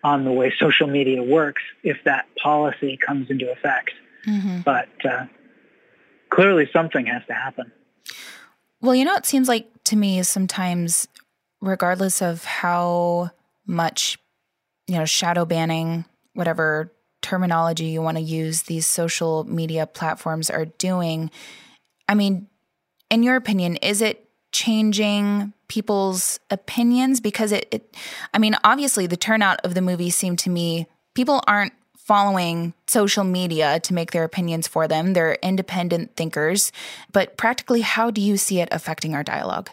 on 0.03 0.23
the 0.23 0.31
way 0.31 0.53
social 0.57 0.87
media 0.87 1.21
works 1.21 1.61
if 1.83 1.97
that 2.05 2.25
policy 2.41 2.97
comes 2.97 3.29
into 3.29 3.51
effect. 3.51 3.91
Mm-hmm. 4.27 4.61
But 4.61 4.89
uh, 5.03 5.25
clearly 6.29 6.69
something 6.71 7.05
has 7.05 7.23
to 7.27 7.33
happen. 7.33 7.71
Well, 8.81 8.95
you 8.95 9.03
know, 9.05 9.15
it 9.15 9.25
seems 9.25 9.47
like 9.47 9.67
to 9.85 9.95
me 9.95 10.23
sometimes, 10.23 11.07
regardless 11.61 12.21
of 12.21 12.45
how 12.45 13.31
much, 13.65 14.17
you 14.87 14.95
know, 14.95 15.05
shadow 15.05 15.45
banning, 15.45 16.05
whatever 16.33 16.93
terminology 17.21 17.85
you 17.85 18.01
want 18.01 18.17
to 18.17 18.23
use, 18.23 18.63
these 18.63 18.87
social 18.87 19.43
media 19.43 19.85
platforms 19.85 20.49
are 20.49 20.65
doing. 20.65 21.29
I 22.07 22.15
mean, 22.15 22.47
in 23.09 23.23
your 23.23 23.35
opinion, 23.35 23.75
is 23.77 24.01
it 24.01 24.28
changing 24.51 25.53
people's 25.67 26.39
opinions? 26.49 27.19
Because 27.19 27.51
it, 27.51 27.67
it 27.71 27.95
I 28.33 28.39
mean, 28.39 28.55
obviously, 28.63 29.07
the 29.07 29.17
turnout 29.17 29.59
of 29.63 29.73
the 29.73 29.81
movie 29.81 30.09
seemed 30.09 30.39
to 30.39 30.49
me 30.49 30.87
people 31.13 31.41
aren't 31.47 31.73
following 31.95 32.73
social 32.87 33.23
media 33.23 33.79
to 33.81 33.93
make 33.93 34.11
their 34.11 34.23
opinions 34.23 34.67
for 34.67 34.87
them. 34.87 35.13
They're 35.13 35.37
independent 35.43 36.15
thinkers. 36.15 36.71
But 37.11 37.37
practically, 37.37 37.81
how 37.81 38.09
do 38.09 38.19
you 38.19 38.35
see 38.35 38.61
it 38.61 38.69
affecting 38.71 39.13
our 39.13 39.23
dialogue? 39.23 39.69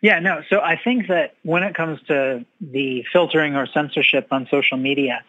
Yeah, 0.00 0.18
no. 0.20 0.42
So 0.48 0.60
I 0.60 0.80
think 0.82 1.08
that 1.08 1.34
when 1.42 1.62
it 1.64 1.74
comes 1.74 2.00
to 2.06 2.46
the 2.60 3.04
filtering 3.12 3.54
or 3.54 3.66
censorship 3.66 4.28
on 4.30 4.46
social 4.50 4.78
media, 4.78 5.22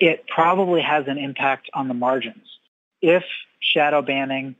it 0.00 0.26
probably 0.26 0.80
has 0.80 1.06
an 1.06 1.18
impact 1.18 1.70
on 1.72 1.88
the 1.88 1.94
margins. 1.94 2.58
If 3.00 3.24
shadow 3.60 4.02
banning 4.02 4.56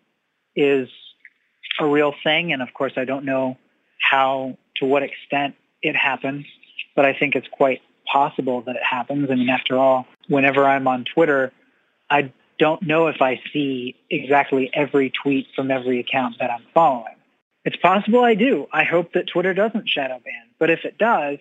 is 0.54 0.88
a 1.80 1.86
real 1.86 2.14
thing, 2.22 2.52
and 2.52 2.62
of 2.62 2.72
course 2.74 2.92
I 2.96 3.04
don't 3.04 3.24
know 3.24 3.56
how, 4.00 4.56
to 4.76 4.86
what 4.86 5.02
extent 5.02 5.54
it 5.82 5.96
happens, 5.96 6.46
but 6.94 7.04
I 7.04 7.12
think 7.12 7.34
it's 7.34 7.48
quite 7.48 7.80
possible 8.10 8.62
that 8.62 8.76
it 8.76 8.82
happens. 8.82 9.30
I 9.30 9.34
mean, 9.34 9.48
after 9.48 9.76
all, 9.76 10.06
whenever 10.28 10.64
I'm 10.64 10.86
on 10.86 11.04
Twitter, 11.04 11.52
I 12.10 12.32
don't 12.58 12.82
know 12.82 13.08
if 13.08 13.20
I 13.20 13.40
see 13.52 13.96
exactly 14.10 14.70
every 14.72 15.10
tweet 15.10 15.46
from 15.54 15.70
every 15.70 16.00
account 16.00 16.36
that 16.40 16.50
I'm 16.50 16.64
following. 16.72 17.14
It's 17.64 17.76
possible 17.76 18.24
I 18.24 18.34
do. 18.34 18.68
I 18.72 18.84
hope 18.84 19.12
that 19.14 19.26
Twitter 19.26 19.52
doesn't 19.52 19.88
shadow 19.88 20.20
ban. 20.24 20.50
But 20.58 20.70
if 20.70 20.84
it 20.84 20.98
does, 20.98 21.38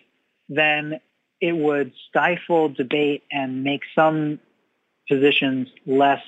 then 0.50 1.00
it 1.40 1.56
would 1.56 1.94
stifle 2.10 2.70
debate 2.70 3.24
and 3.32 3.64
make 3.64 3.82
some 3.94 4.40
positions 5.08 5.68
less 5.86 6.24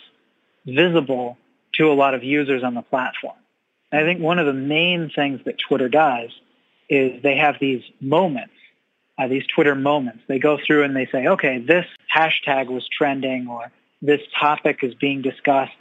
visible 0.65 1.37
to 1.73 1.91
a 1.91 1.93
lot 1.93 2.13
of 2.13 2.23
users 2.23 2.63
on 2.63 2.75
the 2.75 2.81
platform. 2.81 3.37
And 3.91 4.01
I 4.01 4.03
think 4.05 4.21
one 4.21 4.39
of 4.39 4.45
the 4.45 4.53
main 4.53 5.09
things 5.09 5.41
that 5.45 5.57
Twitter 5.57 5.89
does 5.89 6.29
is 6.89 7.21
they 7.21 7.38
have 7.38 7.55
these 7.59 7.83
moments 7.99 8.53
uh, 9.17 9.27
these 9.27 9.45
Twitter 9.47 9.75
moments. 9.75 10.23
They 10.27 10.39
go 10.39 10.57
through 10.65 10.83
and 10.83 10.95
they 10.95 11.07
say, 11.07 11.27
okay, 11.27 11.59
this 11.59 11.85
hashtag 12.13 12.67
was 12.67 12.88
trending 12.88 13.47
or 13.47 13.71
this 14.01 14.21
topic 14.39 14.83
is 14.83 14.93
being 14.93 15.21
discussed. 15.21 15.75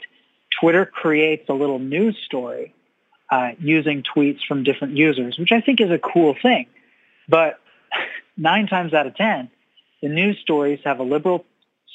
Twitter 0.59 0.85
creates 0.85 1.47
a 1.49 1.53
little 1.53 1.79
news 1.79 2.17
story 2.25 2.73
uh, 3.29 3.51
using 3.59 4.03
tweets 4.03 4.39
from 4.47 4.63
different 4.63 4.97
users, 4.97 5.37
which 5.37 5.51
I 5.51 5.61
think 5.61 5.81
is 5.81 5.91
a 5.91 5.99
cool 5.99 6.35
thing. 6.41 6.67
But 7.29 7.59
nine 8.37 8.67
times 8.67 8.93
out 8.93 9.05
of 9.05 9.15
10, 9.15 9.49
the 10.01 10.09
news 10.09 10.39
stories 10.39 10.79
have 10.83 10.99
a 10.99 11.03
liberal 11.03 11.45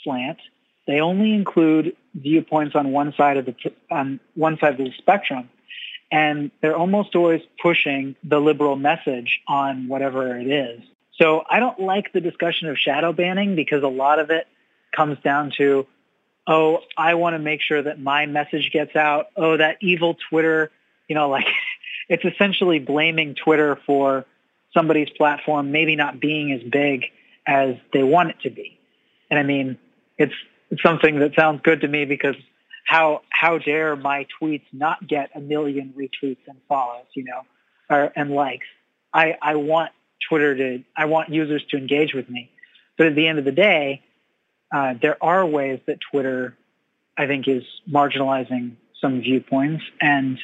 slant. 0.05 0.39
They 0.87 1.01
only 1.01 1.35
include 1.35 1.97
viewpoints 2.15 2.77
on 2.77 2.93
one 2.93 3.15
side 3.17 3.37
of 3.37 3.47
the 3.47 3.55
on 3.91 4.21
one 4.35 4.59
side 4.59 4.73
of 4.73 4.79
the 4.79 4.93
spectrum, 4.99 5.49
and 6.13 6.51
they're 6.61 6.77
almost 6.77 7.17
always 7.17 7.41
pushing 7.61 8.15
the 8.23 8.39
liberal 8.39 8.77
message 8.77 9.41
on 9.49 9.89
whatever 9.89 10.39
it 10.39 10.47
is. 10.47 10.83
So 11.19 11.43
I 11.49 11.59
don't 11.59 11.81
like 11.81 12.13
the 12.13 12.21
discussion 12.21 12.69
of 12.69 12.79
shadow 12.79 13.13
banning 13.15 13.57
because 13.57 13.83
a 13.83 13.89
lot 13.89 14.19
of 14.19 14.31
it 14.31 14.47
comes 14.95 15.19
down 15.25 15.53
to, 15.57 15.87
oh, 16.47 16.81
I 16.99 17.15
want 17.15 17.35
to 17.35 17.39
make 17.39 17.63
sure 17.63 17.83
that 17.83 17.99
my 17.99 18.27
message 18.27 18.71
gets 18.71 18.95
out. 18.95 19.29
Oh, 19.37 19.57
that 19.57 19.79
evil 19.81 20.17
Twitter, 20.29 20.71
you 21.09 21.15
know, 21.15 21.31
like 21.31 21.47
it's 22.09 22.25
essentially 22.25 22.79
blaming 22.79 23.35
Twitter 23.35 23.79
for 23.87 24.27
somebody's 24.75 25.11
platform 25.11 25.73
maybe 25.73 25.97
not 25.97 26.21
being 26.21 26.53
as 26.53 26.63
big 26.63 27.07
as 27.47 27.77
they 27.93 28.03
want 28.03 28.31
it 28.31 28.41
to 28.43 28.51
be. 28.51 28.79
And 29.31 29.39
I 29.39 29.43
mean, 29.43 29.79
it's, 30.19 30.35
something 30.83 31.19
that 31.19 31.35
sounds 31.35 31.61
good 31.63 31.83
to 31.83 31.89
me 31.89 32.05
because 32.05 32.37
how 32.85 33.23
how 33.31 33.59
dare 33.59 33.97
my 33.97 34.27
tweets 34.41 34.65
not 34.73 35.07
get 35.07 35.31
a 35.35 35.41
million 35.41 35.95
retweets 35.97 36.47
and 36.47 36.59
follows, 36.69 37.07
you 37.15 37.25
know, 37.25 37.43
or 37.89 38.13
and 38.17 38.31
likes. 38.31 38.67
I, 39.13 39.37
I 39.41 39.57
want 39.57 39.91
Twitter 40.29 40.55
to, 40.57 40.85
I 40.97 41.07
want 41.07 41.31
users 41.31 41.65
to 41.71 41.77
engage 41.77 42.15
with 42.15 42.29
me. 42.29 42.51
But 42.97 43.09
at 43.09 43.15
the 43.15 43.27
end 43.27 43.39
of 43.39 43.45
the 43.45 43.53
day, 43.53 44.03
uh, 44.75 44.95
there 45.01 45.23
are 45.23 45.45
ways 45.45 45.81
that 45.87 45.99
Twitter, 46.11 46.57
I 47.17 47.27
think, 47.27 47.49
is 47.49 47.63
marginalizing 47.91 48.77
some 49.01 49.21
viewpoints, 49.21 49.85
and 50.01 50.39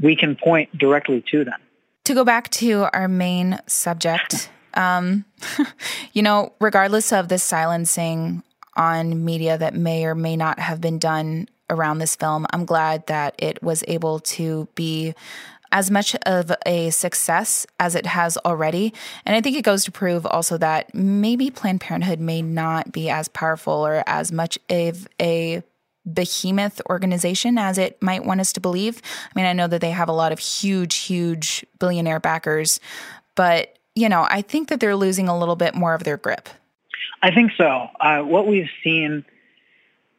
we 0.00 0.16
can 0.16 0.36
point 0.36 0.76
directly 0.76 1.24
to 1.30 1.44
them. 1.44 1.60
To 2.04 2.14
go 2.14 2.24
back 2.24 2.48
to 2.50 2.86
our 2.92 3.08
main 3.08 3.58
subject, 3.66 4.50
um, 4.74 5.24
you 6.12 6.22
know, 6.22 6.52
regardless 6.60 7.12
of 7.12 7.28
the 7.28 7.38
silencing 7.38 8.42
on 8.78 9.24
media 9.24 9.58
that 9.58 9.74
may 9.74 10.06
or 10.06 10.14
may 10.14 10.36
not 10.36 10.58
have 10.58 10.80
been 10.80 10.98
done 10.98 11.48
around 11.68 11.98
this 11.98 12.16
film, 12.16 12.46
I'm 12.50 12.64
glad 12.64 13.06
that 13.08 13.34
it 13.38 13.62
was 13.62 13.84
able 13.86 14.20
to 14.20 14.68
be 14.74 15.14
as 15.70 15.90
much 15.90 16.14
of 16.24 16.50
a 16.64 16.88
success 16.90 17.66
as 17.78 17.94
it 17.94 18.06
has 18.06 18.38
already. 18.38 18.94
And 19.26 19.36
I 19.36 19.42
think 19.42 19.56
it 19.56 19.64
goes 19.64 19.84
to 19.84 19.92
prove 19.92 20.24
also 20.24 20.56
that 20.58 20.94
maybe 20.94 21.50
Planned 21.50 21.82
Parenthood 21.82 22.20
may 22.20 22.40
not 22.40 22.90
be 22.90 23.10
as 23.10 23.28
powerful 23.28 23.86
or 23.86 24.02
as 24.06 24.32
much 24.32 24.58
of 24.70 25.06
a 25.20 25.62
behemoth 26.10 26.80
organization 26.88 27.58
as 27.58 27.76
it 27.76 28.02
might 28.02 28.24
want 28.24 28.40
us 28.40 28.52
to 28.54 28.60
believe. 28.60 29.02
I 29.24 29.38
mean, 29.38 29.44
I 29.44 29.52
know 29.52 29.66
that 29.66 29.82
they 29.82 29.90
have 29.90 30.08
a 30.08 30.12
lot 30.12 30.32
of 30.32 30.38
huge, 30.38 30.94
huge 30.96 31.66
billionaire 31.78 32.20
backers, 32.20 32.80
but, 33.34 33.78
you 33.94 34.08
know, 34.08 34.26
I 34.30 34.40
think 34.40 34.68
that 34.68 34.80
they're 34.80 34.96
losing 34.96 35.28
a 35.28 35.38
little 35.38 35.56
bit 35.56 35.74
more 35.74 35.92
of 35.92 36.04
their 36.04 36.16
grip. 36.16 36.48
I 37.20 37.34
think 37.34 37.52
so. 37.56 37.88
Uh, 38.00 38.22
what 38.22 38.46
we've 38.46 38.70
seen 38.84 39.24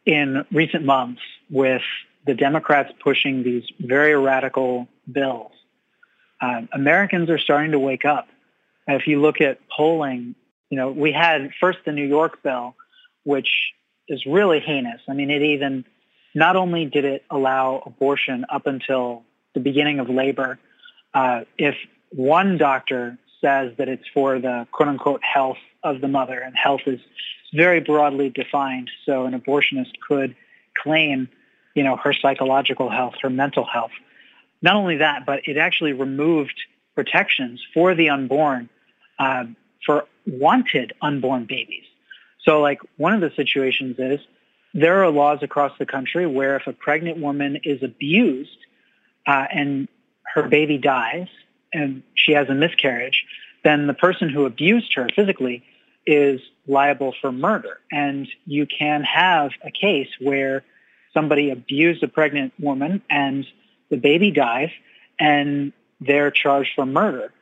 in 0.05 0.45
recent 0.51 0.85
months 0.85 1.21
with 1.49 1.81
the 2.25 2.33
Democrats 2.33 2.91
pushing 3.01 3.43
these 3.43 3.63
very 3.79 4.15
radical 4.15 4.87
bills. 5.09 5.51
Uh, 6.41 6.61
Americans 6.73 7.29
are 7.29 7.37
starting 7.37 7.71
to 7.71 7.79
wake 7.79 8.05
up. 8.05 8.27
If 8.87 9.07
you 9.07 9.21
look 9.21 9.41
at 9.41 9.59
polling, 9.69 10.35
you 10.69 10.77
know, 10.77 10.91
we 10.91 11.11
had 11.11 11.51
first 11.59 11.79
the 11.85 11.91
New 11.91 12.05
York 12.05 12.41
bill, 12.43 12.75
which 13.23 13.73
is 14.07 14.25
really 14.25 14.59
heinous. 14.59 15.01
I 15.07 15.13
mean, 15.13 15.29
it 15.29 15.41
even, 15.41 15.85
not 16.33 16.55
only 16.55 16.85
did 16.85 17.05
it 17.05 17.23
allow 17.29 17.83
abortion 17.85 18.45
up 18.49 18.67
until 18.67 19.23
the 19.53 19.59
beginning 19.59 19.99
of 19.99 20.09
labor, 20.09 20.59
uh, 21.13 21.41
if 21.57 21.75
one 22.11 22.57
doctor 22.57 23.17
says 23.41 23.73
that 23.77 23.87
it's 23.87 24.07
for 24.13 24.39
the 24.39 24.67
quote 24.71 24.89
unquote 24.89 25.23
health 25.23 25.57
of 25.83 26.01
the 26.01 26.07
mother, 26.07 26.39
and 26.39 26.55
health 26.55 26.81
is 26.85 26.99
very 27.53 27.79
broadly 27.79 28.29
defined, 28.29 28.89
so 29.05 29.25
an 29.25 29.39
abortionist 29.39 29.91
could 30.07 30.35
claim, 30.77 31.29
you 31.73 31.83
know, 31.83 31.95
her 31.95 32.13
psychological 32.13 32.89
health, 32.89 33.15
her 33.21 33.29
mental 33.29 33.65
health. 33.65 33.91
Not 34.61 34.75
only 34.75 34.97
that, 34.97 35.25
but 35.25 35.47
it 35.47 35.57
actually 35.57 35.93
removed 35.93 36.55
protections 36.95 37.63
for 37.73 37.95
the 37.95 38.09
unborn 38.09 38.69
uh, 39.17 39.45
for 39.85 40.05
wanted 40.27 40.93
unborn 41.01 41.45
babies. 41.45 41.85
So 42.43 42.61
like 42.61 42.79
one 42.97 43.13
of 43.13 43.21
the 43.21 43.31
situations 43.35 43.95
is 43.99 44.19
there 44.73 45.03
are 45.03 45.09
laws 45.09 45.39
across 45.41 45.71
the 45.79 45.85
country 45.85 46.25
where 46.27 46.55
if 46.57 46.67
a 46.67 46.73
pregnant 46.73 47.17
woman 47.17 47.59
is 47.63 47.81
abused 47.83 48.57
uh, 49.25 49.45
and 49.51 49.87
her 50.33 50.43
baby 50.43 50.77
dies 50.77 51.27
and 51.73 52.03
she 52.15 52.33
has 52.33 52.49
a 52.49 52.53
miscarriage, 52.53 53.25
then 53.63 53.87
the 53.87 53.93
person 53.93 54.29
who 54.29 54.45
abused 54.45 54.93
her 54.95 55.07
physically 55.15 55.63
is 56.05 56.41
liable 56.67 57.13
for 57.21 57.31
murder. 57.31 57.79
And 57.91 58.27
you 58.45 58.65
can 58.65 59.03
have 59.03 59.51
a 59.63 59.71
case 59.71 60.09
where 60.19 60.63
somebody 61.13 61.49
abused 61.49 62.03
a 62.03 62.07
pregnant 62.07 62.53
woman 62.59 63.01
and 63.09 63.45
the 63.89 63.97
baby 63.97 64.31
dies 64.31 64.71
and 65.19 65.73
they're 65.99 66.31
charged 66.31 66.71
for 66.75 66.85
murder. 66.85 67.33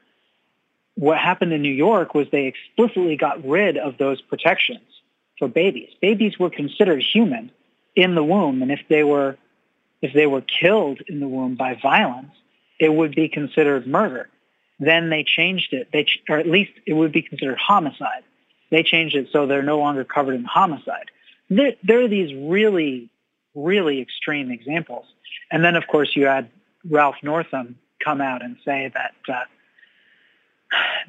What 0.95 1.19
happened 1.19 1.53
in 1.53 1.61
New 1.61 1.73
York 1.73 2.15
was 2.15 2.28
they 2.32 2.45
explicitly 2.47 3.17
got 3.17 3.45
rid 3.45 3.78
of 3.78 3.97
those 3.97 4.21
protections 4.21 4.82
for 5.38 5.47
babies. 5.47 5.89
Babies 6.01 6.39
were 6.39 6.49
considered 6.49 7.03
human 7.03 7.51
in 7.95 8.15
the 8.15 8.23
womb, 8.23 8.61
and 8.61 8.71
if 8.71 8.82
they 8.89 9.03
were 9.03 9.38
if 10.01 10.13
they 10.13 10.28
were 10.28 10.41
killed 10.41 11.01
in 11.07 11.19
the 11.19 11.28
womb 11.28 11.55
by 11.55 11.73
violence, 11.75 12.34
it 12.80 12.93
would 12.93 13.15
be 13.15 13.30
considered 13.30 13.88
murder. 13.88 14.30
Then 14.80 15.09
they 15.09 15.23
changed 15.23 15.73
it, 15.73 15.89
they, 15.91 16.05
or 16.30 16.38
at 16.38 16.47
least 16.47 16.71
it 16.86 16.93
would 16.93 17.11
be 17.11 17.21
considered 17.21 17.57
homicide. 17.57 18.23
They 18.69 18.84
changed 18.84 19.15
it 19.15 19.30
so 19.32 19.47
they're 19.47 19.63
no 19.63 19.80
longer 19.80 20.03
covered 20.03 20.36
in 20.36 20.43
homicide. 20.43 21.09
There, 21.49 21.73
there 21.84 22.01
are 22.01 22.07
these 22.07 22.34
really, 22.34 23.09
really 23.55 24.01
extreme 24.01 24.51
examples. 24.51 25.05
And 25.49 25.63
then, 25.63 25.75
of 25.75 25.88
course, 25.88 26.15
you 26.15 26.25
had 26.25 26.49
Ralph 26.88 27.15
Northam 27.23 27.80
come 28.03 28.21
out 28.21 28.43
and 28.43 28.57
say 28.63 28.91
that 28.93 29.15
uh, 29.28 29.43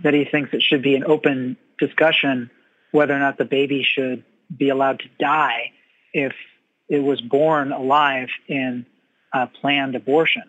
that 0.02 0.14
he 0.14 0.24
thinks 0.24 0.54
it 0.54 0.62
should 0.62 0.82
be 0.82 0.94
an 0.94 1.04
open 1.04 1.56
discussion 1.78 2.50
whether 2.90 3.14
or 3.14 3.18
not 3.18 3.36
the 3.36 3.44
baby 3.44 3.82
should 3.82 4.24
be 4.56 4.68
allowed 4.70 5.00
to 5.00 5.08
die 5.18 5.72
if 6.12 6.32
it 6.88 7.00
was 7.00 7.20
born 7.20 7.72
alive 7.72 8.28
in 8.46 8.86
a 9.32 9.46
planned 9.46 9.94
abortion. 9.94 10.44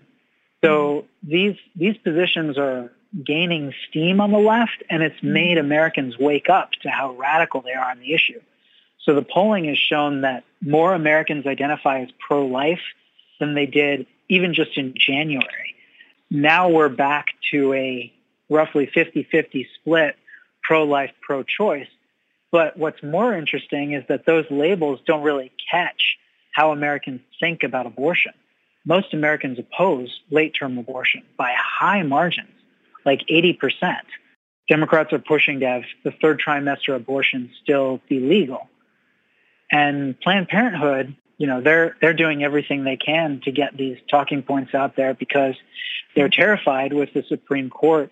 So 0.64 1.06
these 1.24 1.56
these 1.76 1.98
positions 1.98 2.58
are 2.58 2.92
gaining 3.26 3.74
steam 3.88 4.22
on 4.22 4.32
the 4.32 4.40
left, 4.40 4.84
and 4.90 5.02
it's 5.02 5.16
mm-hmm. 5.18 5.34
made 5.34 5.58
Americans 5.58 6.18
wake 6.18 6.50
up 6.50 6.72
to 6.84 6.90
how 6.90 7.14
radical 7.14 7.62
they 7.62 7.74
are 7.74 7.90
on 7.90 8.00
the 8.00 8.14
issue. 8.14 8.42
So 9.04 9.16
the 9.16 9.22
polling 9.22 9.66
has 9.66 9.78
shown 9.78 10.22
that 10.22 10.44
more 10.62 10.94
Americans 10.94 11.48
identify 11.48 12.02
as 12.02 12.10
pro-life 12.20 12.82
than 13.40 13.56
they 13.56 13.66
did 13.66 14.06
even 14.28 14.54
just 14.54 14.78
in 14.78 14.94
January. 14.96 15.76
Now 16.30 16.70
we're 16.70 16.90
back 16.90 17.28
to 17.52 17.74
a 17.74 18.14
roughly 18.50 18.88
50-50 18.88 19.66
split 19.76 20.16
pro-life, 20.62 21.12
pro-choice. 21.22 21.88
But 22.52 22.78
what's 22.78 23.02
more 23.02 23.34
interesting 23.34 23.94
is 23.94 24.04
that 24.10 24.26
those 24.26 24.46
labels 24.52 25.00
don't 25.06 25.24
really 25.24 25.52
catch 25.72 26.18
how 26.52 26.72
Americans 26.72 27.22
think 27.40 27.64
about 27.64 27.86
abortion. 27.86 28.34
Most 28.90 29.14
Americans 29.14 29.58
oppose 29.58 30.20
late-term 30.32 30.78
abortion 30.78 31.24
by 31.38 31.54
high 31.56 32.02
margins, 32.02 32.52
like 33.06 33.22
80%. 33.32 33.98
Democrats 34.68 35.14
are 35.14 35.20
pushing 35.20 35.62
to 35.62 35.68
have 35.68 35.84
the 36.04 36.12
third 36.12 36.42
trimester 36.46 36.96
abortion 36.96 37.52
still 37.64 38.02
be 38.10 38.20
legal. 38.20 38.68
And 39.72 40.20
Planned 40.20 40.50
Parenthood 40.50 41.16
you 41.40 41.48
know 41.48 41.62
they're 41.62 41.96
they're 42.02 42.14
doing 42.14 42.44
everything 42.44 42.84
they 42.84 42.98
can 42.98 43.42
to 43.46 43.52
get 43.52 43.76
these 43.76 43.98
talking 44.12 44.44
points 44.44 44.76
out 44.76 44.96
there 44.96 45.16
because 45.16 45.56
they're 46.16 46.30
terrified 46.30 46.94
with 46.94 47.14
the 47.14 47.24
Supreme 47.24 47.70
Court 47.70 48.12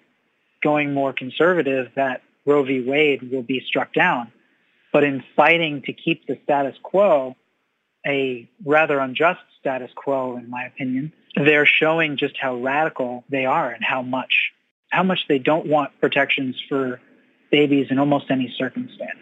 going 0.64 0.94
more 0.94 1.14
conservative 1.14 1.92
that 1.96 2.22
Roe 2.46 2.64
v. 2.64 2.82
Wade 2.82 3.30
will 3.30 3.44
be 3.44 3.62
struck 3.68 3.94
down. 3.94 4.32
But 4.94 5.04
in 5.04 5.24
fighting 5.36 5.82
to 5.84 5.94
keep 5.94 6.26
the 6.26 6.40
status 6.46 6.76
quo, 6.82 7.36
a 8.08 8.50
rather 8.66 9.00
unjust 9.00 9.42
status 9.60 9.92
quo, 9.96 10.38
in 10.38 10.50
my 10.50 10.64
opinion, 10.64 11.12
they're 11.36 11.66
showing 11.66 12.18
just 12.18 12.38
how 12.38 12.56
radical 12.56 13.24
they 13.30 13.46
are 13.46 13.70
and 13.70 13.84
how 13.84 14.02
much 14.02 14.52
how 14.90 15.04
much 15.04 15.28
they 15.28 15.38
don't 15.38 15.68
want 15.68 15.92
protections 16.00 16.56
for 16.70 17.02
babies 17.52 17.88
in 17.90 18.00
almost 18.00 18.32
any 18.32 18.54
circumstance. 18.58 19.20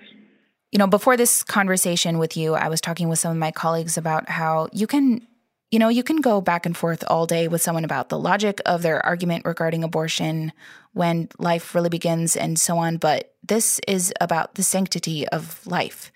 You 0.72 0.80
know, 0.80 0.88
before 0.88 1.18
this 1.18 1.44
conversation 1.44 2.18
with 2.18 2.36
you, 2.38 2.54
I 2.54 2.68
was 2.68 2.82
talking 2.82 3.10
with 3.10 3.20
some 3.20 3.32
of 3.32 3.38
my 3.38 3.52
colleagues 3.52 3.98
about 3.98 4.30
how 4.30 4.68
you 4.74 4.88
can, 4.88 5.26
you 5.72 5.80
know, 5.80 5.90
you 5.90 6.04
can 6.04 6.18
go 6.18 6.42
back 6.42 6.66
and 6.66 6.76
forth 6.76 7.04
all 7.08 7.26
day 7.26 7.48
with 7.48 7.62
someone 7.62 7.86
about 7.86 8.10
the 8.10 8.20
logic 8.20 8.62
of 8.66 8.82
their 8.82 9.04
argument 9.06 9.46
regarding 9.46 9.84
abortion, 9.84 10.52
when 10.94 11.30
life 11.38 11.76
really 11.76 11.90
begins, 11.90 12.36
and 12.36 12.60
so 12.60 12.78
on. 12.78 12.98
But 12.98 13.34
this 13.44 13.80
is 13.88 14.14
about 14.22 14.56
the 14.56 14.64
sanctity 14.64 15.28
of 15.30 15.66
life, 15.66 16.12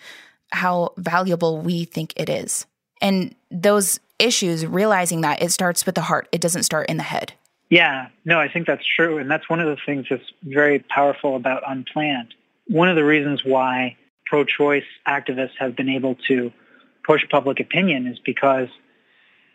how 0.52 0.94
valuable 0.98 1.60
we 1.60 1.86
think 1.86 2.14
it 2.16 2.30
is. 2.30 2.66
And 3.02 3.36
those 3.50 4.00
issues, 4.18 4.66
realizing 4.66 5.22
that 5.22 5.42
it 5.42 5.52
starts 5.52 5.86
with 5.86 5.96
the 5.96 6.02
heart, 6.02 6.28
it 6.32 6.42
doesn't 6.42 6.64
start 6.64 6.90
in 6.90 6.98
the 6.98 7.04
head. 7.04 7.34
Yeah, 7.70 8.08
no, 8.26 8.40
I 8.40 8.50
think 8.50 8.66
that's 8.68 8.86
true. 8.86 9.20
And 9.20 9.30
that's 9.30 9.48
one 9.48 9.60
of 9.60 9.68
the 9.68 9.78
things 9.86 10.08
that's 10.10 10.24
very 10.44 10.80
powerful 10.80 11.36
about 11.36 11.64
Unplanned 11.68 12.34
one 12.70 12.88
of 12.88 12.96
the 12.96 13.04
reasons 13.04 13.44
why 13.44 13.98
pro-choice 14.26 14.86
activists 15.08 15.58
have 15.58 15.76
been 15.76 15.90
able 15.90 16.16
to 16.28 16.54
push 17.04 17.28
public 17.30 17.60
opinion 17.60 18.06
is 18.06 18.20
because 18.20 18.70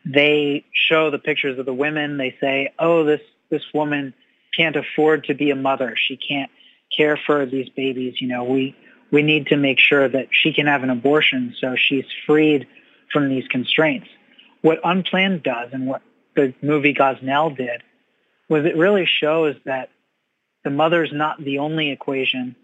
they 0.05 0.65
show 0.73 1.11
the 1.11 1.19
pictures 1.19 1.59
of 1.59 1.65
the 1.65 1.73
women. 1.73 2.19
They 2.19 2.37
say, 2.41 2.75
oh, 2.79 3.05
this, 3.05 3.21
this 3.51 3.63
woman 3.73 4.13
can't 4.57 4.75
afford 4.75 5.25
to 5.25 5.35
be 5.35 5.51
a 5.51 5.57
mother. 5.57 5.95
She 5.97 6.17
can't 6.17 6.51
care 6.95 7.17
for 7.17 7.47
these 7.47 7.69
babies. 7.69 8.21
You 8.21 8.29
know, 8.29 8.45
we, 8.45 8.77
we 9.15 9.23
need 9.23 9.47
to 9.47 9.57
make 9.57 9.79
sure 9.79 10.09
that 10.09 10.27
she 10.33 10.53
can 10.53 10.67
have 10.67 10.83
an 10.83 10.91
abortion 10.91 11.55
so 11.61 11.77
she's 11.77 12.05
freed 12.27 12.67
from 13.13 13.29
these 13.29 13.47
constraints. 13.47 14.09
What 14.61 14.81
Unplanned 14.83 15.45
does 15.45 15.69
and 15.73 15.87
what 15.87 16.03
the 16.35 16.53
movie 16.61 16.93
Gosnell 16.93 17.57
did 17.57 17.85
was 18.49 18.65
it 18.65 18.77
really 18.77 19.07
shows 19.07 19.55
that 19.67 19.91
the 20.65 20.71
mother's 20.71 21.13
not 21.13 21.43
the 21.43 21.61
only 21.61 21.91
equation. 21.91 22.57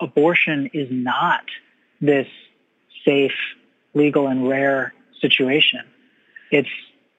Abortion 0.00 0.70
is 0.72 0.88
not 0.90 1.44
this 2.00 2.26
safe, 3.04 3.36
legal, 3.92 4.28
and 4.28 4.48
rare 4.48 4.94
situation. 5.20 5.82
It's 6.50 6.70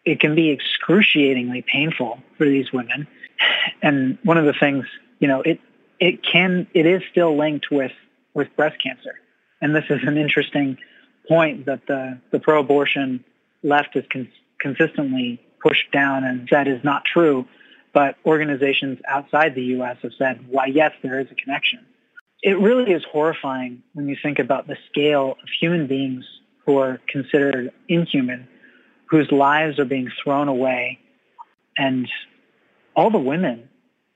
it 0.03 0.19
can 0.19 0.33
be 0.33 0.49
excruciatingly 0.49 1.61
painful 1.61 2.23
for 2.39 2.45
these 2.45 2.73
women. 2.73 3.07
And 3.83 4.17
one 4.23 4.39
of 4.39 4.45
the 4.45 4.53
things, 4.53 4.85
you 5.19 5.27
know, 5.27 5.41
it 5.41 5.59
it 5.99 6.23
can 6.23 6.65
it 6.73 6.87
is 6.87 7.03
still 7.11 7.37
linked 7.37 7.69
with 7.69 7.91
with 8.39 8.55
breast 8.55 8.81
cancer. 8.81 9.19
And 9.61 9.75
this 9.75 9.85
is 9.89 9.99
an 10.03 10.17
interesting 10.17 10.77
point 11.27 11.67
that 11.67 11.85
the 11.85 12.19
the 12.31 12.39
pro-abortion 12.39 13.23
left 13.61 13.95
is 13.95 14.05
con- 14.11 14.31
consistently 14.59 15.39
pushed 15.61 15.91
down 15.91 16.23
and 16.23 16.47
said 16.49 16.67
is 16.67 16.83
not 16.83 17.05
true. 17.05 17.45
But 17.93 18.17
organizations 18.25 18.99
outside 19.07 19.55
the 19.55 19.63
U.S. 19.77 19.97
have 20.03 20.13
said, 20.17 20.47
why, 20.47 20.67
yes, 20.67 20.91
there 21.01 21.19
is 21.19 21.27
a 21.31 21.35
connection. 21.35 21.85
It 22.41 22.57
really 22.59 22.91
is 22.91 23.03
horrifying 23.11 23.83
when 23.93 24.07
you 24.07 24.15
think 24.21 24.39
about 24.39 24.67
the 24.67 24.77
scale 24.89 25.31
of 25.31 25.49
human 25.59 25.87
beings 25.87 26.23
who 26.65 26.77
are 26.77 27.01
considered 27.07 27.71
inhuman 27.87 28.47
whose 29.09 29.31
lives 29.31 29.79
are 29.79 29.85
being 29.85 30.09
thrown 30.23 30.47
away. 30.47 30.99
And 31.77 32.07
all 32.95 33.09
the 33.09 33.17
women, 33.17 33.69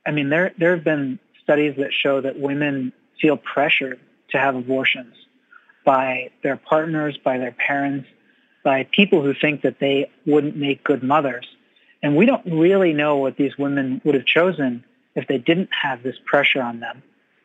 I 0.05 0.11
mean, 0.11 0.29
there, 0.29 0.53
there 0.57 0.75
have 0.75 0.83
been 0.83 1.19
studies 1.41 1.75
that 1.77 1.91
show 1.93 2.21
that 2.21 2.39
women 2.39 2.93
feel 3.19 3.37
pressured 3.37 3.99
to 4.33 4.39
have 4.39 4.55
abortions 4.55 5.15
by 5.85 6.29
their 6.43 6.57
partners, 6.57 7.17
by 7.23 7.37
their 7.37 7.51
parents, 7.51 8.07
by 8.63 8.87
people 8.91 9.21
who 9.21 9.33
think 9.33 9.61
that 9.61 9.79
they 9.79 10.09
wouldn't 10.25 10.55
make 10.55 10.83
good 10.83 11.03
mothers. 11.03 11.47
And 12.01 12.15
we 12.15 12.25
don't 12.25 12.45
really 12.45 12.93
know 12.93 13.17
what 13.17 13.37
these 13.37 13.57
women 13.57 14.01
would 14.03 14.15
have 14.15 14.25
chosen 14.25 14.83
if 15.15 15.27
they 15.27 15.37
didn't 15.37 15.69
have 15.71 16.03
this 16.03 16.15
pressure 16.25 16.61
on 16.61 16.79
them. 16.79 17.01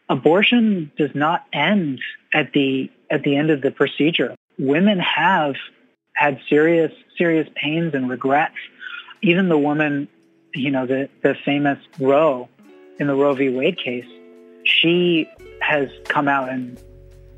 Abortion 0.08 0.90
does 0.96 1.14
not 1.14 1.44
end 1.52 2.00
at 2.32 2.52
the 2.52 2.90
at 3.10 3.22
the 3.22 3.36
end 3.36 3.50
of 3.50 3.60
the 3.60 3.70
procedure. 3.70 4.34
Women 4.58 4.98
have 4.98 5.54
had 6.14 6.40
serious 6.48 6.92
serious 7.16 7.48
pains 7.54 7.94
and 7.94 8.08
regrets. 8.08 8.56
Even 9.20 9.48
the 9.48 9.58
woman, 9.58 10.08
you 10.54 10.70
know, 10.70 10.86
the 10.86 11.08
the 11.22 11.34
famous 11.44 11.78
Roe 12.00 12.48
in 12.98 13.06
the 13.06 13.14
Roe 13.14 13.34
v. 13.34 13.50
Wade 13.50 13.78
case, 13.78 14.06
she 14.64 15.28
has 15.68 15.90
come 16.04 16.28
out 16.28 16.48
and 16.48 16.82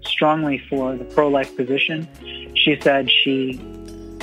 strongly 0.03 0.59
for 0.70 0.95
the 0.95 1.05
pro-life 1.05 1.57
position. 1.57 2.09
She 2.55 2.78
said 2.81 3.11
she 3.11 3.61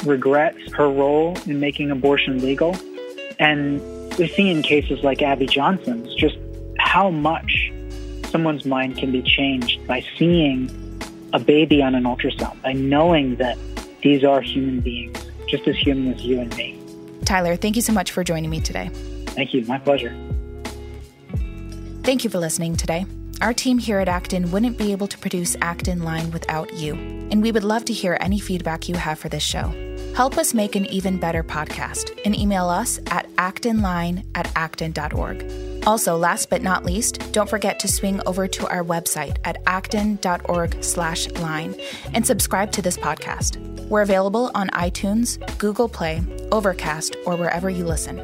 regrets 0.05 0.72
her 0.74 0.89
role 0.89 1.38
in 1.45 1.60
making 1.60 1.91
abortion 1.91 2.41
legal. 2.41 2.74
And 3.38 3.82
we 4.18 4.30
see 4.30 4.49
in 4.49 4.62
cases 4.62 5.03
like 5.03 5.22
Abby 5.22 5.45
Johnson's 5.45 6.16
just 6.16 6.38
how 6.80 7.10
much 7.10 7.72
someone's 8.30 8.66
mind 8.66 8.97
can 8.97 9.12
be 9.12 9.22
changed 9.22 9.86
by 9.86 10.05
seeing 10.18 10.72
a 11.34 11.39
baby 11.39 11.82
on 11.84 11.93
an 11.93 12.05
ultrasound, 12.05 12.62
by 12.62 12.72
knowing 12.72 13.36
that 13.36 13.58
these 14.01 14.24
are 14.24 14.39
human 14.39 14.80
beings, 14.80 15.20
just 15.49 15.68
as 15.68 15.76
human 15.76 16.14
as 16.14 16.22
you 16.24 16.39
and 16.39 16.55
me. 16.55 16.80
Tyler, 17.26 17.58
thank 17.58 17.76
you 17.76 17.82
so 17.82 17.91
much 17.91 18.12
for 18.12 18.24
joining 18.24 18.49
me 18.49 18.62
today. 18.62 18.89
Thank 19.36 19.53
you. 19.53 19.66
My 19.66 19.80
pleasure. 19.80 20.16
Thank 22.03 22.24
you 22.24 22.30
for 22.30 22.39
listening 22.39 22.78
today. 22.78 23.05
Our 23.40 23.54
team 23.54 23.78
here 23.78 24.00
at 24.00 24.10
Acton 24.10 24.50
wouldn't 24.50 24.80
be 24.80 24.92
able 24.92 25.08
to 25.08 25.18
produce 25.18 25.56
Acton 25.62 26.02
Line 26.02 26.32
without 26.32 26.74
you, 26.74 26.96
and 27.32 27.42
we 27.42 27.52
would 27.52 27.64
love 27.64 27.86
to 27.86 27.94
hear 27.94 28.18
any 28.20 28.40
feedback 28.40 28.90
you 28.90 28.96
have 28.96 29.20
for 29.20 29.30
this 29.30 29.44
show. 29.44 29.72
Help 30.16 30.40
us 30.40 30.56
make 30.56 30.76
an 30.76 30.88
even 30.88 31.20
better 31.20 31.44
podcast 31.44 32.20
and 32.26 32.36
email 32.36 32.68
us 32.68 33.00
at 33.12 33.30
actonline 33.36 34.26
at 34.34 34.52
acton.org. 34.56 35.46
Also, 35.86 36.18
last 36.18 36.50
but 36.50 36.64
not 36.64 36.84
least, 36.84 37.32
don't 37.32 37.50
forget 37.50 37.80
to 37.80 37.88
swing 37.88 38.20
over 38.26 38.48
to 38.48 38.68
our 38.70 38.84
website 38.84 39.38
at 39.44 39.62
acton.org 39.68 40.84
slash 40.84 41.30
line 41.34 41.76
and 42.16 42.26
subscribe 42.26 42.72
to 42.72 42.82
this 42.82 42.98
podcast. 42.98 43.58
We're 43.88 44.02
available 44.02 44.50
on 44.56 44.70
iTunes, 44.70 45.38
Google 45.60 45.88
Play, 45.88 46.24
Overcast, 46.52 47.16
or 47.28 47.36
wherever 47.36 47.70
you 47.70 47.86
listen. 47.86 48.20